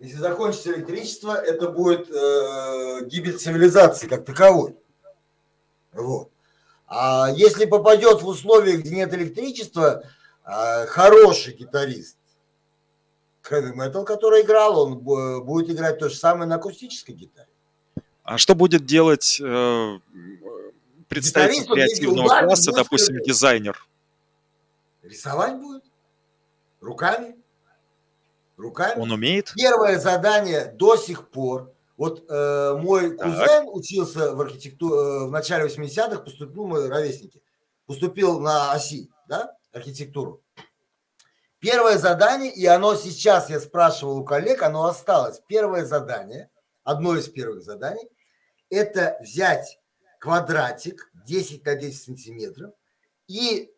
[0.01, 4.77] если закончится электричество, это будет э, гибель цивилизации как таковой.
[5.93, 6.31] Вот.
[6.87, 10.05] А если попадет в условия, где нет электричества,
[10.45, 12.17] э, хороший гитарист,
[13.51, 17.49] heavy metal, который играл, он бу- будет играть то же самое на акустической гитаре.
[18.23, 19.99] А что будет делать э,
[21.09, 23.27] представитель Гитарист, креативного ударит, класса, допустим, стрелять.
[23.27, 23.87] дизайнер?
[25.03, 25.85] Рисовать будет
[26.81, 27.37] руками.
[28.57, 29.01] Руками.
[29.01, 29.53] Он умеет?
[29.57, 31.73] Первое задание до сих пор.
[31.97, 33.27] Вот э, мой Так.
[33.27, 37.41] кузен учился в архитектуре в начале 80-х, поступил, мы ровесники,
[37.87, 40.43] поступил на ОСИ, да, архитектуру.
[41.61, 45.41] Первое задание, и оно сейчас, я спрашивал у коллег, оно осталось.
[45.49, 46.51] Первое задание,
[46.85, 48.09] одно из первых заданий,
[48.71, 49.81] это взять
[50.21, 52.73] квадратик 10 на 10 сантиметров
[53.27, 53.71] и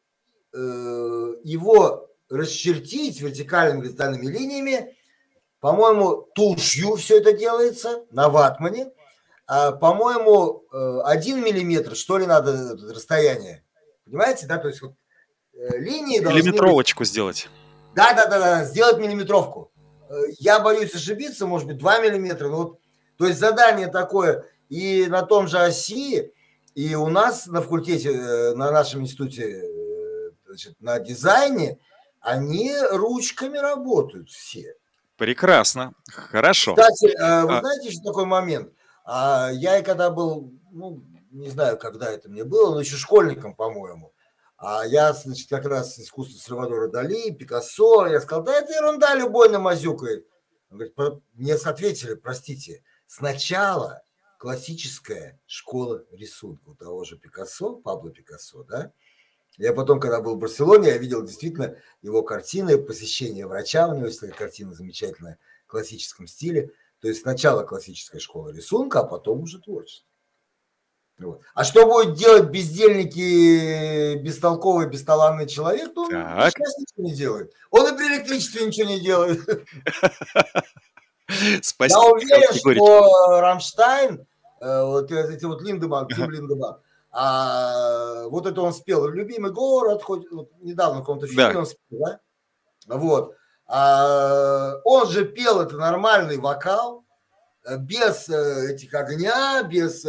[0.52, 4.96] э, его расчертить вертикальными горизонтальными линиями.
[5.60, 8.90] По-моему, тушью все это делается на ватмане.
[9.46, 13.64] А, по-моему, э, один миллиметр, что ли, надо расстояние.
[14.04, 14.58] Понимаете, да?
[14.58, 14.94] То есть вот
[15.54, 17.48] э, линии должны быть Миллиметровочку сделать.
[17.94, 19.70] Да, да, да, да, сделать миллиметровку.
[20.08, 22.48] Э, Я боюсь ошибиться, может быть, 2 миллиметра.
[22.48, 22.80] но вот,
[23.16, 26.32] то есть задание такое и на том же оси,
[26.74, 31.78] и у нас на факультете, э, на нашем институте э, значит, на дизайне,
[32.20, 34.74] они ручками работают все.
[35.16, 35.92] Прекрасно.
[36.10, 36.74] Хорошо.
[36.74, 37.60] Кстати, вы А.
[37.60, 38.72] знаете еще такой момент?
[39.04, 44.12] А, Я когда был, ну, не знаю, когда это мне было, но еще школьником, по-моему,
[44.60, 49.48] а я, значит, как раз искусство Сальвадора Дали, Пикассо, я сказал, да это ерунда, любой
[49.48, 50.26] намазюкает.
[50.70, 54.02] Он говорит, «Про- мне ответили, простите, сначала
[54.38, 58.92] классическая школа рисунка у того же Пикассо, Пабло Пикассо, да,
[59.56, 64.06] я потом, когда был в Барселоне, я видел действительно его картины, посещение врача, у него
[64.06, 66.70] есть такая картина замечательная в классическом стиле.
[67.00, 70.06] То есть сначала классическая школа рисунка, а потом уже творчество.
[71.20, 71.40] Вот.
[71.54, 76.52] А что будет делать бездельники, бестолковый, бесталанный человек, то он Так.
[76.52, 77.52] сейчас ничего не делает.
[77.70, 79.40] Он и при электричестве ничего не делает.
[81.62, 82.00] Спасибо.
[82.00, 84.26] Я уверен, что Рамштайн,
[84.60, 86.78] э, вот эти вот Линдеман, Тим Линдеман,
[87.12, 91.58] а, вот это он спел «Любимый город», хоть вот недавно в каком-то фильме Да.
[91.58, 92.20] он спел, да?
[92.86, 93.34] Вот.
[93.66, 97.04] А, он же пел это нормальный вокал,
[97.64, 100.04] э, без э, этих огня, без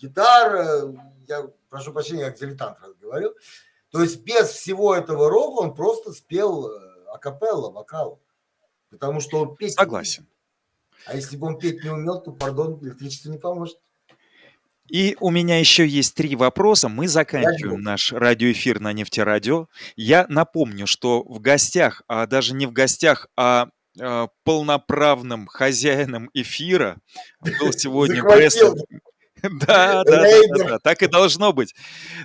[0.00, 0.94] э, гитар, э,
[1.28, 3.34] я прошу прощения, я как дилетант раз говорю,
[3.90, 8.20] то есть без всего этого рока он просто спел э, акапелла, вокал.
[8.90, 9.74] Потому что он петь.
[9.74, 10.26] Согласен.
[11.06, 13.78] А если бы он петь не умел, то, пардон, электричество не поможет.
[14.88, 16.88] И у меня еще есть три вопроса.
[16.88, 18.12] Мы заканчиваем Дальше.
[18.12, 19.68] наш радиоэфир на нефтерадио.
[19.94, 23.68] Я напомню, что в гостях, а даже не в гостях, а
[23.98, 26.98] а, полноправным хозяином эфира
[27.40, 28.74] был сегодня Бреслер.
[29.42, 30.24] Да, да,
[30.56, 31.74] да, так и должно быть.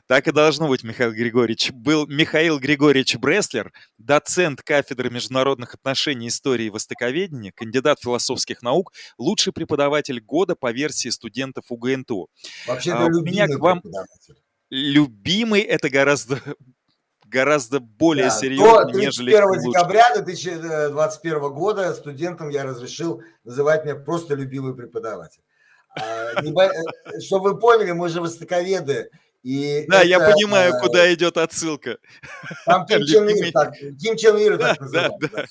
[0.08, 1.72] Так и должно быть, Михаил Григорьевич.
[1.72, 9.54] Был Михаил Григорьевич Бреслер, доцент кафедры международных отношений, истории и востоковедения, кандидат философских наук, лучший
[9.54, 12.30] преподаватель года по версии студентов УГНТУ.
[12.68, 13.82] Вообще-то А, у меня к вам
[14.70, 16.40] любимый это гораздо
[17.26, 19.72] гораздо более Да, серьезно, До нежели 31 лучший.
[19.72, 25.42] декабря 2021 года студентам я разрешил называть меня просто любимый преподаватель.
[25.96, 29.10] А, э, Чтобы вы поняли, мы же востоковеды.
[29.44, 32.00] И Да, я это, понимаю, э, куда идет отсылка.
[32.66, 35.28] Там Ким Чен Ир так, Ким Чен Ир Да, так да, да.
[35.32, 35.46] да.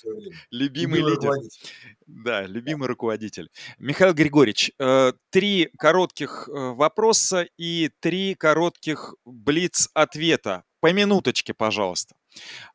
[0.50, 1.14] Любимый Любимый лидер.
[1.14, 1.60] руководитель.
[2.06, 3.50] Да, любимый руководитель.
[3.78, 10.64] Михаил Григорьевич, э, три коротких э, вопроса и три коротких блиц-ответа.
[10.80, 12.16] По минуточке, пожалуйста.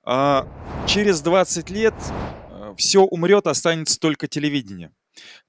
[0.03, 0.47] А,
[0.87, 1.93] Через 20 лет
[2.77, 4.91] все умрет, останется только телевидение.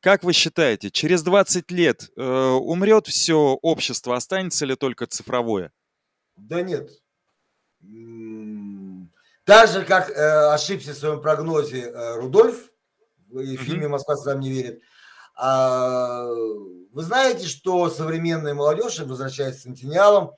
[0.00, 5.72] Как вы считаете, через 20 лет э, умрет все общество, останется ли только цифровое?
[6.36, 6.90] Да нет.
[9.44, 12.70] Так же, как э, ошибся в своем прогнозе э, Рудольф,
[13.32, 14.82] и в фильме «Москва сюда не верит»,
[15.42, 20.32] а, вы знаете, что современная молодежь, возвращаясь к центениалам,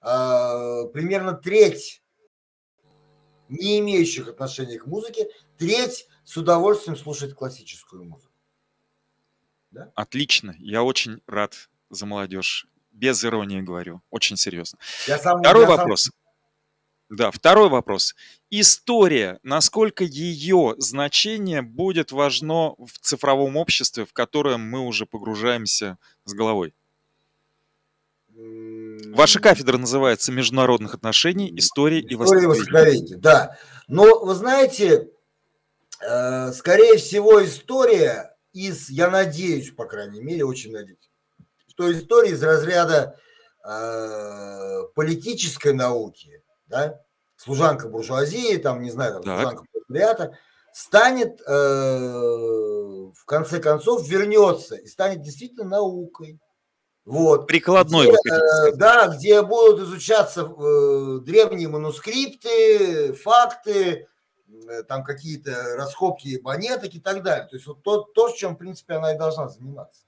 [0.00, 2.02] а, примерно треть
[3.48, 5.28] не имеющих отношения к музыке,
[5.58, 8.33] треть с удовольствием слушает классическую музыку.
[9.94, 12.66] Отлично, я очень рад за молодежь.
[12.92, 14.78] Без иронии говорю, очень серьезно.
[15.08, 16.10] Я сам, Второй я сам- вопрос.
[17.10, 18.14] Да, второй вопрос.
[18.50, 26.32] История, насколько ее значение будет важно в цифровом обществе, в которое мы уже погружаемся с
[26.32, 26.72] головой?
[29.12, 32.48] Ваша кафедра называется «Международных отношений, истории и История востоковедения».
[32.48, 33.58] востоковедения, да.
[33.86, 35.10] Но вы знаете,
[36.00, 41.10] э, скорее всего, история из, я надеюсь, по крайней мере, очень надеюсь,
[41.68, 43.18] что история из разряда
[43.66, 47.00] э, политической науки, да,
[47.36, 49.34] служанка буржуазии, там, не знаю, там, Так.
[49.40, 50.38] служанка пролетариата,
[50.72, 51.52] станет, э,
[52.04, 56.40] в конце концов, вернется и станет действительно наукой.
[57.04, 57.46] Вот.
[57.46, 58.72] Прикладной, Где, э.
[58.76, 64.08] Да, где будут изучаться э, древние манускрипты, факты,
[64.88, 67.46] там какие-то раскопки монеток и так далее.
[67.48, 70.02] То есть вот то, то, в чем, в принципе, она и должна заниматься.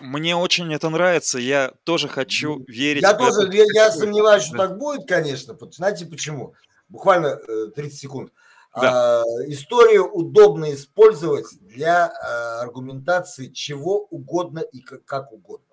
[0.00, 4.68] Мне очень это нравится, я тоже хочу верить Я тоже, эту я, сомневаюсь, что Да.
[4.68, 5.56] так будет, конечно.
[5.72, 6.54] Знаете почему?
[6.88, 8.32] Буквально э, 30 секунд.
[8.74, 9.20] Да.
[9.20, 15.66] А, историю удобно использовать для а, аргументации чего угодно и как, как угодно.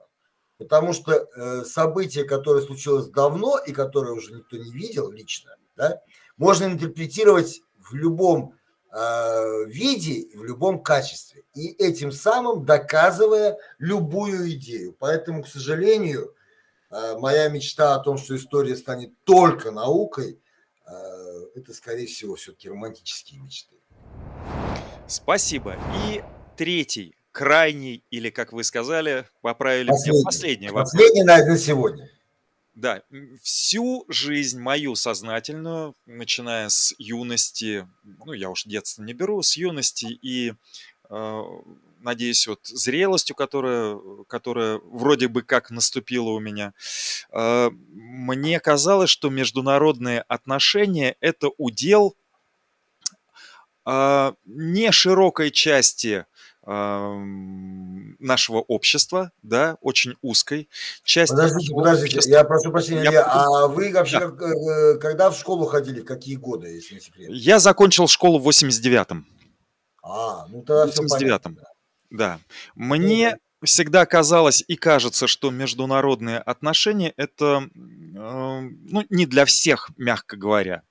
[0.57, 6.02] Потому что э, событие, которое случилось давно и которое уже никто не видел лично, да,
[6.38, 8.53] можно интерпретировать в любом
[8.91, 11.43] э, виде, в любом качестве.
[11.53, 14.95] И этим самым доказывая любую идею.
[14.97, 16.34] Поэтому, к сожалению,
[16.89, 20.39] э, моя мечта о том, что история станет только наукой,
[20.85, 20.91] э,
[21.55, 23.76] это, скорее всего, все-таки романтические мечты.
[25.07, 25.76] Спасибо.
[26.05, 26.23] И
[26.55, 30.23] третий, крайний, или, как вы сказали, поправили Последний.
[30.23, 30.91] последний вопрос.
[30.91, 32.09] Последний на сегодня.
[32.77, 33.01] Да,
[33.41, 40.05] всю жизнь мою сознательную, начиная с юности, ну, я уж детство не беру, с юности
[40.05, 40.53] и,
[41.09, 41.41] э,
[42.01, 43.97] надеюсь, вот зрелостью, которая,
[44.27, 46.75] которая вроде бы как наступила у меня,
[47.31, 52.15] э, мне казалось, что международные отношения– это удел
[53.89, 56.25] а, не широкой части
[58.19, 60.69] нашего общества, да, очень узкой
[61.03, 62.31] части Подождите, подождите, общества.
[62.31, 64.27] я прошу прощения, Я Илья, а вы вообще Да.
[64.30, 67.30] как, э, когда в школу ходили, в какие годы, если не секрет?
[67.31, 69.26] Я закончил школу в 89-м.
[70.03, 71.56] А, ну тогда все 89-м.
[71.56, 71.68] понятно.
[72.10, 72.39] Да.
[72.76, 77.80] Мне всегда казалось и кажется, что международные отношения это э,
[78.15, 80.84] ну, не для всех, мягко говоря.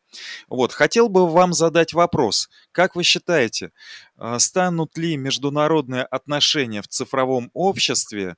[0.48, 2.48] Вот, хотел бы вам задать вопрос.
[2.72, 3.72] Как вы считаете,
[4.18, 8.36] э, станут ли международные отношения в цифровом обществе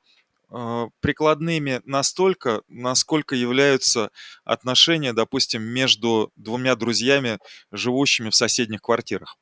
[0.51, 4.11] э, прикладными настолько, насколько являются
[4.45, 7.39] отношения, допустим, между двумя друзьями,
[7.73, 9.37] живущими в соседних квартирах?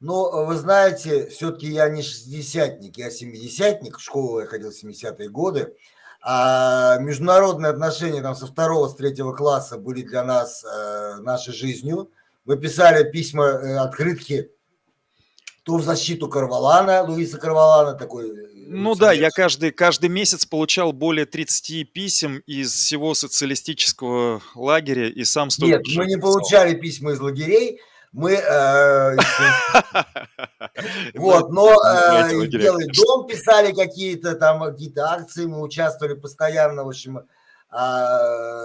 [0.00, 4.84] Но э, вы знаете, все-таки я не шестидесятник, я семидесятник, в школу я ходил в
[4.84, 5.74] 70-е годы,
[6.26, 12.10] а международные отношения там со второго, с третьего класса были для нас э, нашей жизнью.
[12.46, 14.50] Мы писали письма, э, открытки
[15.64, 18.30] то в защиту Карвалана, Луиса Карвалана, такой
[18.68, 25.24] Ну да, я каждый, каждый месяц получал более 30 писем из всего социалистического лагеря и
[25.24, 27.80] сам столько Нет, мы не получали письма из лагерей,
[28.14, 29.16] мы э,
[31.14, 37.26] вот, но э, Белый дом писали какие-то там какие-то акции, мы участвовали постоянно, в общем,
[37.70, 38.62] а,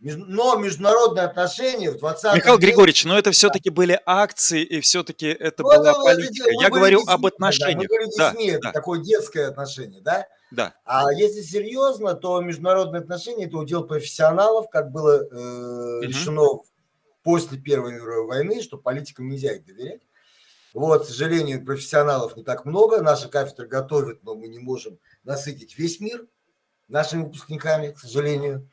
[0.00, 2.66] но международные отношения в 20 Михаил веке...
[2.68, 6.48] Григорьевич, но это все-таки были акции, и все-таки это ну, была это, политика.
[6.60, 7.72] Я говорю об отношениях.
[7.72, 8.72] Да, мы говорим да, да.
[8.72, 10.28] такое детское отношение, да?
[10.52, 10.74] Да.
[10.84, 16.64] А если серьезно, то международные отношения это удел профессионалов, как было э, решено угу.
[17.22, 20.02] После Первой мировой войны, что политикам нельзя их доверять.
[20.74, 23.02] Вот, к сожалению, профессионалов не так много.
[23.02, 26.26] Наша кафедра готовит, но мы не можем насытить весь мир
[26.88, 28.68] нашими выпускниками, к сожалению.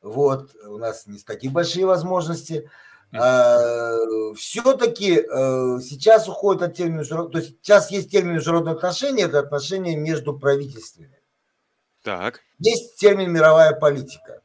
[0.00, 2.70] Вот, у нас не такие большие возможности.
[3.12, 3.94] А,
[4.36, 9.96] все-таки а, сейчас уходит от термина то есть сейчас есть термин международные отношения, это отношения
[9.96, 11.18] между правительствами.
[12.02, 12.40] Так.
[12.58, 14.42] Есть термин мировая политика.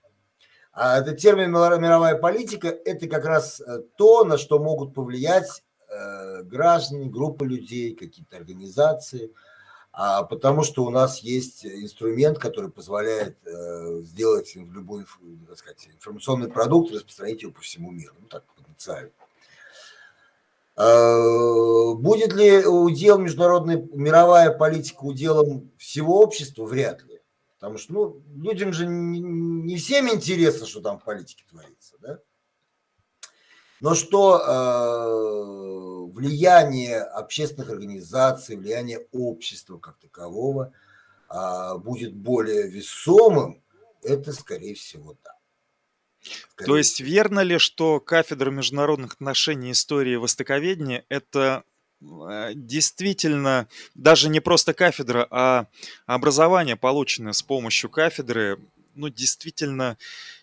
[0.74, 6.44] А этот термин мировая политика– это как раз э, то, на что могут повлиять э,
[6.44, 9.32] граждане, группы людей, какие-то организации–
[9.96, 15.06] а потому что у нас есть инструмент, который позволяет э, сделать любой
[15.48, 19.12] так сказать, информационный продукт распространить его по всему миру, ну так потенциально.
[20.76, 26.66] Э, будет ли удел международной мировая политика уделом всего общества?
[26.66, 27.13] Вряд ли.
[27.64, 31.96] Потому что ну, людям же не, не всем интересно, что там в политике творится.
[32.02, 32.20] Да?
[33.80, 40.74] Но что э, влияние общественных организаций, влияние общества как такового
[41.30, 43.64] э, будет более весомым,
[44.02, 45.38] это, скорее всего, да.
[46.50, 51.64] Скорее То есть верно ли, что кафедра международных отношений и истории востоковедения– это
[52.54, 55.68] действительно даже не просто кафедра, а
[56.06, 58.60] образование, полученное с помощью кафедры,
[58.96, 59.98] ну, действительно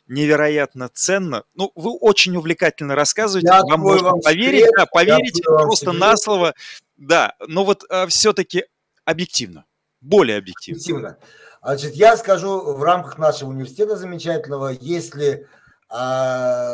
[0.06, 1.44] невероятно ценно.
[1.54, 6.16] Ну, вы очень увлекательно рассказываете, я вам можно вам поверить, секрет, да, поверить просто на
[6.16, 6.54] слово.
[6.96, 8.64] Да, но вот а, все-таки
[9.04, 9.64] объективно,
[10.00, 10.76] более объективно.
[10.76, 11.16] Объективно.
[11.62, 15.46] Значит, я скажу в рамках нашего университета замечательного, если,
[15.88, 16.72] а,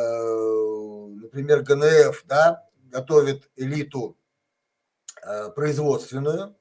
[1.23, 4.17] например, ГНФ, да, готовит элиту
[5.55, 6.57] производственную,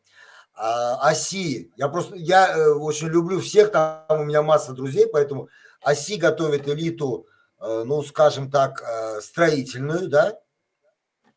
[0.58, 5.50] а, ОСИ, я просто, я э, очень люблю всех, там у меня масса друзей, поэтому
[5.82, 7.28] ОСИ готовит элиту,
[7.60, 10.40] э, ну, скажем так, э, строительную, да,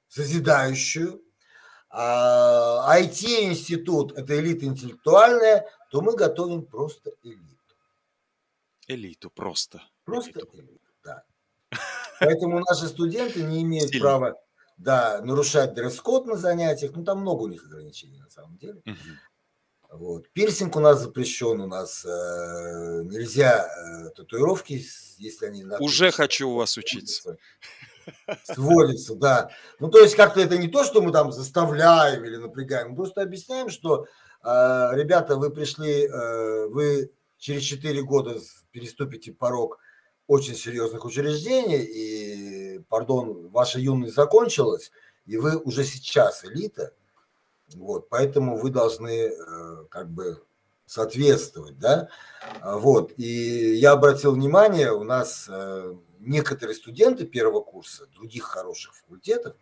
[0.09, 1.21] созидающую,
[1.91, 7.57] IT-институт а– это элита интеллектуальная, то мы готовим просто элиту.
[8.87, 9.83] Элиту просто.
[10.05, 11.25] Просто элиту, элиту да.
[12.21, 14.05] Поэтому наши студенты не имеют Сильно.
[14.05, 14.37] права
[14.79, 16.93] да, нарушать дресс-код на занятиях.
[16.95, 18.81] Ну, там много у них ограничений на самом деле.
[18.87, 18.97] Угу.
[19.91, 20.29] Вот.
[20.33, 22.09] Пирсинг у нас запрещен, у нас э,
[23.05, 24.85] нельзя э, татуировки,
[25.19, 25.65] если они...
[25.81, 27.37] Уже хочу у вас учиться.
[28.45, 29.51] Сводится, да.
[29.81, 33.23] Ну, то есть как-то это не то, что мы там заставляем или напрягаем, мы просто
[33.23, 34.07] объясняем, что,
[34.45, 38.39] э, ребята, вы пришли, э, вы через 4 года
[38.71, 39.79] переступите порог
[40.27, 42.58] очень серьезных учреждений, и,
[42.89, 44.91] пардон, ваша юность закончилась,
[45.27, 46.93] и вы уже сейчас элита,
[47.75, 50.43] вот, поэтому вы должны э, как бы
[50.87, 52.09] соответствовать, да,
[52.61, 58.95] а, вот, и я обратил внимание, у нас э, некоторые студенты первого курса, других хороших
[58.95, 59.55] факультетов,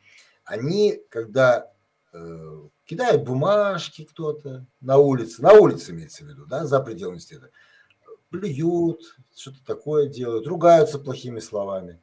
[0.44, 1.72] они, когда
[2.12, 7.50] э, кидают бумажки кто-то на улице, на улице имеется в виду, да, за пределами университета,
[8.30, 9.02] плюют,
[9.34, 12.00] что-то такое делают, ругаются плохими словами.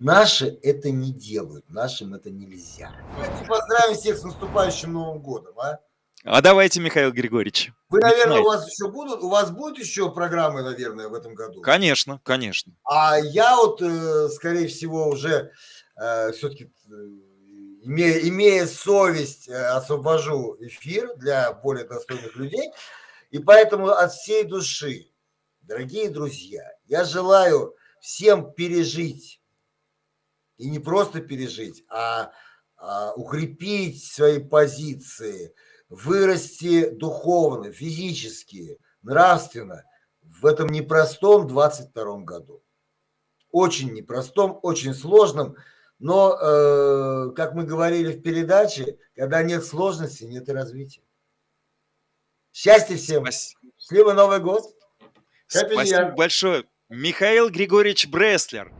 [0.00, 2.92] Наши это не делают, нашим это нельзя.
[3.14, 5.78] Давайте поздравим всех с наступающим Новым годом, а?
[6.24, 7.70] А давайте, Михаил Григорьевич.
[7.90, 11.60] Вы, наверное, у вас еще будут, у вас будут еще программы, наверное, в этом году?
[11.60, 12.72] Конечно, конечно.
[12.82, 15.52] А я вот, э, скорее всего, уже
[15.96, 16.92] э, все-таки э,
[17.82, 22.70] имея, имея совесть, освобожу эфир для более достойных людей.
[23.30, 25.10] И поэтому от всей души,
[25.60, 29.42] дорогие друзья, я желаю всем пережить
[30.56, 32.32] и не просто пережить, а,
[32.76, 35.54] а укрепить свои позиции,
[35.88, 39.84] вырасти духовно, физически, нравственно
[40.22, 42.62] в этом непростом 22 году.
[43.50, 45.56] Очень непростом, очень сложном,
[45.98, 51.02] но, э, как мы говорили в передаче, когда нет сложности, нет и развития.
[52.52, 53.22] Счастья всем!
[53.22, 53.60] Спасибо.
[53.78, 54.64] Счастливый Новый год!
[55.46, 56.64] Спасибо большое.
[56.88, 58.72] Михаил Григорьевич Бреслер.